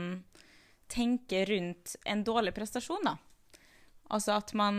tenker 0.87 1.49
rundt 1.51 1.97
en 2.07 2.21
dårlig 2.23 2.53
prestasjon, 2.55 3.03
da. 3.03 3.17
Altså 4.07 4.37
at 4.39 4.53
man 4.55 4.77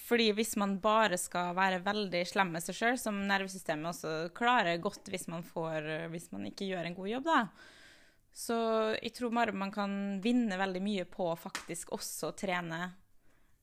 Fordi 0.00 0.30
hvis 0.36 0.56
man 0.60 0.76
bare 0.82 1.18
skal 1.20 1.54
være 1.56 1.80
veldig 1.84 2.22
slem 2.28 2.52
med 2.56 2.64
seg 2.64 2.76
sjøl, 2.78 2.98
som 3.00 3.22
nervesystemet 3.28 3.90
også 3.92 4.12
klarer 4.36 4.82
godt 4.82 5.08
hvis 5.12 5.26
man, 5.32 5.44
får, 5.46 5.88
hvis 6.12 6.30
man 6.34 6.46
ikke 6.50 6.68
gjør 6.68 6.90
en 6.90 6.98
god 6.98 7.10
jobb, 7.14 7.30
da. 7.30 7.40
Så 8.36 8.56
jeg 9.00 9.14
tror 9.16 9.32
bare 9.32 9.56
man 9.56 9.72
kan 9.72 10.20
vinne 10.24 10.58
veldig 10.60 10.82
mye 10.84 11.06
på 11.08 11.30
å 11.30 11.40
faktisk 11.40 11.94
også 11.96 12.34
trene, 12.36 12.90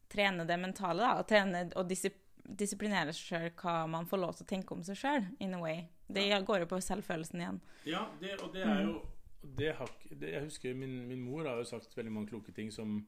trene 0.10 0.48
det 0.50 0.58
mentale, 0.58 1.06
da. 1.06 1.22
Og 1.22 1.30
trene 1.30 1.68
og 1.78 1.90
disip 1.90 2.20
disiplinere 2.44 3.14
seg 3.16 3.24
sjøl 3.24 3.50
hva 3.62 3.74
man 3.88 4.08
får 4.10 4.20
lov 4.20 4.36
til 4.36 4.46
å 4.46 4.50
tenke 4.50 4.76
om 4.76 4.84
seg 4.84 5.00
sjøl, 5.00 5.28
in 5.44 5.56
a 5.56 5.62
way. 5.62 5.86
Det 6.12 6.26
går 6.46 6.64
jo 6.64 6.70
på 6.74 6.80
selvfølelsen 6.84 7.44
igjen. 7.44 7.60
Ja, 7.88 8.06
det, 8.20 8.36
og 8.44 8.52
det 8.56 8.66
er 8.68 8.82
jo 8.84 8.98
det 9.44 9.74
har, 9.76 9.90
det, 10.10 10.30
Jeg 10.32 10.46
husker 10.46 10.76
min, 10.78 11.02
min 11.08 11.24
mor 11.24 11.48
har 11.48 11.60
jo 11.60 11.68
sagt 11.68 11.98
veldig 11.98 12.12
mange 12.16 12.32
kloke 12.32 12.54
ting 12.56 12.70
som 12.72 13.02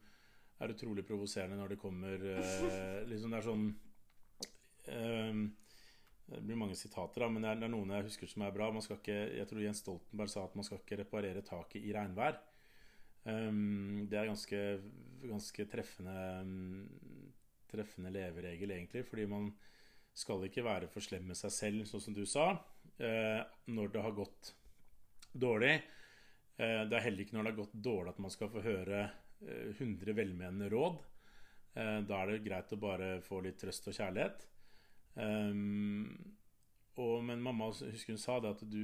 er 0.60 0.72
utrolig 0.72 1.03
provoserende 1.08 1.60
når 1.60 1.74
det 1.74 1.82
kommer 1.82 2.26
eh, 2.32 3.03
liksom 3.10 3.34
Det 3.34 3.39
er 3.39 3.45
sånn 3.45 3.66
eh, 4.93 5.39
Det 6.32 6.41
blir 6.41 6.60
mange 6.60 6.78
sitater, 6.80 7.26
da, 7.26 7.30
men 7.30 7.45
det 7.45 7.53
er, 7.53 7.72
noen 7.72 7.93
jeg 7.97 8.08
husker 8.08 8.30
som 8.32 8.45
er 8.45 8.53
bra. 8.56 8.72
Man 8.74 8.84
skal 8.86 8.97
ikke, 8.97 9.18
jeg 9.38 9.49
tror 9.49 9.62
Jens 9.62 9.84
Stoltenberg 9.84 10.32
sa 10.32 10.45
at 10.47 10.56
man 10.58 10.66
skal 10.68 10.82
ikke 10.82 11.03
reparere 11.03 11.43
taket 11.45 11.84
i 11.86 11.93
regnvær. 11.93 12.39
Um, 13.26 14.06
det 14.10 14.18
er 14.18 14.30
ganske, 14.30 14.62
ganske 15.26 15.66
treffende 15.70 16.16
um, 16.45 17.30
treffende 17.70 18.10
leveregel, 18.14 18.74
egentlig. 18.74 19.03
Fordi 19.06 19.26
man 19.30 19.51
skal 20.16 20.47
ikke 20.47 20.66
være 20.66 20.89
for 20.89 21.03
slem 21.03 21.30
med 21.30 21.38
seg 21.38 21.53
selv, 21.53 21.86
sånn 21.89 22.03
som 22.08 22.16
du 22.18 22.24
sa, 22.30 22.47
uh, 22.56 23.41
når 23.70 23.93
det 23.93 24.06
har 24.06 24.18
gått 24.18 24.56
dårlig. 25.34 25.76
Uh, 26.58 26.86
det 26.89 26.97
er 26.97 27.06
heller 27.06 27.26
ikke 27.26 27.38
når 27.38 27.45
det 27.45 27.53
har 27.53 27.62
gått 27.64 27.80
dårlig 27.89 28.16
at 28.16 28.26
man 28.26 28.34
skal 28.34 28.51
få 28.53 28.66
høre 28.66 29.06
100 29.45 30.15
velmenende 30.17 30.69
råd. 30.73 31.01
Eh, 31.75 31.99
da 32.07 32.21
er 32.21 32.31
det 32.31 32.43
greit 32.45 32.71
å 32.71 32.79
bare 32.79 33.09
få 33.25 33.41
litt 33.43 33.59
trøst 33.61 33.91
og 33.91 33.97
kjærlighet. 33.97 34.47
Um, 35.15 36.07
og, 36.99 37.21
men 37.27 37.43
mamma 37.43 37.69
husker 37.71 38.13
hun 38.13 38.19
sa 38.19 38.37
det 38.43 38.53
at 38.55 38.61
du, 38.67 38.81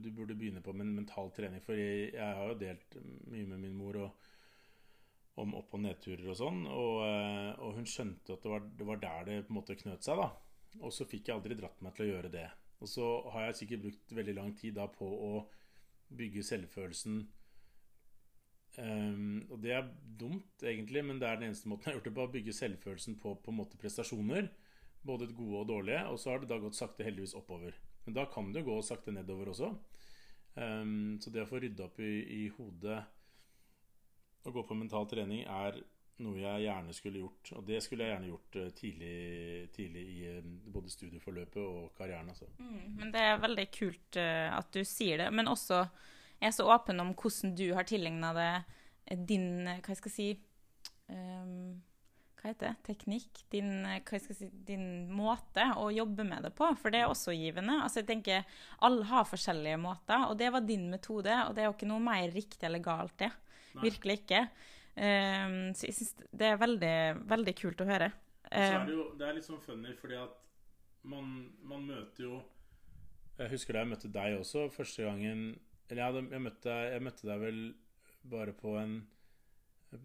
du 0.00 0.08
burde 0.16 0.36
begynne 0.36 0.62
på 0.64 0.72
med 0.76 0.88
mental 0.88 1.28
trening. 1.36 1.60
For 1.64 1.76
jeg, 1.76 2.14
jeg 2.14 2.36
har 2.38 2.48
jo 2.48 2.60
delt 2.60 2.96
mye 3.28 3.48
med 3.52 3.60
min 3.66 3.76
mor 3.76 3.98
og, 4.06 4.30
om 5.40 5.52
opp- 5.58 5.76
og 5.76 5.84
nedturer 5.84 6.24
og 6.32 6.38
sånn. 6.40 6.64
Og, 6.72 7.02
eh, 7.04 7.50
og 7.60 7.76
hun 7.76 7.88
skjønte 7.88 8.36
at 8.36 8.46
det 8.46 8.54
var, 8.54 8.64
det 8.80 8.88
var 8.88 9.04
der 9.04 9.28
det 9.28 9.42
på 9.44 9.54
en 9.54 9.60
måte 9.60 9.76
knøt 9.80 10.08
seg. 10.08 10.22
da 10.22 10.80
Og 10.80 10.96
så 10.96 11.08
fikk 11.08 11.28
jeg 11.28 11.36
aldri 11.36 11.58
dratt 11.60 11.84
meg 11.84 11.96
til 11.96 12.08
å 12.08 12.12
gjøre 12.14 12.32
det. 12.32 12.48
Og 12.80 12.88
så 12.88 13.06
har 13.34 13.50
jeg 13.50 13.58
sikkert 13.60 13.84
brukt 13.84 14.16
veldig 14.16 14.36
lang 14.38 14.54
tid 14.56 14.78
da 14.80 14.88
på 14.88 15.04
å 15.04 15.34
bygge 16.16 16.46
selvfølelsen. 16.48 17.20
Um, 18.78 19.46
og 19.50 19.58
det 19.64 19.72
er 19.74 19.88
dumt, 20.20 20.62
egentlig, 20.62 21.02
men 21.04 21.18
det 21.20 21.28
er 21.28 21.40
den 21.40 21.50
eneste 21.50 21.68
måten 21.70 21.88
jeg 21.88 21.94
har 21.94 21.98
gjort 21.98 22.10
det 22.10 22.16
på. 22.16 22.26
Å 22.26 22.34
bygge 22.36 22.56
selvfølelsen 22.56 23.18
på 23.22 23.34
på 23.42 23.52
en 23.52 23.60
måte 23.60 23.80
prestasjoner. 23.80 24.50
Både 25.06 25.30
gode 25.32 25.62
og 25.62 25.70
dårlige. 25.70 26.02
Og 26.12 26.20
så 26.20 26.32
har 26.32 26.42
det 26.42 26.50
da 26.50 26.60
gått 26.62 26.78
sakte 26.78 27.06
heldigvis 27.06 27.36
oppover. 27.38 27.76
Men 28.04 28.16
da 28.16 28.26
kan 28.30 28.52
det 28.52 28.62
jo 28.62 28.72
gå 28.72 28.82
sakte 28.86 29.14
nedover 29.14 29.52
også. 29.52 29.72
Um, 30.54 31.16
så 31.22 31.32
det 31.32 31.44
å 31.44 31.48
få 31.48 31.62
rydda 31.62 31.86
opp 31.86 32.00
i, 32.02 32.12
i 32.44 32.44
hodet 32.56 33.00
å 34.44 34.52
gå 34.52 34.62
på 34.64 34.76
mental 34.76 35.06
trening 35.08 35.42
er 35.44 35.76
noe 36.24 36.40
jeg 36.40 36.64
gjerne 36.66 36.94
skulle 36.96 37.22
gjort. 37.22 37.50
Og 37.56 37.66
det 37.68 37.80
skulle 37.84 38.06
jeg 38.06 38.14
gjerne 38.14 38.30
gjort 38.30 38.58
eh, 38.60 38.70
tidlig, 38.76 39.16
tidlig 39.76 40.04
i 40.04 40.16
eh, 40.28 40.48
både 40.74 40.92
studieforløpet 40.92 41.60
og 41.62 41.92
karrieren. 41.96 42.32
Altså. 42.32 42.48
Men 42.60 43.12
det 43.14 43.24
er 43.24 43.42
veldig 43.42 43.66
kult 43.74 44.20
eh, 44.20 44.48
at 44.52 44.72
du 44.74 44.82
sier 44.88 45.24
det. 45.24 45.30
Men 45.36 45.50
også 45.52 45.82
er 46.40 46.54
så 46.54 46.66
åpen 46.72 47.02
om 47.02 47.12
hvordan 47.14 47.54
du 47.58 47.68
har 47.76 47.86
tilegna 47.88 48.32
deg 48.36 48.76
din 49.28 49.66
eh, 49.68 49.80
Hva 49.84 49.96
skal 49.98 50.12
jeg 50.12 50.16
si 50.16 50.28
um, 51.10 51.80
Hva 52.38 52.52
heter 52.52 52.70
det? 52.70 52.74
Teknikk? 52.86 53.42
Din, 53.52 53.84
eh, 53.88 54.20
si, 54.22 54.48
din 54.68 54.84
måte 55.12 55.66
å 55.76 55.90
jobbe 55.92 56.24
med 56.28 56.46
det 56.46 56.52
på. 56.56 56.68
For 56.80 56.94
det 56.94 57.02
er 57.02 57.10
også 57.10 57.34
givende. 57.36 57.80
Altså 57.84 58.02
jeg 58.02 58.10
tenker, 58.12 58.58
Alle 58.86 59.08
har 59.10 59.28
forskjellige 59.28 59.80
måter, 59.82 60.28
og 60.28 60.38
det 60.40 60.52
var 60.54 60.64
din 60.64 60.88
metode. 60.92 61.34
Og 61.48 61.56
det 61.56 61.64
er 61.64 61.70
jo 61.70 61.76
ikke 61.76 61.90
noe 61.90 62.04
mer 62.04 62.30
riktig 62.32 62.68
eller 62.68 62.84
galt, 62.84 63.16
det. 63.20 63.32
Nei. 63.74 63.84
Virkelig 63.88 64.22
ikke. 64.22 64.44
Um, 65.00 65.70
så 65.76 65.86
jeg 65.86 65.96
syns 65.98 66.16
det 66.34 66.48
er 66.48 66.60
veldig, 66.60 66.96
veldig 67.30 67.56
kult 67.60 67.84
å 67.84 67.88
høre. 67.90 68.10
Så 68.50 68.56
er 68.58 68.78
Ehm, 68.80 68.86
det 68.88 68.94
jo 68.96 69.04
det 69.18 69.26
er 69.28 69.36
litt 69.36 69.46
sånn 69.46 69.60
funny, 69.62 69.92
fordi 69.94 70.16
at 70.18 70.48
man, 71.06 71.28
man 71.62 71.84
møter 71.86 72.24
jo 72.24 72.40
Jeg 73.38 73.54
husker 73.54 73.76
da 73.76 73.84
jeg 73.84 73.90
møtte 73.92 74.10
deg 74.12 74.34
også 74.36 74.66
første 74.74 75.06
gangen 75.06 75.54
Eller 75.90 76.02
jeg, 76.04 76.26
jeg, 76.30 76.42
møtte, 76.44 76.74
jeg 76.94 77.02
møtte 77.02 77.26
deg 77.26 77.40
vel 77.42 77.62
bare 78.30 78.52
på 78.56 78.76
en 78.80 79.00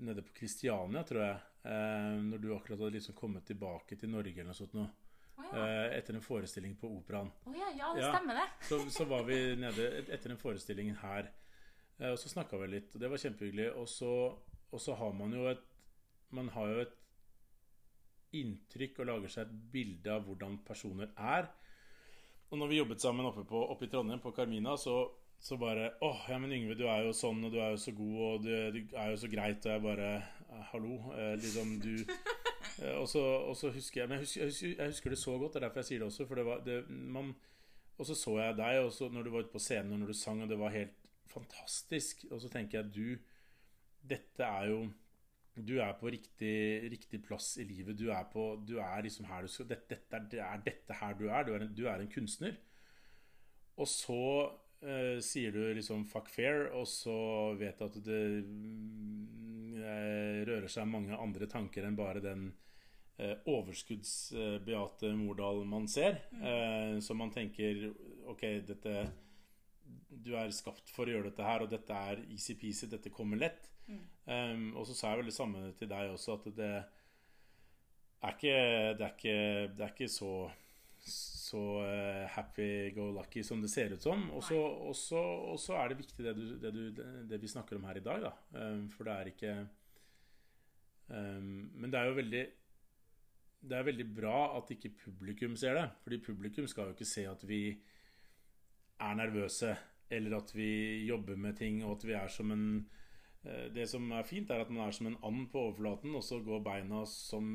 Nede 0.01 0.23
på 0.25 0.33
Kristiania, 0.33 1.03
tror 1.05 1.21
jeg. 1.21 1.35
Eh, 1.69 2.15
når 2.25 2.39
du 2.41 2.47
akkurat 2.55 2.79
hadde 2.81 2.95
liksom 2.95 3.13
kommet 3.19 3.45
tilbake 3.45 3.93
til 4.01 4.09
Norge 4.09 4.31
eller 4.33 4.47
noe 4.49 4.57
sånt 4.57 4.73
noe. 4.73 4.87
Eh, 5.45 5.91
etter 5.99 6.15
en 6.17 6.23
forestilling 6.25 6.73
på 6.81 6.89
Operaen. 6.89 7.29
Oh, 7.45 7.53
ja, 7.53 7.67
ja, 7.77 7.91
det 7.93 8.01
Ja. 8.01 8.09
stemmer 8.15 8.39
det. 8.39 8.47
Så, 8.65 8.79
så 8.89 9.05
var 9.05 9.27
vi 9.27 9.37
nede 9.61 9.85
etter 10.09 10.31
den 10.33 10.41
forestillingen 10.41 10.97
her. 11.03 11.29
Eh, 11.99 12.09
og 12.09 12.17
så 12.17 12.31
snakka 12.33 12.57
vi 12.63 12.71
litt, 12.71 12.95
og 12.97 13.03
det 13.03 13.11
var 13.13 13.21
kjempehyggelig. 13.21 13.67
Og 13.77 13.85
så, 13.93 14.09
og 14.71 14.81
så 14.81 14.95
har 14.97 15.13
man 15.13 15.33
jo 15.37 15.45
et 15.53 15.61
Man 16.33 16.49
har 16.49 16.67
jo 16.73 16.79
et 16.81 16.95
inntrykk 18.35 18.97
og 19.03 19.07
lager 19.11 19.31
seg 19.31 19.45
et 19.45 19.59
bilde 19.71 20.11
av 20.11 20.25
hvordan 20.27 20.57
personer 20.65 21.11
er. 21.15 21.47
Og 22.49 22.57
når 22.59 22.71
vi 22.71 22.79
jobbet 22.81 23.01
sammen 23.03 23.25
oppe, 23.29 23.45
på, 23.47 23.61
oppe 23.71 23.85
i 23.85 23.91
Trondheim, 23.93 24.19
på 24.23 24.33
Carmina, 24.35 24.73
så, 24.77 24.97
så 25.45 25.57
bare 25.61 25.91
åh, 26.01 26.25
ja, 26.29 26.39
men 26.41 26.53
Yngve, 26.55 26.73
du 26.73 26.87
er 26.89 27.03
jo 27.05 27.11
sånn, 27.13 27.43
og 27.45 27.51
du 27.53 27.59
er 27.61 27.75
jo 27.75 27.77
så 27.77 27.91
god, 27.93 28.15
og 28.25 28.45
du, 28.47 28.49
du 28.73 28.95
er 28.97 29.11
jo 29.11 29.17
så 29.21 29.27
greit, 29.29 29.65
og 29.67 29.75
jeg 29.75 29.83
bare 29.83 30.07
eh, 30.17 30.63
Hallo. 30.71 30.95
Eh, 31.13 31.35
liksom, 31.37 31.75
du 31.83 31.91
eh, 32.01 32.95
og, 32.95 33.05
så, 33.11 33.21
og 33.21 33.53
så 33.59 33.69
husker 33.75 34.01
jeg 34.01 34.09
Men 34.09 34.17
jeg 34.17 34.25
husker, 34.25 34.41
jeg, 34.41 34.49
husker, 34.49 34.73
jeg 34.79 34.95
husker 34.95 35.13
det 35.13 35.19
så 35.21 35.35
godt, 35.37 35.53
det 35.53 35.61
er 35.61 35.67
derfor 35.67 35.83
jeg 35.83 35.89
sier 35.91 36.01
det 36.01 36.07
også. 36.09 36.25
For 36.25 36.41
det 36.41 36.47
var 36.47 36.65
det, 36.65 36.79
man, 36.89 37.29
Og 37.99 38.09
så 38.09 38.17
så 38.17 38.33
jeg 38.39 38.57
deg, 38.57 38.79
og 38.87 38.91
så 38.97 39.11
når 39.13 39.27
du 39.27 39.31
var 39.35 39.45
ute 39.45 39.53
på 39.53 39.61
scenen, 39.67 39.93
og 39.93 40.01
når 40.01 40.15
du 40.15 40.17
sang, 40.17 40.41
og 40.41 40.49
det 40.49 40.59
var 40.59 40.73
helt 40.73 40.97
fantastisk. 41.29 42.25
Og 42.31 42.41
så 42.41 42.49
tenker 42.49 42.81
jeg 42.81 42.93
du 42.95 43.05
Dette 44.15 44.49
er 44.49 44.73
jo 44.73 44.81
Du 45.55 45.77
er 45.77 45.93
på 46.01 46.09
riktig, 46.09 46.89
riktig 46.91 47.21
plass 47.23 47.53
i 47.61 47.69
livet. 47.69 47.99
Du 48.01 48.09
er, 48.09 48.25
på, 48.33 48.55
du 48.65 48.79
er 48.81 49.05
liksom 49.05 49.29
her 49.29 49.45
du 49.45 49.53
skal 49.53 49.69
dette, 49.69 50.01
dette 50.09 50.17
er, 50.17 50.29
Det 50.33 50.41
er 50.41 50.69
dette 50.73 51.01
her 51.03 51.13
du 51.21 51.27
er. 51.29 51.45
Du 51.45 51.53
er 51.53 51.69
en, 51.69 51.73
du 51.77 51.85
er 51.85 52.01
en 52.01 52.11
kunstner. 52.17 52.57
Og 53.77 53.87
så 53.87 54.23
eh, 54.85 55.19
sier 55.21 55.51
du 55.51 55.73
liksom 55.73 56.05
'fuck 56.05 56.29
fair', 56.29 56.69
og 56.73 56.87
så 56.87 57.53
vet 57.59 57.79
du 57.79 57.85
at 57.85 57.97
det 58.05 58.21
mm, 58.45 59.75
eh, 59.81 60.45
rører 60.47 60.67
seg 60.71 60.87
mange 60.87 61.17
andre 61.17 61.47
tanker 61.51 61.85
enn 61.85 61.97
bare 61.97 62.23
den 62.23 62.53
uh, 63.19 63.35
overskudds-Beate 63.47 65.11
Mordal 65.15 65.63
man 65.65 65.87
ser. 65.87 66.19
Eh, 66.35 66.99
så 66.99 67.13
man 67.13 67.31
tenker 67.31 67.91
OK, 68.31 68.43
dette 68.67 69.11
Du 70.25 70.31
er 70.33 70.49
skapt 70.55 70.89
for 70.89 71.05
å 71.05 71.11
gjøre 71.11 71.29
dette 71.29 71.45
her, 71.45 71.61
og 71.61 71.69
dette 71.69 71.93
er 71.93 72.23
easy-peasy, 72.33 72.87
dette 72.89 73.11
kommer 73.13 73.37
lett. 73.37 73.69
Um, 74.25 74.71
og 74.73 74.87
så 74.89 74.95
sa 74.97 75.11
jeg 75.11 75.19
vel 75.19 75.27
det 75.29 75.35
samme 75.35 75.67
til 75.77 75.89
deg 75.91 76.09
også, 76.09 76.39
at 76.39 76.45
det 76.57 76.69
er 78.25 78.31
ikke 78.33 78.55
Det 78.97 79.05
er 79.05 79.11
ikke, 79.11 79.35
det 79.77 79.83
er 79.85 79.91
ikke 79.93 80.07
så 80.09 80.31
så 81.45 81.61
uh, 81.85 82.25
happy-go-lucky 82.33 83.43
som 83.45 83.61
det 83.61 83.69
ser 83.69 83.93
ut 83.93 84.01
som. 84.01 84.27
Og 84.33 84.43
så 84.45 85.77
er 85.77 85.91
det 85.91 85.99
viktig 86.01 86.25
det, 86.25 86.35
du, 86.37 86.45
det, 86.61 86.73
du, 86.73 86.83
det, 87.29 87.41
vi 87.41 87.51
snakker 87.51 87.77
om 87.77 87.85
her 87.89 87.99
i 87.99 88.05
dag, 88.05 88.25
da. 88.25 88.33
Um, 88.57 88.87
for 88.93 89.07
det 89.07 89.15
er 89.15 89.31
ikke 89.31 89.55
um, 91.09 91.49
Men 91.75 91.91
det 91.93 91.99
er 91.99 92.09
jo 92.09 92.17
veldig 92.17 92.43
Det 93.65 93.77
er 93.77 93.87
veldig 93.89 94.07
bra 94.17 94.39
at 94.57 94.73
ikke 94.73 94.95
publikum 95.05 95.57
ser 95.59 95.77
det. 95.77 95.87
Fordi 96.03 96.21
publikum 96.25 96.69
skal 96.71 96.89
jo 96.89 96.97
ikke 96.97 97.13
se 97.13 97.27
at 97.29 97.45
vi 97.47 97.61
er 98.95 99.15
nervøse, 99.19 99.73
eller 100.09 100.37
at 100.37 100.53
vi 100.55 100.69
jobber 101.05 101.35
med 101.35 101.57
ting, 101.59 101.83
og 101.83 101.97
at 101.97 102.05
vi 102.07 102.13
er 102.15 102.29
som 102.31 102.53
en 102.55 102.69
Eh, 102.79 103.04
det 103.75 103.85
som 103.91 104.07
er 104.15 104.25
fint, 104.25 104.49
er 104.49 104.63
at 104.63 104.71
man 104.73 104.87
er 104.87 104.95
som 104.95 105.09
en 105.11 105.17
and 105.27 105.49
på 105.51 105.67
overflaten, 105.67 106.15
og 106.17 106.23
så 106.25 106.39
går 106.41 106.63
beina 106.65 107.03
som 107.09 107.45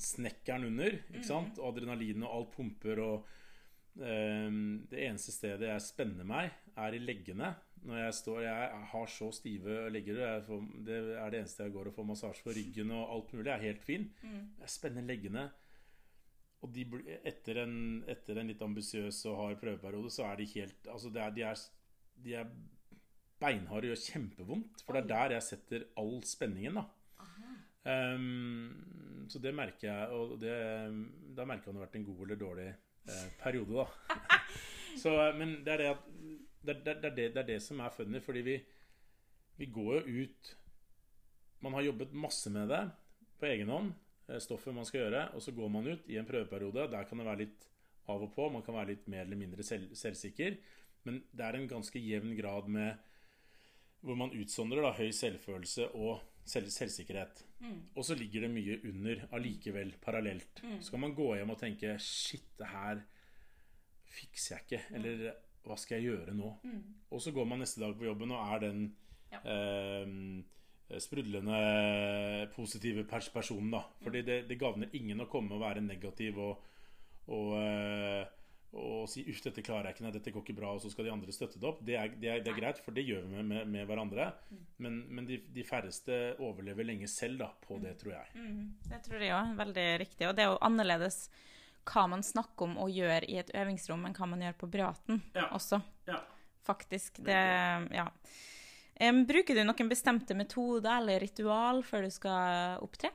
snekkeren 0.00 0.68
under. 0.68 1.00
ikke 1.10 1.26
sant? 1.26 1.58
Og 1.58 1.72
adrenalin 1.72 2.22
og 2.22 2.36
alt 2.36 2.52
pumper. 2.54 3.02
og 3.02 3.26
um, 3.98 4.86
Det 4.90 5.02
eneste 5.08 5.34
stedet 5.34 5.70
jeg 5.70 5.86
spenner 5.86 6.28
meg, 6.28 6.52
er 6.76 6.94
i 6.94 7.02
leggene. 7.02 7.54
Når 7.84 7.98
jeg 8.00 8.14
står 8.14 8.40
Jeg 8.42 8.86
har 8.92 9.10
så 9.12 9.30
stive 9.32 9.90
legger. 9.92 10.22
Får, 10.46 10.62
det 10.86 11.00
er 11.18 11.30
det 11.30 11.42
eneste 11.42 11.66
jeg 11.66 11.74
går 11.74 11.90
og 11.90 11.96
får 11.98 12.08
massasje 12.08 12.46
for 12.46 12.56
ryggen 12.56 12.94
og 12.94 13.10
alt 13.16 13.34
mulig. 13.34 13.50
Jeg 13.50 13.58
er 13.58 13.68
helt 13.68 13.84
fin. 13.84 14.08
Mm. 14.22 14.40
Jeg 14.60 14.74
spenner 14.78 15.02
leggene. 15.02 15.48
Og 16.64 16.70
de, 16.72 16.86
etter, 17.28 17.60
en, 17.60 17.74
etter 18.08 18.38
en 18.40 18.48
litt 18.48 18.62
ambisiøs 18.64 19.18
og 19.28 19.36
hard 19.36 19.58
prøveperiode, 19.60 20.12
så 20.14 20.24
er 20.30 20.38
de 20.40 20.46
helt 20.54 20.88
Altså, 20.88 21.10
er, 21.12 21.34
de, 21.36 21.42
er, 21.44 21.66
de 22.24 22.38
er 22.40 22.54
beinharde 23.44 23.90
gjør 23.90 24.02
kjempevondt. 24.08 24.84
For 24.84 24.96
det 24.96 25.04
er 25.04 25.10
der 25.12 25.36
jeg 25.36 25.48
setter 25.52 25.88
all 26.00 26.16
spenningen, 26.26 26.80
da. 26.80 26.86
Um, 27.84 29.26
så 29.28 29.40
det 29.44 29.52
merker 29.56 29.90
jeg, 29.90 30.16
og 30.16 30.38
det, 30.40 30.54
da 31.36 31.44
merker 31.48 31.68
jeg 31.68 31.72
om 31.72 31.76
det 31.76 31.82
har 31.82 31.86
vært 31.86 31.98
en 32.00 32.06
god 32.06 32.22
eller 32.24 32.40
dårlig 32.40 32.68
eh, 32.70 33.26
periode, 33.40 33.84
da. 33.84 34.16
så, 35.02 35.12
men 35.36 35.58
det 35.64 35.74
er 35.74 35.82
det, 35.82 35.90
at, 35.92 36.06
det, 36.64 36.76
det, 36.86 36.94
det, 37.02 37.12
det, 37.18 37.42
er 37.42 37.48
det 37.48 37.58
som 37.64 37.82
er 37.84 37.92
funny, 37.92 38.20
fordi 38.24 38.44
vi, 38.46 38.56
vi 39.60 39.68
går 39.72 40.08
jo 40.08 40.24
ut 40.24 40.54
Man 41.64 41.76
har 41.76 41.86
jobbet 41.86 42.12
masse 42.12 42.50
med 42.52 42.68
det 42.68 42.82
på 43.40 43.46
egen 43.48 43.70
hånd, 43.72 43.92
eh, 44.28 44.40
stoffet 44.42 44.76
man 44.76 44.84
skal 44.88 45.06
gjøre, 45.06 45.28
og 45.36 45.44
så 45.44 45.52
går 45.56 45.70
man 45.72 45.88
ut 45.88 46.08
i 46.12 46.18
en 46.20 46.28
prøveperiode. 46.28 46.90
Der 46.92 47.08
kan 47.08 47.20
det 47.20 47.28
være 47.28 47.44
litt 47.46 47.68
av 48.12 48.20
og 48.20 48.34
på, 48.34 48.50
man 48.52 48.64
kan 48.64 48.76
være 48.76 48.92
litt 48.92 49.06
mer 49.08 49.24
eller 49.24 49.40
mindre 49.40 49.64
selv, 49.64 49.94
selvsikker. 49.96 50.58
Men 51.08 51.22
det 51.32 51.46
er 51.46 51.56
en 51.56 51.68
ganske 51.68 52.00
jevn 52.00 52.34
grad 52.36 52.68
med 52.72 53.00
hvor 54.04 54.16
man 54.20 54.32
utsondrer 54.36 54.84
da, 54.84 54.92
høy 54.98 55.10
selvfølelse 55.16 55.88
og 55.96 56.20
selv, 56.44 56.68
selvsikkerhet. 56.72 57.40
Mm. 57.64 57.78
Og 57.96 58.04
så 58.04 58.16
ligger 58.20 58.44
det 58.44 58.50
mye 58.52 58.76
under 58.90 59.22
allikevel, 59.32 59.94
parallelt. 60.04 60.60
Mm. 60.62 60.78
Så 60.84 60.92
kan 60.92 61.00
man 61.06 61.14
gå 61.16 61.30
hjem 61.38 61.54
og 61.54 61.60
tenke 61.62 61.94
Shit, 62.04 62.44
det 62.60 62.68
her 62.68 63.00
fikser 64.14 64.58
jeg 64.58 64.64
ikke. 64.66 64.82
Eller 64.98 65.24
hva 65.64 65.76
skal 65.80 65.96
jeg 66.02 66.10
gjøre 66.12 66.34
nå? 66.36 66.50
Mm. 66.68 66.82
Og 67.16 67.22
så 67.24 67.32
går 67.32 67.48
man 67.48 67.64
neste 67.64 67.80
dag 67.80 67.96
på 67.96 68.04
jobben 68.10 68.34
og 68.36 68.52
er 68.54 68.66
den 68.66 68.84
Ja. 69.32 69.40
eh, 69.50 71.00
sprudlende 71.00 71.56
positive 72.54 73.02
pers 73.08 73.28
personen, 73.32 73.70
da. 73.72 73.80
Fordi 74.04 74.20
det, 74.22 74.36
det 74.48 74.58
gagner 74.60 74.92
ingen 74.94 75.24
å 75.24 75.26
komme 75.32 75.56
og 75.56 75.62
være 75.64 75.80
negativ 75.82 76.38
og, 76.38 76.60
og 77.32 77.54
eh, 77.58 78.26
og 78.74 79.08
si 79.08 79.22
'uff, 79.22 79.40
dette 79.44 79.62
klarer 79.62 79.88
jeg 79.88 79.94
ikke, 79.96 80.04
nei, 80.06 80.12
dette 80.16 80.32
går 80.34 80.42
ikke 80.42 80.56
bra', 80.58 80.72
og 80.74 80.82
så 80.82 80.90
skal 80.90 81.06
de 81.06 81.12
andre 81.14 81.32
støtte 81.32 81.60
det 81.62 81.68
opp. 81.68 81.80
Det 81.86 81.94
er, 81.94 82.08
det 82.08 82.30
er, 82.30 82.40
det 82.42 82.50
er 82.52 82.58
greit, 82.58 82.80
for 82.82 82.96
det 82.96 83.04
gjør 83.06 83.22
vi 83.22 83.36
med, 83.36 83.44
med, 83.46 83.68
med 83.70 83.86
hverandre. 83.86 84.32
Men, 84.82 85.00
men 85.14 85.28
de, 85.28 85.38
de, 85.54 85.64
færreste 85.64 86.34
overlever 86.42 86.86
lenge 86.86 87.08
selv 87.10 87.38
da, 87.44 87.50
på 87.62 87.78
det, 87.82 87.94
tror 88.00 88.16
jeg. 88.16 88.34
Mm, 88.34 88.74
det 88.90 89.00
tror 89.06 89.22
jeg 89.22 89.36
òg. 89.36 89.54
Veldig 89.62 89.86
riktig. 90.02 90.28
Og 90.28 90.34
det 90.34 90.44
er 90.46 90.50
jo 90.50 90.58
annerledes 90.66 91.28
hva 91.84 92.06
man 92.10 92.24
snakker 92.24 92.66
om 92.66 92.76
og 92.82 92.90
gjør 92.90 93.28
i 93.28 93.38
et 93.42 93.54
øvingsrom, 93.54 94.04
enn 94.08 94.16
hva 94.16 94.28
man 94.32 94.42
gjør 94.46 94.58
på 94.64 94.70
Braten 94.72 95.22
Ja. 95.36 95.50
også. 95.52 95.80
Ja. 96.08 96.20
Faktisk. 96.64 97.22
Det 97.22 97.38
Ja. 97.94 98.08
Um, 99.00 99.24
bruker 99.26 99.54
du 99.54 99.64
noen 99.64 99.88
bestemte 99.90 100.34
metoder 100.38 101.00
eller 101.00 101.18
ritual 101.20 101.82
før 101.82 102.06
du 102.06 102.10
skal 102.14 102.78
opptre? 102.78 103.10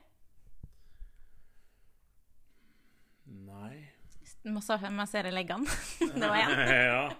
Nei 3.24 3.88
Massasje, 4.04 4.29
massere 4.44 5.30
leggene. 5.32 5.66
det 6.14 6.28
var 6.28 6.36
én. 6.36 6.50
ja. 6.90 7.10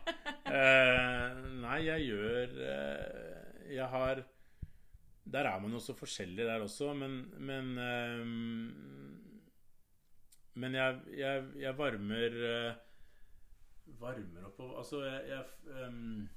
Uh, 0.51 1.37
nei, 1.61 1.79
jeg 1.87 2.07
gjør 2.09 2.55
uh, 2.59 3.71
Jeg 3.71 3.87
har 3.93 4.23
Der 5.31 5.47
er 5.47 5.61
man 5.63 5.73
jo 5.77 5.79
så 5.79 5.95
forskjellig 5.95 6.47
der 6.49 6.65
også, 6.65 6.95
men 6.95 7.21
Men, 7.39 7.79
uh, 7.79 8.27
men 10.55 10.75
jeg, 10.75 10.99
jeg, 11.17 11.45
jeg 11.61 11.79
varmer 11.79 12.41
Varmer 14.01 14.49
opp 14.49 14.59
og 14.65 14.79
Altså, 14.81 15.05
jeg, 15.05 15.21
jeg 15.29 15.87
um, 15.87 16.29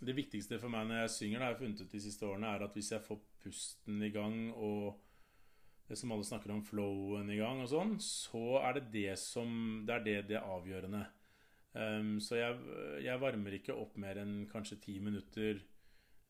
Det 0.00 0.16
viktigste 0.16 0.58
for 0.58 0.72
meg 0.72 0.88
når 0.88 1.04
jeg 1.04 1.10
synger, 1.18 1.38
det 1.38 1.44
har 1.44 1.54
jeg 1.54 1.62
funnet 1.62 1.84
ut 1.84 1.92
de 1.92 2.02
siste 2.02 2.26
årene, 2.26 2.46
er 2.50 2.66
at 2.66 2.74
hvis 2.74 2.92
jeg 2.92 3.06
får 3.06 3.22
pusten 3.44 4.02
i 4.02 4.10
gang 4.14 4.50
og 4.54 4.98
som 5.98 6.12
alle 6.14 6.26
snakker 6.26 6.52
om, 6.54 6.62
flowen 6.66 7.30
i 7.32 7.38
gang 7.40 7.62
og 7.64 7.70
sånn, 7.72 7.96
så 8.04 8.60
er 8.62 8.78
det 8.78 8.90
det 8.94 9.16
som 9.18 9.82
Det 9.86 9.96
er 9.96 10.04
det 10.06 10.18
det 10.34 10.40
avgjørende. 10.42 11.02
Um, 11.72 12.16
så 12.22 12.38
jeg, 12.38 12.56
jeg 13.04 13.22
varmer 13.22 13.54
ikke 13.54 13.76
opp 13.78 13.96
mer 14.02 14.18
enn 14.22 14.46
kanskje 14.50 14.80
ti 14.82 14.96
minutter, 15.02 15.60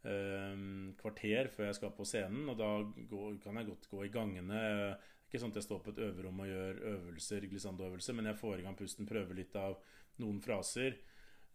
um, 0.04 0.90
kvarter, 1.00 1.48
før 1.52 1.70
jeg 1.70 1.78
skal 1.78 1.94
på 1.96 2.08
scenen. 2.08 2.48
Og 2.52 2.58
da 2.60 2.70
går, 3.12 3.38
kan 3.42 3.60
jeg 3.60 3.70
godt 3.70 3.88
gå 3.92 4.04
i 4.04 4.12
gangene. 4.12 4.60
Er 4.60 4.98
ikke 5.28 5.40
sånn 5.42 5.54
at 5.54 5.60
jeg 5.60 5.68
står 5.68 5.80
på 5.84 5.94
et 5.94 6.02
øverom 6.08 6.42
og 6.44 6.50
gjør 6.50 6.82
øvelser, 6.94 7.46
glissando-øvelser, 7.52 8.16
men 8.18 8.30
jeg 8.32 8.40
får 8.40 8.60
i 8.60 8.66
gang 8.66 8.76
pusten, 8.78 9.08
prøver 9.08 9.38
litt 9.38 9.56
av 9.60 9.78
noen 10.20 10.40
fraser. 10.44 10.98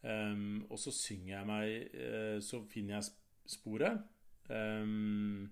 Um, 0.06 0.66
og 0.70 0.78
så 0.82 0.94
synger 0.94 1.32
jeg 1.32 1.48
meg 1.50 1.94
uh, 1.98 2.36
Så 2.44 2.60
finner 2.70 3.00
jeg 3.00 3.08
sp- 3.08 3.56
sporet. 3.56 4.04
Um, 4.54 5.48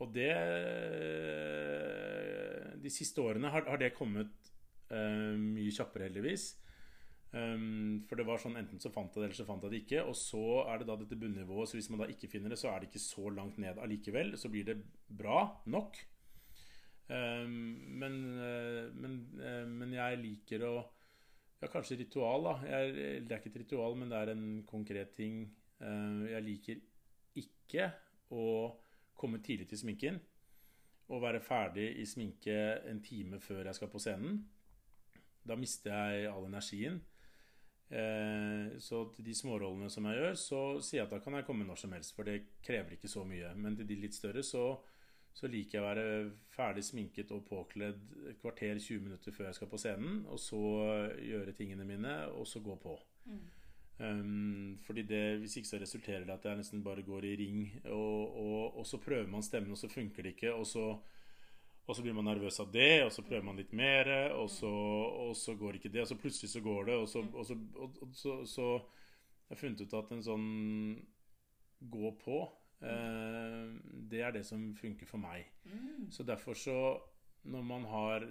og 0.00 0.14
det 0.14 0.32
De 2.80 2.92
siste 2.92 3.20
årene 3.20 3.50
har, 3.52 3.66
har 3.68 3.80
det 3.80 3.92
kommet 3.96 4.50
uh, 4.90 5.36
mye 5.36 5.72
kjappere, 5.74 6.08
heldigvis. 6.08 6.54
Um, 7.30 8.00
for 8.08 8.18
det 8.18 8.24
var 8.26 8.40
sånn 8.42 8.58
enten 8.58 8.80
så 8.82 8.90
fant 8.90 9.12
jeg 9.14 9.20
det, 9.20 9.26
eller 9.28 9.38
så 9.38 9.46
fant 9.46 9.66
jeg 9.66 9.74
det 9.74 9.82
ikke. 9.84 10.04
Og 10.08 10.16
så 10.18 10.44
er 10.64 10.80
det 10.80 10.88
da 10.88 10.96
dette 10.98 11.18
bunnivået. 11.20 11.70
Så 11.70 11.78
hvis 11.78 11.90
man 11.92 12.02
da 12.02 12.08
ikke 12.10 12.30
finner 12.32 12.54
det, 12.54 12.58
så 12.58 12.72
er 12.72 12.80
det 12.80 12.90
ikke 12.90 13.04
så 13.04 13.28
langt 13.36 13.60
ned 13.62 13.78
allikevel. 13.82 14.32
Så 14.40 14.50
blir 14.52 14.66
det 14.72 14.78
bra 15.06 15.44
nok. 15.70 16.00
Um, 17.10 17.52
men, 18.00 18.18
men, 19.02 19.14
men 19.76 19.94
jeg 19.98 20.24
liker 20.24 20.66
å 20.68 20.74
Ja, 21.60 21.68
kanskje 21.68 21.98
ritual, 22.00 22.46
da. 22.46 22.52
Jeg, 22.64 22.92
det 23.28 23.34
er 23.34 23.40
ikke 23.42 23.50
et 23.52 23.62
ritual, 23.66 23.96
men 24.00 24.08
det 24.08 24.16
er 24.16 24.30
en 24.32 24.44
konkret 24.64 25.10
ting. 25.12 25.42
Uh, 25.76 26.24
jeg 26.30 26.46
liker 26.46 26.78
ikke 27.36 27.90
å 28.32 28.46
komme 29.20 29.42
tidlig 29.44 29.68
til 29.70 29.82
sminken 29.84 30.20
og 31.10 31.22
være 31.24 31.42
ferdig 31.42 31.88
i 32.00 32.06
sminke 32.06 32.56
en 32.88 33.02
time 33.02 33.40
før 33.42 33.66
jeg 33.66 33.78
skal 33.78 33.90
på 33.90 34.00
scenen. 34.02 34.44
Da 35.46 35.56
mister 35.58 35.94
jeg 35.94 36.28
all 36.30 36.46
energien. 36.46 37.00
Eh, 37.90 38.78
så 38.78 39.02
til 39.10 39.26
de 39.26 39.34
smårollene 39.34 39.90
som 39.90 40.06
jeg 40.06 40.20
gjør, 40.20 40.36
så 40.38 40.60
sier 40.78 41.00
jeg 41.00 41.08
at 41.08 41.16
da 41.16 41.18
kan 41.24 41.34
jeg 41.34 41.46
komme 41.48 41.66
når 41.66 41.80
som 41.82 41.96
helst, 41.96 42.14
for 42.14 42.28
det 42.28 42.60
krever 42.62 42.94
ikke 42.94 43.10
så 43.10 43.24
mye. 43.26 43.50
Men 43.58 43.76
til 43.76 43.88
de 43.88 43.98
litt 43.98 44.14
større 44.14 44.44
så, 44.46 44.64
så 45.34 45.50
liker 45.50 45.78
jeg 45.78 45.82
å 45.82 45.88
være 45.88 46.06
ferdig 46.54 46.84
sminket 46.86 47.34
og 47.34 47.48
påkledd 47.48 48.04
et 48.30 48.38
kvarter 48.38 48.78
20 48.78 49.08
minutter 49.08 49.34
før 49.34 49.50
jeg 49.50 49.58
skal 49.58 49.72
på 49.72 49.80
scenen, 49.82 50.22
og 50.30 50.38
så 50.38 50.62
gjøre 51.18 51.56
tingene 51.58 51.88
mine, 51.88 52.14
og 52.30 52.46
så 52.46 52.62
gå 52.62 52.78
på. 52.78 52.94
Um, 54.00 54.78
fordi 54.86 55.02
det, 55.02 55.38
Hvis 55.38 55.56
ikke 55.56 55.68
så 55.68 55.78
resulterer 55.80 56.24
det 56.24 56.32
at 56.32 56.44
jeg 56.48 56.56
nesten 56.56 56.84
bare 56.84 57.02
går 57.04 57.24
i 57.28 57.34
ring, 57.36 57.64
og, 57.84 58.36
og, 58.40 58.78
og 58.78 58.86
så 58.86 58.96
prøver 58.96 59.26
man 59.28 59.42
stemmen, 59.42 59.74
og 59.76 59.78
så 59.78 59.88
funker 59.88 60.22
det 60.22 60.34
ikke. 60.36 60.54
Og 60.54 60.66
så, 60.66 60.84
og 61.86 61.96
så 61.96 62.02
blir 62.02 62.14
man 62.16 62.24
nervøs 62.24 62.60
av 62.60 62.70
det, 62.72 63.02
og 63.04 63.12
så 63.12 63.22
prøver 63.26 63.44
man 63.44 63.60
litt 63.60 63.74
mer, 63.76 64.08
og 64.38 64.48
så, 64.50 64.70
og 65.26 65.34
så 65.36 65.54
går 65.54 65.76
ikke 65.76 65.92
det. 65.92 66.00
Og 66.00 66.08
så 66.08 66.16
plutselig 66.16 66.50
så 66.50 66.62
går 66.64 66.88
det, 66.88 66.96
og 66.96 67.08
så, 67.08 67.24
og 67.34 67.46
så, 67.46 67.58
og, 67.76 68.46
så, 68.48 68.70
Jeg 69.50 69.56
har 69.56 69.60
funnet 69.60 69.80
ut 69.82 69.94
at 69.98 70.10
en 70.14 70.22
sånn 70.22 70.48
gå 71.90 72.10
på, 72.24 72.40
uh, 72.80 73.68
det 74.12 74.20
er 74.22 74.32
det 74.32 74.46
som 74.46 74.70
funker 74.78 75.08
for 75.10 75.20
meg. 75.20 75.44
Så 76.10 76.24
derfor 76.24 76.54
så 76.54 76.76
Når 77.42 77.62
man 77.62 77.84
har 77.88 78.24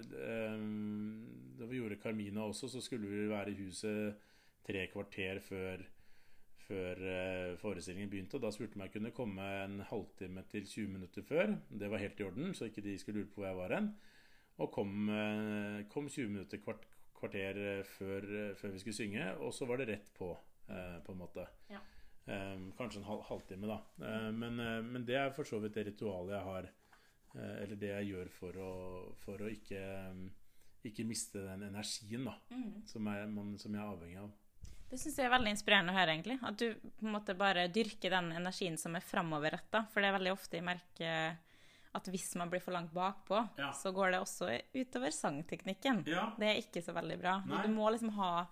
um, 0.54 1.26
Da 1.58 1.66
vi 1.66 1.80
gjorde 1.80 1.96
Carmina 1.98 2.44
også, 2.46 2.68
så 2.68 2.80
skulle 2.80 3.08
vi 3.08 3.28
være 3.28 3.50
i 3.50 3.56
huset 3.58 4.14
tre 4.66 4.86
kvarter 4.92 5.40
før, 5.44 5.82
før 6.66 7.00
eh, 7.12 7.56
forestillingen 7.60 8.10
begynte. 8.12 8.40
Da 8.42 8.50
spurte 8.54 8.74
de 8.74 8.80
om 8.80 8.86
jeg 8.86 8.94
kunne 8.96 9.12
komme 9.16 9.46
en 9.64 9.80
halvtime 9.90 10.44
til 10.52 10.66
20 10.68 10.88
minutter 10.98 11.22
før. 11.26 11.54
Det 11.70 11.90
var 11.90 12.02
helt 12.02 12.20
i 12.20 12.26
orden, 12.28 12.54
så 12.54 12.68
ikke 12.68 12.84
de 12.84 12.98
skulle 13.00 13.22
lure 13.22 13.30
på 13.32 13.40
hvor 13.40 13.48
jeg 13.50 13.58
var 13.60 13.74
hen. 13.78 13.90
Og 14.60 14.72
kom, 14.74 15.08
eh, 15.08 15.84
kom 15.88 16.08
20 16.08 16.28
minutter, 16.34 16.60
kvart, 16.64 16.84
kvarter 17.16 17.56
eh, 17.78 17.84
før, 17.96 18.28
før 18.60 18.74
vi 18.76 18.82
skulle 18.82 18.98
synge, 19.00 19.30
og 19.40 19.54
så 19.56 19.66
var 19.68 19.80
det 19.80 19.88
rett 19.94 20.12
på, 20.18 20.34
på 20.70 21.12
en 21.12 21.18
måte. 21.18 21.46
Ja. 21.70 21.80
Kanskje 22.78 23.00
en 23.00 23.08
halv, 23.08 23.24
halvtime, 23.26 23.66
da. 23.66 23.78
Men, 24.30 24.60
men 24.86 25.02
det 25.08 25.16
er 25.18 25.32
for 25.34 25.48
så 25.48 25.58
vidt 25.58 25.74
det 25.74 25.86
ritualet 25.88 26.36
jeg 26.36 26.44
har, 26.46 26.68
eller 27.64 27.80
det 27.80 27.88
jeg 27.90 28.06
gjør 28.12 28.28
for 28.36 28.58
å, 28.62 28.68
for 29.18 29.42
å 29.42 29.48
ikke, 29.50 29.80
ikke 30.86 31.06
miste 31.08 31.42
den 31.48 31.64
energien 31.72 32.28
da, 32.28 32.36
Mm. 32.52 32.84
som, 32.86 33.08
er, 33.10 33.26
man, 33.32 33.56
som 33.58 33.74
jeg 33.74 33.82
er 33.82 33.90
avhengig 33.96 34.20
av. 34.22 34.30
Det 34.90 34.98
syns 34.98 35.18
jeg 35.20 35.26
er 35.28 35.30
veldig 35.36 35.52
inspirerende 35.54 35.92
å 35.92 35.98
høre, 36.00 36.14
egentlig. 36.16 36.38
At 36.42 36.56
du 36.58 36.72
på 36.74 37.06
en 37.06 37.12
måte 37.14 37.36
bare 37.38 37.68
dyrker 37.70 38.10
den 38.10 38.32
energien 38.34 38.76
som 38.80 38.96
er 38.98 39.04
framoverretta. 39.06 39.84
For 39.92 40.02
det 40.02 40.10
er 40.10 40.16
veldig 40.18 40.32
ofte 40.34 40.58
jeg 40.58 40.66
merker 40.66 41.36
at 41.94 42.06
hvis 42.10 42.28
man 42.38 42.50
blir 42.50 42.62
for 42.62 42.74
langt 42.74 42.92
bakpå, 42.94 43.38
Ja. 43.58 43.70
så 43.74 43.92
går 43.94 44.12
det 44.12 44.20
også 44.20 44.50
utover 44.74 45.10
sangteknikken. 45.10 46.04
Ja, 46.06 46.32
Det 46.38 46.46
er 46.48 46.60
ikke 46.62 46.82
så 46.82 46.92
veldig 46.94 47.18
bra. 47.20 47.42
Nei. 47.46 47.62
Du 47.66 47.68
må 47.74 47.90
liksom 47.90 48.10
ha 48.18 48.46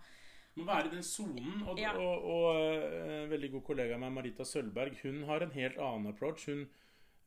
Du 0.56 0.64
må 0.64 0.72
være 0.74 0.86
i 0.86 0.90
den 0.90 1.02
sonen. 1.06 1.62
Og, 1.68 1.78
Ja. 1.78 1.92
og, 1.92 2.24
og 2.24 2.56
og, 2.56 2.82
en 3.14 3.30
veldig 3.30 3.50
god 3.52 3.64
kollega 3.64 3.94
av 3.94 4.00
meg, 4.00 4.12
Marita 4.12 4.42
Sølvberg, 4.42 4.96
hun 5.04 5.22
har 5.28 5.40
en 5.42 5.50
helt 5.52 5.76
annen 5.78 6.08
approach. 6.08 6.46
Hun 6.46 6.68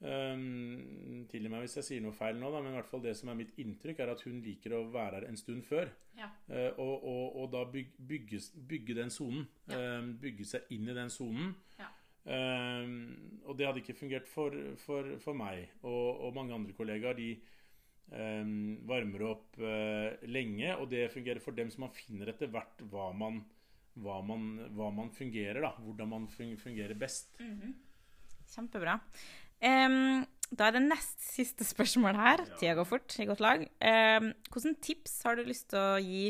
um, 0.02 1.26
Tilgi 1.32 1.52
meg 1.52 1.64
hvis 1.66 1.78
jeg 1.80 1.88
sier 1.88 2.04
noe 2.04 2.16
feil 2.16 2.40
nå, 2.40 2.50
da, 2.54 2.62
men 2.64 2.74
i 2.74 2.80
hvert 2.80 2.90
fall 2.90 3.04
det 3.06 3.16
som 3.18 3.32
er 3.32 3.40
mitt 3.40 3.56
inntrykk, 3.62 4.02
er 4.04 4.14
at 4.14 4.26
hun 4.28 4.42
liker 4.46 4.76
å 4.78 4.84
være 4.94 5.22
her 5.22 5.30
en 5.30 5.40
stund 5.40 5.66
før. 5.68 5.92
Ja. 6.18 6.30
Uh, 6.50 6.70
og, 6.82 6.94
og, 7.00 7.24
og 7.44 7.50
da 7.56 7.64
byg, 7.72 7.96
bygges, 8.10 8.52
bygge 8.70 8.98
den 8.98 9.14
sonen. 9.14 9.48
Ja. 9.72 9.80
Eh, 9.80 10.12
bygge 10.22 10.48
seg 10.48 10.76
inn 10.76 10.90
i 10.92 10.98
den 10.98 11.12
sonen. 11.14 11.56
Ja. 11.80 11.88
Eh, 12.22 12.92
og 13.50 13.58
det 13.58 13.66
hadde 13.66 13.82
ikke 13.82 13.98
fungert 13.98 14.28
for, 14.30 14.56
for, 14.84 15.16
for 15.24 15.38
meg 15.38 15.72
og, 15.82 16.28
og 16.28 16.36
mange 16.38 16.54
andre 16.54 16.76
kollegaer. 16.78 17.18
De 17.18 17.32
um, 18.12 18.78
varmer 18.90 19.26
opp 19.30 19.58
uh, 19.62 20.12
lenge, 20.30 20.76
og 20.78 20.90
det 20.92 21.08
fungerer 21.14 21.42
for 21.44 21.58
dem 21.58 21.72
som 21.74 21.88
man 21.88 21.96
finner 21.96 22.34
etter 22.34 22.52
hvert 22.52 22.84
hva 22.92 23.10
man, 23.18 23.42
hva 24.02 24.20
man, 24.26 24.52
hva 24.76 24.92
man 24.96 25.12
fungerer, 25.16 25.62
da. 25.64 25.74
Hvordan 25.82 26.12
man 26.12 26.28
fungerer 26.32 26.98
best. 27.00 27.34
Kjempebra. 28.52 29.00
Em, 29.62 30.24
da 30.50 30.68
er 30.68 30.76
det 30.76 30.84
nest 30.88 31.22
siste 31.24 31.66
spørsmål 31.68 32.18
her. 32.18 32.44
Ja. 32.44 32.58
Tida 32.60 32.78
går 32.80 32.90
fort 32.90 33.18
i 33.22 33.28
godt 33.30 33.44
lag. 33.44 33.64
Um, 33.78 34.32
Hvilke 34.52 34.74
tips 34.84 35.20
har 35.28 35.38
du 35.38 35.46
lyst 35.48 35.70
til 35.72 35.80
å 35.80 36.02
gi 36.02 36.26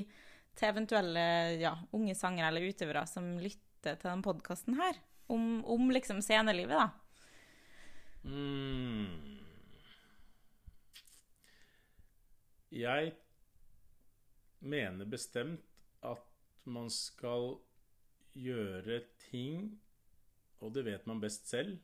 til 0.60 0.68
eventuelle 0.68 1.24
ja, 1.62 1.74
unge 1.96 2.16
sangere 2.18 2.52
eller 2.52 2.68
utøvere 2.68 3.06
som 3.10 3.34
lytter 3.40 3.96
til 3.96 4.10
denne 4.10 4.26
podkasten 4.26 4.76
her? 4.80 5.00
Om, 5.32 5.64
om 5.64 5.88
liksom 5.96 6.20
scenelivet, 6.22 6.76
da. 6.76 6.92
Mm. 8.28 9.40
Jeg 12.72 13.14
mener 14.60 15.08
bestemt 15.10 15.64
at 16.06 16.28
man 16.64 16.92
skal 16.94 17.56
gjøre 18.38 19.02
ting, 19.32 19.72
og 20.62 20.76
det 20.76 20.86
vet 20.86 21.08
man 21.10 21.24
best 21.24 21.50
selv, 21.50 21.80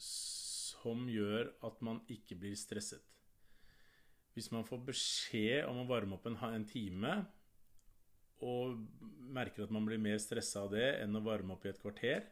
som 0.00 1.06
gjør 1.10 1.52
at 1.66 1.80
man 1.84 2.00
ikke 2.08 2.38
blir 2.40 2.56
stresset. 2.58 3.02
Hvis 4.34 4.50
man 4.54 4.64
får 4.64 4.82
beskjed 4.86 5.66
om 5.68 5.82
å 5.82 5.88
varme 5.88 6.16
opp 6.16 6.28
en, 6.30 6.38
en 6.38 6.66
time, 6.68 7.14
og 8.40 8.78
merker 9.34 9.66
at 9.66 9.72
man 9.74 9.84
blir 9.84 10.00
mer 10.00 10.20
stressa 10.22 10.64
av 10.64 10.70
det 10.72 10.86
enn 11.02 11.18
å 11.18 11.24
varme 11.24 11.56
opp 11.56 11.66
i 11.66 11.72
et 11.72 11.80
kvarter, 11.80 12.24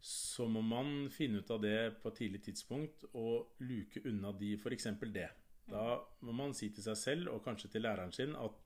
så 0.00 0.46
må 0.48 0.62
man 0.64 1.10
finne 1.12 1.42
ut 1.42 1.52
av 1.52 1.60
det 1.62 1.92
på 2.00 2.08
et 2.08 2.18
tidlig 2.22 2.40
tidspunkt 2.46 3.04
og 3.12 3.60
luke 3.62 4.00
unna 4.08 4.32
de 4.32 4.54
f.eks. 4.56 4.88
det. 5.12 5.28
Da 5.70 5.84
må 6.26 6.34
man 6.34 6.56
si 6.56 6.70
til 6.72 6.82
seg 6.82 6.98
selv, 6.98 7.30
og 7.34 7.44
kanskje 7.44 7.70
til 7.74 7.84
læreren 7.84 8.12
sin, 8.12 8.34
at 8.34 8.56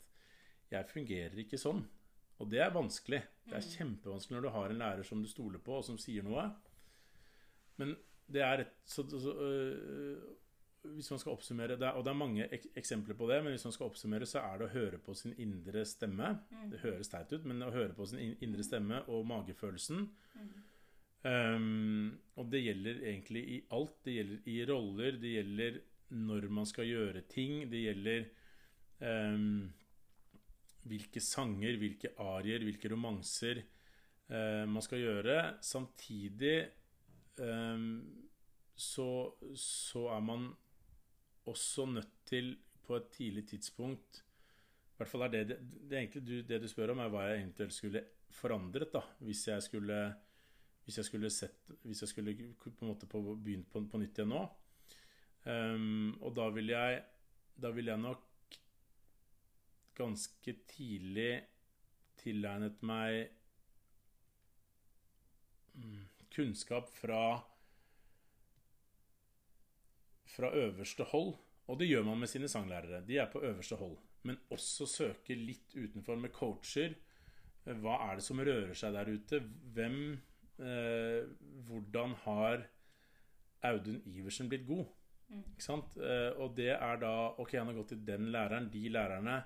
'jeg 0.70 0.88
fungerer 0.88 1.38
ikke 1.38 1.60
sånn'. 1.60 1.84
Og 2.38 2.50
det 2.50 2.60
er 2.60 2.70
vanskelig. 2.70 3.22
Det 3.44 3.54
er 3.54 3.60
kjempevanskelig 3.76 4.36
når 4.36 4.42
du 4.42 4.48
har 4.48 4.70
en 4.70 4.78
lærer 4.78 5.02
som 5.02 5.22
du 5.22 5.28
stoler 5.28 5.58
på, 5.58 5.76
og 5.76 5.84
som 5.84 5.98
sier 5.98 6.22
noe. 6.22 6.50
Men 7.76 7.96
det 8.32 8.42
er 8.42 8.60
et 8.64 8.72
så, 8.84 9.02
så, 9.08 9.34
øh, 9.36 10.22
Hvis 10.96 11.08
man 11.10 11.18
skal 11.18 11.32
oppsummere 11.32 11.76
det, 11.78 11.82
er- 11.88 11.96
Og 11.96 12.04
det 12.04 12.10
er 12.10 12.14
mange 12.18 12.44
ek 12.52 12.66
eksempler 12.76 13.14
på 13.16 13.26
det, 13.30 13.38
men 13.42 13.52
hvis 13.54 13.64
man 13.64 13.72
skal 13.72 13.86
oppsummere, 13.86 14.26
så 14.28 14.38
er 14.44 14.58
det 14.58 14.66
å 14.68 14.72
høre 14.74 14.98
på 14.98 15.14
sin 15.16 15.32
indre 15.40 15.84
stemme. 15.88 16.40
Det 16.70 16.80
høres 16.80 17.08
teit 17.08 17.32
ut, 17.32 17.44
men 17.44 17.62
å 17.62 17.70
høre 17.72 17.94
på 17.96 18.06
sin 18.06 18.36
indre 18.42 18.62
stemme 18.62 18.98
og 19.08 19.24
magefølelsen. 19.26 20.10
Um, 21.24 22.18
og 22.36 22.50
det 22.52 22.60
gjelder 22.66 22.98
egentlig 23.00 23.42
i 23.48 23.58
alt. 23.72 23.94
Det 24.04 24.12
gjelder 24.18 24.48
i 24.52 24.58
roller, 24.68 25.16
det 25.22 25.30
gjelder 25.38 25.78
når 26.10 26.48
man 26.52 26.66
skal 26.68 26.84
gjøre 26.84 27.22
ting. 27.32 27.62
Det 27.70 27.80
gjelder 27.80 28.26
um, 29.00 29.72
hvilke 30.84 31.20
sanger, 31.24 31.78
hvilke 31.80 32.12
arier, 32.20 32.60
hvilke 32.66 32.90
romanser 32.92 33.62
uh, 34.28 34.66
man 34.68 34.82
skal 34.84 35.00
gjøre. 35.00 35.38
Samtidig 35.64 36.58
så, 38.76 39.08
så 39.58 40.04
er 40.14 40.20
man 40.22 40.44
også 41.50 41.86
nødt 41.86 42.12
til 42.26 42.56
på 42.86 42.96
et 42.96 43.08
tidlig 43.10 43.46
tidspunkt 43.48 44.20
I 44.20 44.96
hvert 44.96 45.10
fall 45.10 45.26
er 45.26 45.32
det, 45.32 45.42
det, 45.48 45.58
det, 45.90 46.22
du, 46.22 46.34
det 46.46 46.60
du 46.62 46.68
spør 46.68 46.92
om, 46.94 47.02
er 47.02 47.10
hva 47.10 47.24
jeg 47.28 47.40
eventuelt 47.42 47.74
skulle 47.74 48.04
forandret 48.30 48.92
da, 48.94 49.02
hvis 49.18 49.48
jeg 49.48 49.62
skulle 49.66 49.98
hvis 50.84 50.98
jeg 51.00 51.08
skulle 51.08 51.30
sett 51.32 51.72
Hvis 51.82 52.02
jeg 52.02 52.08
skulle 52.08 52.34
på 52.60 52.72
en 52.84 52.92
måte 52.92 53.08
på, 53.08 53.22
begynt 53.34 53.70
på, 53.72 53.82
på 53.88 54.00
nytt 54.00 54.20
igjen 54.20 54.32
nå. 54.34 54.42
Um, 55.44 56.14
og 56.20 56.34
da 56.36 56.48
vil 56.52 56.72
jeg 56.72 57.02
Da 57.60 57.70
vil 57.72 57.88
jeg 57.88 58.00
nok 58.00 58.30
ganske 59.94 60.56
tidlig 60.66 61.44
tilegnet 62.18 62.80
meg 62.82 63.28
mm, 65.78 66.00
kunnskap 66.34 66.90
fra 66.98 67.24
fra 70.34 70.50
øverste 70.58 71.06
hold. 71.12 71.34
Og 71.70 71.78
det 71.80 71.88
gjør 71.88 72.04
man 72.08 72.20
med 72.20 72.30
sine 72.30 72.48
sanglærere. 72.50 73.04
De 73.06 73.18
er 73.18 73.30
på 73.32 73.42
øverste 73.42 73.78
hold. 73.80 73.96
Men 74.24 74.40
også 74.52 74.86
søke 74.88 75.36
litt 75.36 75.76
utenfor 75.76 76.18
med 76.20 76.32
coacher. 76.34 76.96
Hva 77.64 77.96
er 78.08 78.18
det 78.18 78.24
som 78.26 78.40
rører 78.40 78.74
seg 78.76 78.92
der 78.96 79.08
ute? 79.14 79.40
Hvem 79.76 79.98
eh, 80.60 81.24
Hvordan 81.68 82.16
har 82.24 82.66
Audun 83.64 84.02
Iversen 84.04 84.50
blitt 84.52 84.66
god? 84.68 84.84
Ikke 85.32 85.64
sant? 85.64 85.96
Eh, 85.96 86.30
og 86.36 86.56
det 86.58 86.72
er 86.74 87.00
da 87.00 87.14
Ok, 87.40 87.56
han 87.56 87.70
har 87.70 87.78
gått 87.78 87.94
til 87.94 88.02
den 88.06 88.28
læreren, 88.34 88.68
de 88.72 88.88
lærerne. 88.92 89.38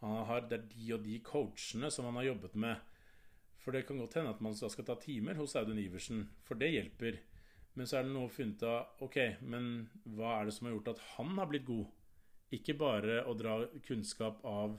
Han 0.00 0.24
har, 0.26 0.46
det 0.50 0.58
er 0.58 0.68
de 0.72 0.92
og 0.96 1.04
de 1.04 1.20
coachene 1.22 1.90
som 1.92 2.08
han 2.08 2.18
har 2.18 2.30
jobbet 2.32 2.56
med. 2.58 2.89
For 3.60 3.76
det 3.76 3.84
kan 3.88 4.00
godt 4.00 4.16
hende 4.16 4.32
at 4.32 4.40
man 4.44 4.56
skal 4.56 4.86
ta 4.88 4.96
timer 5.00 5.36
hos 5.36 5.56
Audun 5.58 5.80
Iversen, 5.80 6.24
for 6.46 6.58
det 6.60 6.72
hjelper. 6.72 7.18
Men 7.76 7.86
så 7.86 7.98
er 7.98 8.06
det 8.06 8.14
noe 8.14 8.30
funnet 8.32 8.62
av 8.66 9.02
Ok, 9.04 9.18
men 9.46 9.88
hva 10.16 10.38
er 10.38 10.48
det 10.48 10.54
som 10.56 10.66
har 10.66 10.74
gjort 10.74 10.94
at 10.94 11.02
han 11.14 11.34
har 11.38 11.50
blitt 11.50 11.68
god? 11.68 11.90
Ikke 12.56 12.74
bare 12.74 13.20
å 13.30 13.34
dra 13.38 13.60
kunnskap 13.86 14.40
av, 14.48 14.74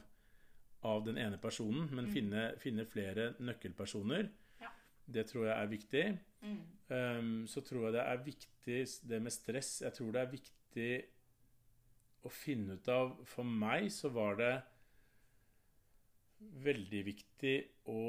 av 0.87 1.05
den 1.05 1.19
ene 1.21 1.39
personen, 1.39 1.87
men 1.95 2.09
finne, 2.11 2.49
finne 2.59 2.83
flere 2.89 3.31
nøkkelpersoner. 3.39 4.27
Ja. 4.59 4.73
Det 5.05 5.29
tror 5.29 5.47
jeg 5.47 5.55
er 5.55 5.71
viktig. 5.71 6.03
Um, 6.91 7.47
så 7.47 7.63
tror 7.63 7.87
jeg 7.87 7.95
det 7.95 8.03
er 8.03 8.25
viktig 8.25 8.79
det 9.13 9.21
med 9.23 9.33
stress. 9.33 9.71
Jeg 9.85 9.95
tror 9.95 10.11
det 10.11 10.25
er 10.25 10.33
viktig 10.33 10.91
å 12.27 12.29
finne 12.33 12.75
ut 12.77 12.89
av 12.91 13.15
For 13.29 13.47
meg 13.47 13.87
så 13.93 14.11
var 14.13 14.35
det 14.41 14.53
veldig 16.65 17.01
viktig 17.05 17.55
å 17.91 18.01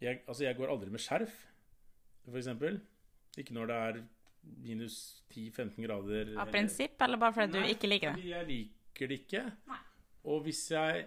jeg, 0.00 0.22
Altså, 0.26 0.44
jeg 0.44 0.56
går 0.58 0.72
aldri 0.72 0.92
med 0.94 1.02
skjerf, 1.02 1.34
eksempel. 2.28 2.80
Ikke 3.38 3.54
når 3.56 3.70
det 3.70 3.76
er 3.88 4.00
minus 4.64 4.96
10-15 5.32 5.84
grader. 5.84 6.32
Av 6.40 6.50
prinsipp, 6.52 6.96
eller 7.04 7.20
bare 7.20 7.36
fordi 7.36 7.58
du 7.58 7.72
ikke 7.74 7.90
liker 7.90 8.12
det? 8.14 8.24
Nei, 8.24 8.32
jeg 8.32 8.48
liker 8.48 9.10
det 9.10 9.20
ikke. 9.22 9.44
Nei. 9.68 9.80
Og 10.28 10.42
hvis 10.46 10.64
jeg 10.72 11.06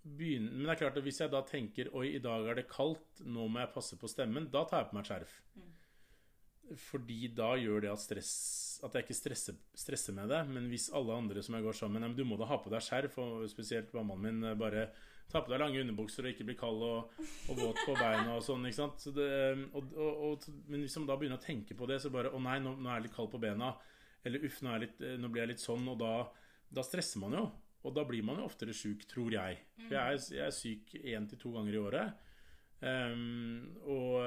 begynner 0.00 0.54
Men 0.54 0.64
det 0.64 0.72
er 0.72 0.80
klart 0.80 0.96
at 0.96 1.04
hvis 1.04 1.18
jeg 1.20 1.28
da 1.32 1.40
tenker 1.44 1.90
Oi, 1.96 2.06
i 2.16 2.20
dag 2.24 2.46
er 2.48 2.56
det 2.56 2.70
kaldt, 2.70 3.20
nå 3.20 3.46
må 3.52 3.60
jeg 3.60 3.72
passe 3.74 3.98
på 4.00 4.08
stemmen, 4.08 4.46
da 4.52 4.62
tar 4.68 4.84
jeg 4.84 4.90
på 4.90 4.96
meg 4.96 5.04
et 5.04 5.10
skjerf. 5.10 5.34
Fordi 6.86 7.18
da 7.34 7.50
gjør 7.58 7.84
det 7.84 7.90
at 7.92 8.02
stress 8.02 8.32
At 8.86 8.96
jeg 8.96 9.04
ikke 9.04 9.18
stresser, 9.18 9.58
stresser 9.76 10.16
med 10.16 10.30
det. 10.32 10.40
Men 10.48 10.70
hvis 10.72 10.88
alle 10.96 11.16
andre 11.16 11.42
som 11.44 11.56
jeg 11.58 11.66
går 11.66 11.76
sammen 11.76 12.06
med, 12.06 12.16
du 12.16 12.24
må 12.24 12.38
da 12.40 12.48
ha 12.48 12.56
på 12.62 12.72
deg 12.72 12.84
skjerf, 12.84 13.18
og 13.20 13.44
spesielt 13.52 13.92
mammaen 13.96 14.22
min 14.24 14.46
eh, 14.48 14.56
bare 14.56 14.86
ta 15.30 15.40
på 15.44 15.50
deg 15.52 15.60
lange 15.62 15.80
underbukser 15.82 16.26
og 16.26 16.32
ikke 16.34 16.46
bli 16.48 16.56
kald 16.58 16.82
og, 16.86 17.14
og 17.50 17.56
våt 17.60 17.80
på 17.86 17.94
beina 17.98 18.34
og 18.36 18.42
sånn. 18.46 18.66
ikke 18.68 18.78
sant? 18.80 19.00
Så 19.04 19.12
det, 19.16 19.28
og, 19.72 19.92
og, 19.96 20.20
og, 20.28 20.48
men 20.68 20.82
hvis 20.84 20.96
man 20.98 21.06
da 21.10 21.16
begynner 21.20 21.38
å 21.40 21.44
tenke 21.44 21.76
på 21.78 21.86
det, 21.90 22.00
så 22.02 22.10
bare 22.10 22.32
Å 22.34 22.40
nei, 22.42 22.58
nå, 22.62 22.76
nå 22.76 22.90
er 22.90 22.98
jeg 23.00 23.08
litt 23.08 23.16
kald 23.16 23.30
på 23.32 23.40
bena. 23.42 23.72
Eller 24.26 24.44
uff, 24.44 24.60
nå, 24.66 24.76
litt, 24.82 25.00
eh, 25.00 25.16
nå 25.16 25.30
blir 25.32 25.44
jeg 25.46 25.52
litt 25.54 25.62
sånn. 25.64 25.86
Og 25.88 25.98
da, 26.02 26.14
da 26.70 26.82
stresser 26.84 27.22
man 27.22 27.38
jo. 27.38 27.44
Og 27.88 27.94
da 27.96 28.02
blir 28.04 28.22
man 28.26 28.36
jo 28.42 28.44
oftere 28.50 28.74
sjuk, 28.76 29.06
tror 29.08 29.32
jeg. 29.32 29.62
For 29.86 29.94
jeg 29.96 30.16
er, 30.18 30.24
jeg 30.36 30.46
er 30.46 30.52
syk 30.52 30.90
én 31.00 31.28
til 31.30 31.38
to 31.40 31.54
ganger 31.54 31.78
i 31.78 31.80
året. 31.80 32.26
Um, 32.80 33.70
og 33.88 34.18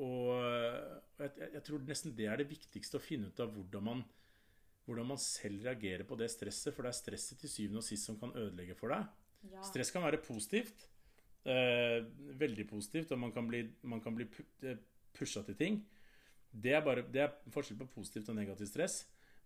og 0.00 0.30
jeg- 1.20 1.52
jeg 1.52 1.62
tror 1.66 1.82
nesten 1.84 2.14
det 2.16 2.26
er 2.26 2.36
det 2.40 2.48
viktigste, 2.48 2.96
å 2.96 3.04
finne 3.04 3.26
ut 3.28 3.40
av 3.40 3.50
hvordan 3.52 3.82
man, 3.84 4.04
hvordan 4.86 5.06
man 5.06 5.18
selv 5.20 5.62
reagerer 5.66 6.04
på 6.08 6.16
det 6.16 6.30
stresset. 6.32 6.72
For 6.74 6.82
det 6.82 6.88
er 6.94 7.00
stresset 7.02 7.38
til 7.38 7.50
syvende 7.52 7.82
og 7.82 7.84
sist 7.84 8.06
som 8.06 8.16
kan 8.18 8.32
ødelegge 8.32 8.74
for 8.76 8.88
deg. 8.88 9.04
Stress 9.64 9.92
kan 9.94 10.04
være 10.04 10.22
positivt. 10.24 10.86
Eh, 11.48 12.00
veldig 12.40 12.66
positivt, 12.68 13.12
og 13.12 13.22
man 13.22 13.32
kan 13.32 13.48
bli, 13.48 13.62
man 13.88 14.02
kan 14.04 14.14
bli 14.16 14.26
pusha 15.16 15.42
til 15.46 15.56
ting. 15.56 15.80
Det 16.50 16.74
er, 16.74 16.82
bare, 16.84 17.06
det 17.06 17.22
er 17.22 17.34
forskjell 17.54 17.78
på 17.80 17.88
positivt 17.94 18.28
og 18.32 18.36
negativt 18.36 18.72
stress. 18.72 19.00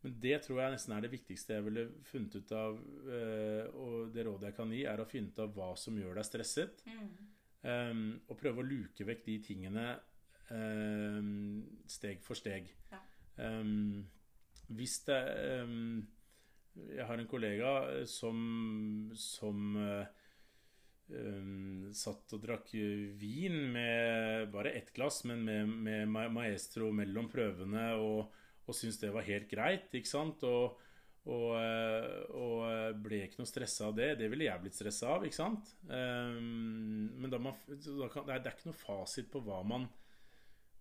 Men 0.05 0.17
det 0.21 0.41
tror 0.45 0.61
jeg 0.61 0.75
nesten 0.75 0.93
er 0.93 1.05
det 1.05 1.13
viktigste 1.15 1.57
jeg 1.57 1.65
ville 1.65 1.85
funnet 2.05 2.35
ut 2.37 2.51
av. 2.53 2.81
eh, 3.09 3.69
og 3.73 4.11
det 4.13 4.27
rådet 4.27 4.51
jeg 4.51 4.57
kan 4.57 4.73
gi, 4.73 4.83
er 4.89 5.01
å 5.01 5.09
finne 5.09 5.33
ut 5.33 5.39
av 5.45 5.55
hva 5.57 5.71
som 5.81 5.97
gjør 5.97 6.19
deg 6.19 6.29
stresset. 6.29 6.85
Um, 7.65 8.21
og 8.29 8.37
prøve 8.37 8.61
å 8.61 8.67
luke 8.69 9.07
vekk 9.09 9.23
de 9.25 9.39
tingene 9.47 9.85
um, 10.51 11.63
steg 11.89 12.21
for 12.21 12.37
steg. 12.37 12.69
Ja. 12.91 13.01
Um, 13.41 14.05
hvis 14.77 14.99
det 15.07 15.21
um, 15.65 16.03
Jeg 16.75 17.07
har 17.07 17.20
en 17.20 17.31
kollega 17.31 17.72
som, 18.11 18.39
som 19.14 19.77
uh, 19.79 20.07
um, 21.12 21.91
satt 21.95 22.35
og 22.35 22.43
drakk 22.43 22.72
vin 23.20 23.61
med 23.75 24.49
bare 24.55 24.75
ett 24.79 24.93
glass, 24.97 25.22
men 25.29 25.45
med, 25.47 26.09
med 26.11 26.33
maestro 26.35 26.91
mellom 26.95 27.29
prøvene, 27.33 27.93
og, 28.01 28.33
og 28.64 28.77
syntes 28.77 29.01
det 29.03 29.12
var 29.14 29.29
helt 29.29 29.49
greit, 29.51 29.93
ikke 29.95 30.11
sant? 30.11 30.43
Og, 30.49 30.81
og, 31.25 31.51
eh, 31.57 32.09
og 32.37 32.59
eh, 32.68 32.91
ble 33.01 33.22
ikke 33.25 33.41
noe 33.41 33.49
stressa 33.49 33.89
av 33.89 33.95
det. 33.97 34.11
Det 34.20 34.29
ville 34.33 34.45
jeg 34.45 34.61
blitt 34.61 34.77
stressa 34.77 35.14
av, 35.14 35.25
ikke 35.25 35.39
sant? 35.39 35.70
Um, 35.89 37.09
men 37.16 37.33
man, 37.33 37.55
kan, 38.12 38.27
det, 38.27 38.35
er, 38.35 38.43
det 38.45 38.51
er 38.51 38.57
ikke 38.57 38.72
noe 38.72 38.83
fasit 38.83 39.31
på 39.33 39.41
hva 39.47 39.62
man, 39.68 39.87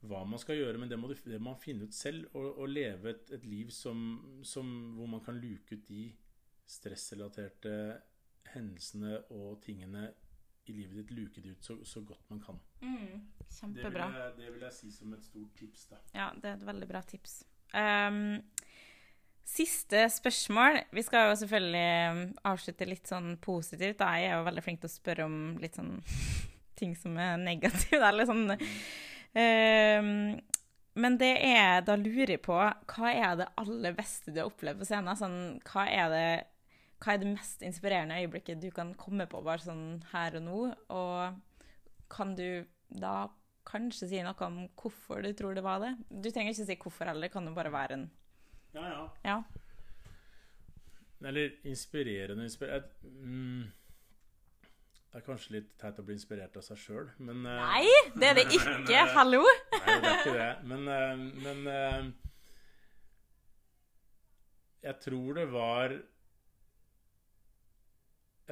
hva 0.03 0.23
man 0.27 0.41
skal 0.41 0.57
gjøre, 0.59 0.79
men 0.81 0.89
det 0.91 0.97
må, 0.99 1.07
du, 1.07 1.15
det 1.29 1.39
må 1.39 1.53
man 1.53 1.61
finne 1.61 1.87
ut 1.87 1.95
selv. 1.95 2.27
Og, 2.35 2.57
og 2.63 2.69
leve 2.71 3.13
et, 3.13 3.31
et 3.37 3.45
liv 3.47 3.69
som, 3.71 4.01
som, 4.43 4.69
hvor 4.97 5.07
man 5.11 5.23
kan 5.23 5.37
luke 5.39 5.77
ut 5.77 5.87
de 5.87 6.09
stressrelaterte 6.69 7.73
hendelsene 8.53 9.17
og 9.33 9.61
tingene 9.63 10.09
i 10.69 10.75
livet 10.75 11.01
ditt. 11.01 11.13
Luke 11.15 11.41
de 11.43 11.53
ut 11.55 11.65
så, 11.65 11.77
så 11.87 12.03
godt 12.07 12.29
man 12.31 12.41
kan. 12.43 12.59
Mm, 12.81 12.97
Det 12.99 13.47
vil, 13.47 13.55
kjempebra. 13.59 14.09
jeg, 14.19 14.35
det 14.37 14.51
vil 14.53 14.65
jeg 14.67 14.75
si 14.77 14.91
som 14.95 15.13
et 15.15 15.25
stort 15.25 15.55
tips. 15.59 15.87
da. 15.91 16.01
Ja, 16.15 16.29
det 16.35 16.49
er 16.51 16.59
et 16.59 16.67
veldig 16.67 16.89
bra 16.89 17.01
tips. 17.07 17.39
Um, 17.73 18.21
siste 19.47 20.05
spørsmål. 20.13 20.81
Vi 20.95 21.03
skal 21.03 21.29
jo 21.29 21.39
selvfølgelig 21.41 22.11
um, 22.11 22.21
avslutte 22.53 22.87
litt 22.87 23.09
sånn 23.11 23.33
positivt. 23.43 23.99
Da. 24.03 24.13
Jeg 24.19 24.31
er 24.31 24.37
jo 24.39 24.47
veldig 24.47 24.63
flink 24.67 24.83
til 24.83 24.91
å 24.91 24.95
spørre 24.97 25.27
om 25.27 25.39
litt 25.63 25.79
sånn 25.79 25.97
ting 26.79 26.95
som 26.99 27.17
er 27.19 27.35
negative. 27.41 28.03
Eller 28.07 28.29
sånn. 28.29 28.45
Ehm, 29.33 30.39
men 30.93 31.15
det 31.17 31.31
er 31.41 31.81
Da 31.81 31.95
lurer 31.97 32.35
jeg 32.35 32.41
på 32.45 32.53
Hva 32.53 33.07
er 33.09 33.31
det 33.39 33.47
aller 33.57 33.95
beste 33.97 34.29
du 34.29 34.37
har 34.43 34.51
opplevd 34.51 34.83
på 34.83 34.85
scenen? 34.85 35.17
Sånn, 35.17 35.37
hva 35.65 35.87
er 35.89 36.11
det 36.13 36.27
hva 37.03 37.17
er 37.17 37.19
det 37.19 37.33
mest 37.33 37.63
inspirerende 37.67 38.15
øyeblikket 38.21 38.61
du 38.63 38.69
kan 38.71 38.93
komme 38.95 39.25
på 39.27 39.41
bare 39.43 39.59
sånn 39.59 40.03
her 40.13 40.37
og 40.39 40.43
nå? 40.45 40.59
Og 40.95 41.73
kan 42.13 42.31
du 42.37 42.63
da 42.87 43.27
kanskje 43.67 44.07
si 44.07 44.21
noe 44.23 44.47
om 44.47 44.61
hvorfor 44.79 45.19
du 45.25 45.33
tror 45.35 45.57
det 45.57 45.65
var 45.65 45.81
det? 45.83 45.91
Du 46.07 46.29
trenger 46.29 46.53
ikke 46.53 46.67
si 46.69 46.77
hvorfor 46.79 47.11
heller, 47.11 47.27
det 47.27 47.33
kan 47.33 47.47
jo 47.47 47.55
bare 47.57 47.73
være 47.73 47.97
en 47.97 48.05
Ja, 48.73 48.85
ja. 48.87 49.03
Ja. 49.27 49.37
Eller 51.23 51.51
inspirerende 51.67 52.47
inspirerende 52.47 52.89
mm, 53.03 53.67
Det 55.13 55.19
er 55.19 55.25
kanskje 55.27 55.51
litt 55.53 55.73
teit 55.77 55.99
å 56.01 56.03
bli 56.07 56.15
inspirert 56.17 56.55
av 56.57 56.63
seg 56.65 56.79
sjøl, 56.81 57.09
men 57.21 57.43
eh, 57.45 57.59
Nei, 57.61 57.89
det 58.17 58.29
er 58.31 58.37
det 58.39 58.45
ikke! 58.57 59.01
Hallo! 59.13 59.43
Nei, 59.75 59.97
det 60.01 60.07
er 60.09 60.15
ikke 60.17 60.31
det. 60.39 60.47
Men, 60.71 60.87
eh, 60.89 61.19
men 61.43 61.59
eh, 61.69 62.07
Jeg 64.87 64.97
tror 65.03 65.37
det 65.37 65.43
var 65.51 65.93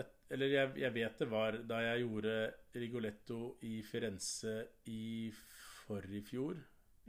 et, 0.04 0.12
Eller 0.30 0.54
jeg, 0.54 0.70
jeg 0.84 0.96
vet 1.00 1.24
det 1.24 1.28
var 1.32 1.58
da 1.72 1.80
jeg 1.82 2.04
gjorde 2.04 2.36
Rigoletto 2.78 3.40
i 3.66 3.80
Firenze 3.82 4.54
i 4.94 5.32
forrige 5.88 6.28
fjor. 6.30 6.60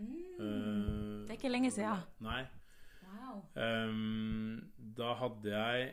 Mm. 0.00 1.28
Det 1.28 1.28
er 1.28 1.36
ikke 1.36 1.52
lenge 1.52 1.74
siden. 1.76 2.00
Nei. 2.24 2.40
Wow. 3.04 3.44
Um, 3.52 4.72
da 4.96 5.12
hadde 5.20 5.52
jeg 5.52 5.92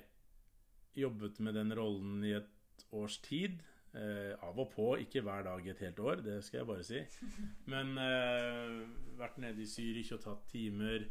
jobbet 1.04 1.44
med 1.44 1.60
den 1.60 1.76
rollen 1.76 2.24
i 2.24 2.32
et 2.40 2.56
års 2.92 3.20
tid. 3.26 3.62
Eh, 3.94 4.36
av 4.46 4.60
og 4.62 4.70
på, 4.76 4.92
ikke 5.02 5.24
hver 5.26 5.48
dag 5.48 5.68
et 5.68 5.80
helt 5.82 6.00
år, 6.00 6.20
det 6.22 6.44
skal 6.46 6.60
jeg 6.60 6.68
bare 6.70 6.84
si. 6.86 7.00
Men 7.74 7.96
eh, 7.98 8.76
vært 9.18 9.40
nede 9.42 9.64
i 9.64 9.70
Zürich 9.70 10.14
og 10.14 10.22
tatt 10.26 10.46
timer. 10.52 11.08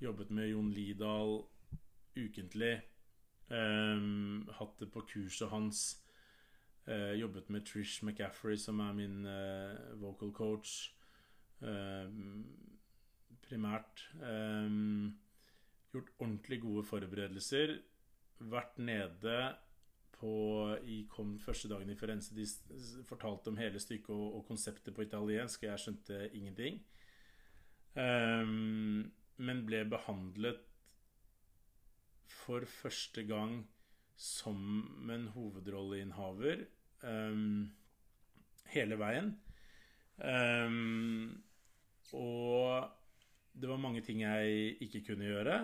Jobbet 0.00 0.30
med 0.30 0.52
Jon 0.52 0.70
Lidahl 0.72 1.40
ukentlig. 2.16 2.76
Eh, 3.50 4.06
hatt 4.60 4.78
det 4.78 4.90
på 4.94 5.02
kurset 5.10 5.50
hans. 5.50 5.82
Eh, 6.86 7.18
jobbet 7.18 7.50
med 7.50 7.66
Trish 7.66 8.04
McCaffrey, 8.04 8.56
som 8.56 8.80
er 8.80 8.94
min 8.96 9.26
eh, 9.26 10.00
vocal 10.00 10.32
coach. 10.32 10.94
Ehm, 11.60 12.46
primært. 13.42 14.06
Gjort 15.92 16.12
ordentlig 16.18 16.60
gode 16.62 16.84
forberedelser. 16.86 17.74
Vært 18.38 18.78
nede 18.78 19.34
på 20.20 20.32
i 20.84 21.02
kom 21.10 21.38
første 21.40 21.70
dagen 21.70 21.90
i 21.90 21.96
Firenze. 21.98 22.36
De 22.36 22.44
fortalte 23.08 23.50
om 23.50 23.58
hele 23.60 23.80
stykket 23.80 24.12
og, 24.14 24.40
og 24.40 24.46
konseptet 24.48 24.94
på 24.96 25.06
italiensk, 25.06 25.64
og 25.64 25.72
jeg 25.72 25.84
skjønte 25.84 26.20
ingenting. 26.36 26.80
Um, 27.96 29.10
men 29.40 29.64
ble 29.66 29.82
behandlet 29.90 30.60
for 32.30 32.64
første 32.68 33.24
gang 33.26 33.64
som 34.20 35.08
en 35.10 35.28
hovedrolleinnehaver 35.34 36.66
um, 37.08 37.70
hele 38.74 38.98
veien. 39.00 39.34
Um, 40.20 41.40
og 42.12 42.90
det 43.56 43.68
var 43.68 43.80
mange 43.80 44.02
ting 44.04 44.22
jeg 44.22 44.76
ikke 44.84 45.04
kunne 45.08 45.24
gjøre. 45.24 45.60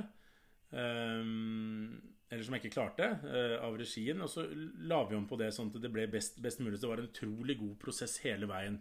ehm, 0.72 2.15
eller 2.30 2.42
som 2.42 2.56
jeg 2.56 2.64
ikke 2.64 2.74
klarte, 2.74 3.06
eh, 3.30 3.54
av 3.62 3.76
regien. 3.78 4.20
Og 4.24 4.30
så 4.30 4.44
la 4.90 4.98
vi 5.06 5.14
om 5.14 5.28
på 5.30 5.38
det 5.38 5.52
sånn 5.54 5.70
at 5.70 5.78
det 5.82 5.92
ble 5.94 6.08
best, 6.10 6.40
best 6.42 6.62
mulig. 6.62 6.76
Så 6.78 6.86
det 6.86 6.92
var 6.92 7.02
en 7.02 7.10
utrolig 7.10 7.58
god 7.60 7.76
prosess 7.82 8.18
hele 8.24 8.48
veien. 8.50 8.80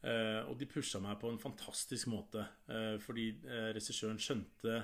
Eh, 0.00 0.40
og 0.48 0.56
de 0.60 0.68
pusha 0.68 1.00
meg 1.00 1.18
på 1.20 1.30
en 1.32 1.40
fantastisk 1.40 2.08
måte. 2.12 2.44
Uh, 2.68 2.96
fordi 3.04 3.30
uh, 3.44 3.70
regissøren 3.76 4.20
skjønte 4.20 4.78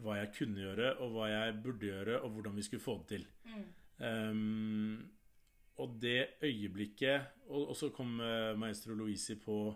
hva 0.00 0.20
jeg 0.20 0.34
kunne 0.36 0.62
gjøre, 0.62 0.92
og 1.02 1.14
hva 1.14 1.30
jeg 1.30 1.56
burde 1.64 1.88
gjøre, 1.90 2.20
og 2.22 2.34
hvordan 2.34 2.58
vi 2.58 2.66
skulle 2.66 2.84
få 2.84 2.98
det 3.00 3.08
til. 3.16 3.24
Um, 4.00 5.10
og 5.80 5.96
det 6.00 6.40
øyeblikket 6.44 7.20
Og, 7.50 7.70
og 7.70 7.76
så 7.76 7.90
kom 7.92 8.14
maestro 8.56 8.94
Louise 8.96 9.36
på 9.36 9.74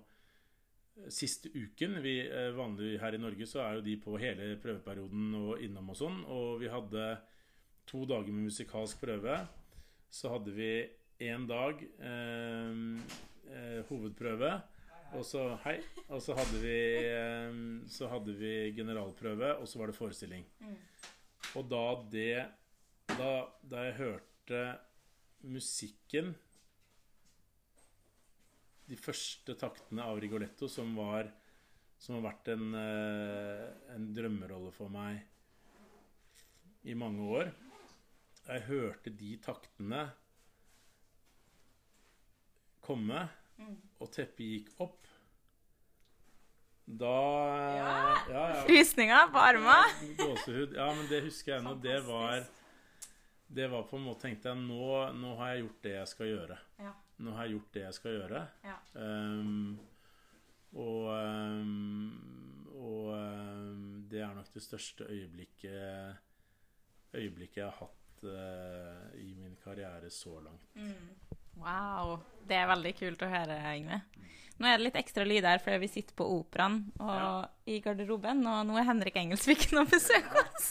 siste 1.11 1.51
uken. 1.55 1.99
Vi, 2.03 2.19
eh, 2.29 2.51
vanlig 2.57 2.99
her 3.01 3.15
i 3.15 3.21
Norge 3.21 3.47
så 3.47 3.63
er 3.65 3.79
jo 3.79 3.87
de 3.87 3.97
på 4.01 4.17
hele 4.23 4.55
prøveperioden 4.63 5.35
og 5.41 5.63
innom 5.65 5.91
og 5.91 5.99
sånn. 5.99 6.21
Og 6.31 6.61
vi 6.63 6.71
hadde 6.73 7.09
to 7.91 8.05
dager 8.09 8.33
med 8.33 8.49
musikalsk 8.49 9.01
prøve. 9.03 9.41
Så 10.15 10.31
hadde 10.33 10.55
vi 10.55 10.71
én 11.25 11.47
dag 11.51 11.83
eh, 11.83 12.79
eh, 13.51 13.81
hovedprøve. 13.91 14.55
Og 15.15 15.23
så 15.27 15.45
Hei. 15.63 15.77
Og 16.09 16.23
så 16.23 16.35
hadde 16.35 16.59
vi 16.63 16.79
eh, 17.07 17.59
Så 17.87 18.09
hadde 18.11 18.35
vi 18.35 18.73
generalprøve, 18.75 19.57
og 19.61 19.69
så 19.69 19.79
var 19.79 19.91
det 19.91 19.99
forestilling. 19.99 20.47
Og 21.55 21.69
da 21.71 21.85
det 22.11 22.47
da, 23.15 23.33
da 23.63 23.85
jeg 23.85 23.99
hørte 24.01 24.63
musikken 25.45 26.33
De 28.89 28.97
første 29.01 29.55
taktene 29.57 30.05
av 30.05 30.21
Rigoletto, 30.21 30.69
som 30.69 30.95
var 30.99 31.31
Som 31.99 32.19
har 32.19 32.25
vært 32.27 32.49
en, 32.53 32.75
eh, 32.75 33.95
en 33.95 34.11
drømmerolle 34.13 34.73
for 34.75 34.93
meg 34.93 35.23
i 36.85 36.93
mange 36.93 37.25
år 37.33 37.53
jeg 38.45 38.61
hørte 38.67 39.09
de 39.17 39.31
taktene 39.41 40.03
komme, 42.85 43.23
og 44.03 44.11
teppet 44.13 44.45
gikk 44.45 44.83
opp 44.85 45.07
Da 46.85 47.13
Ja, 47.79 47.95
ja. 48.29 48.43
Frysninger 48.67 49.31
på 49.33 49.41
armen. 49.41 49.95
Gåsehud. 50.19 50.75
Ja, 50.77 50.91
men 50.93 51.07
det 51.09 51.23
husker 51.25 51.55
jeg 51.55 51.65
nå. 51.65 51.73
Det 51.81 51.97
var 52.05 52.45
Det 53.49 53.71
var 53.73 53.87
på 53.89 53.97
en 53.97 54.05
måte 54.05 54.27
Tenkte 54.27 54.51
jeg 54.53 54.61
nå, 54.67 54.91
nå 55.17 55.33
har 55.39 55.55
jeg 55.55 55.63
gjort 55.65 55.81
det 55.87 55.95
jeg 55.95 56.11
skal 56.13 56.27
gjøre. 56.35 56.59
Ja. 56.85 56.93
Nå 57.23 57.35
har 57.37 57.47
jeg 57.47 57.57
gjort 57.57 57.75
det 57.77 57.85
jeg 57.85 57.97
skal 57.99 58.17
gjøre. 58.19 58.47
Ja. 58.67 58.79
Um, 58.95 59.79
og 60.75 61.11
um, 61.15 62.45
og 62.75 63.13
um, 63.15 64.07
det 64.11 64.21
er 64.21 64.33
nok 64.35 64.51
det 64.55 64.63
største 64.63 65.07
øyeblikket 65.09 66.17
Øyeblikket 67.15 67.61
jeg 67.61 67.69
har 67.71 67.77
hatt 67.79 68.25
uh, 68.27 69.21
i 69.23 69.35
min 69.39 69.55
karriere 69.63 70.11
så 70.11 70.41
langt. 70.43 70.65
Wow. 71.55 72.19
Det 72.49 72.57
er 72.59 72.67
veldig 72.67 72.93
kult 72.99 73.23
å 73.23 73.31
høre, 73.31 73.61
Yngve. 73.71 74.01
Nå 74.59 74.67
er 74.67 74.79
det 74.79 74.87
litt 74.89 74.99
ekstra 74.99 75.25
lyd 75.27 75.47
her 75.47 75.59
fordi 75.63 75.81
vi 75.83 75.91
sitter 75.91 76.15
på 76.19 76.27
Operaen 76.37 76.77
og 77.03 77.71
i 77.71 77.81
garderoben, 77.83 78.43
og 78.47 78.61
nå 78.69 78.77
er 78.79 78.87
Henrik 78.87 79.17
Engelsviken 79.19 79.81
og 79.83 79.91
besøker 79.91 80.43
oss. 80.45 80.69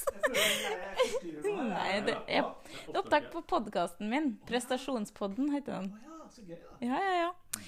Nei, 1.43 1.99
det 2.07 2.15
er, 2.27 2.47
det 2.87 2.95
er 2.95 2.99
opptak 3.01 3.27
på 3.33 3.43
podkasten 3.47 4.11
min. 4.11 4.33
Prestasjonspodden 4.47 5.51
heter 5.55 5.81
den. 5.81 6.12
Ja, 6.83 6.99
ja, 6.99 7.13
ja. 7.23 7.63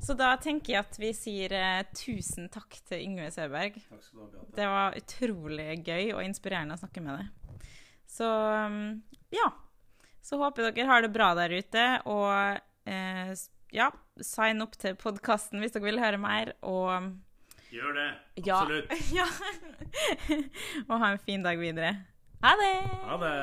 Så 0.00 0.16
da 0.16 0.32
tenker 0.40 0.74
jeg 0.74 0.80
at 0.80 0.96
vi 1.00 1.10
sier 1.16 1.52
eh, 1.52 1.82
tusen 1.92 2.48
takk 2.52 2.78
til 2.88 3.02
Yngve 3.04 3.28
Søberg. 3.34 3.76
Takk 3.90 4.04
skal 4.04 4.16
du 4.16 4.22
ha, 4.24 4.28
Beate. 4.32 4.52
Det 4.56 4.68
var 4.72 4.96
utrolig 5.00 5.68
gøy 5.84 6.12
og 6.14 6.22
inspirerende 6.24 6.76
å 6.78 6.80
snakke 6.80 7.04
med 7.04 7.20
deg. 7.20 7.58
Så 8.10 8.28
um, 8.28 8.78
ja. 9.34 9.50
Så 10.24 10.36
håper 10.40 10.70
dere 10.70 10.88
har 10.88 11.04
det 11.04 11.12
bra 11.14 11.30
der 11.36 11.52
ute, 11.56 11.84
og 12.08 12.60
eh, 12.88 13.32
ja, 13.72 13.88
sign 14.20 14.60
opp 14.64 14.76
til 14.80 14.96
podkasten 15.00 15.62
hvis 15.62 15.72
dere 15.76 15.86
vil 15.88 16.02
høre 16.02 16.20
mer, 16.20 16.52
og 16.60 17.12
Gjør 17.70 17.92
det. 17.94 18.08
Ja. 18.46 18.60
Absolutt. 18.62 18.92
ja. 19.18 19.26
og 20.88 20.98
ha 20.98 21.12
en 21.12 21.18
fin 21.18 21.42
dag 21.42 21.58
videre. 21.58 21.96
Ha 22.42 22.54
det! 22.58 22.74
Ha 23.06 23.16
det. 23.24 23.34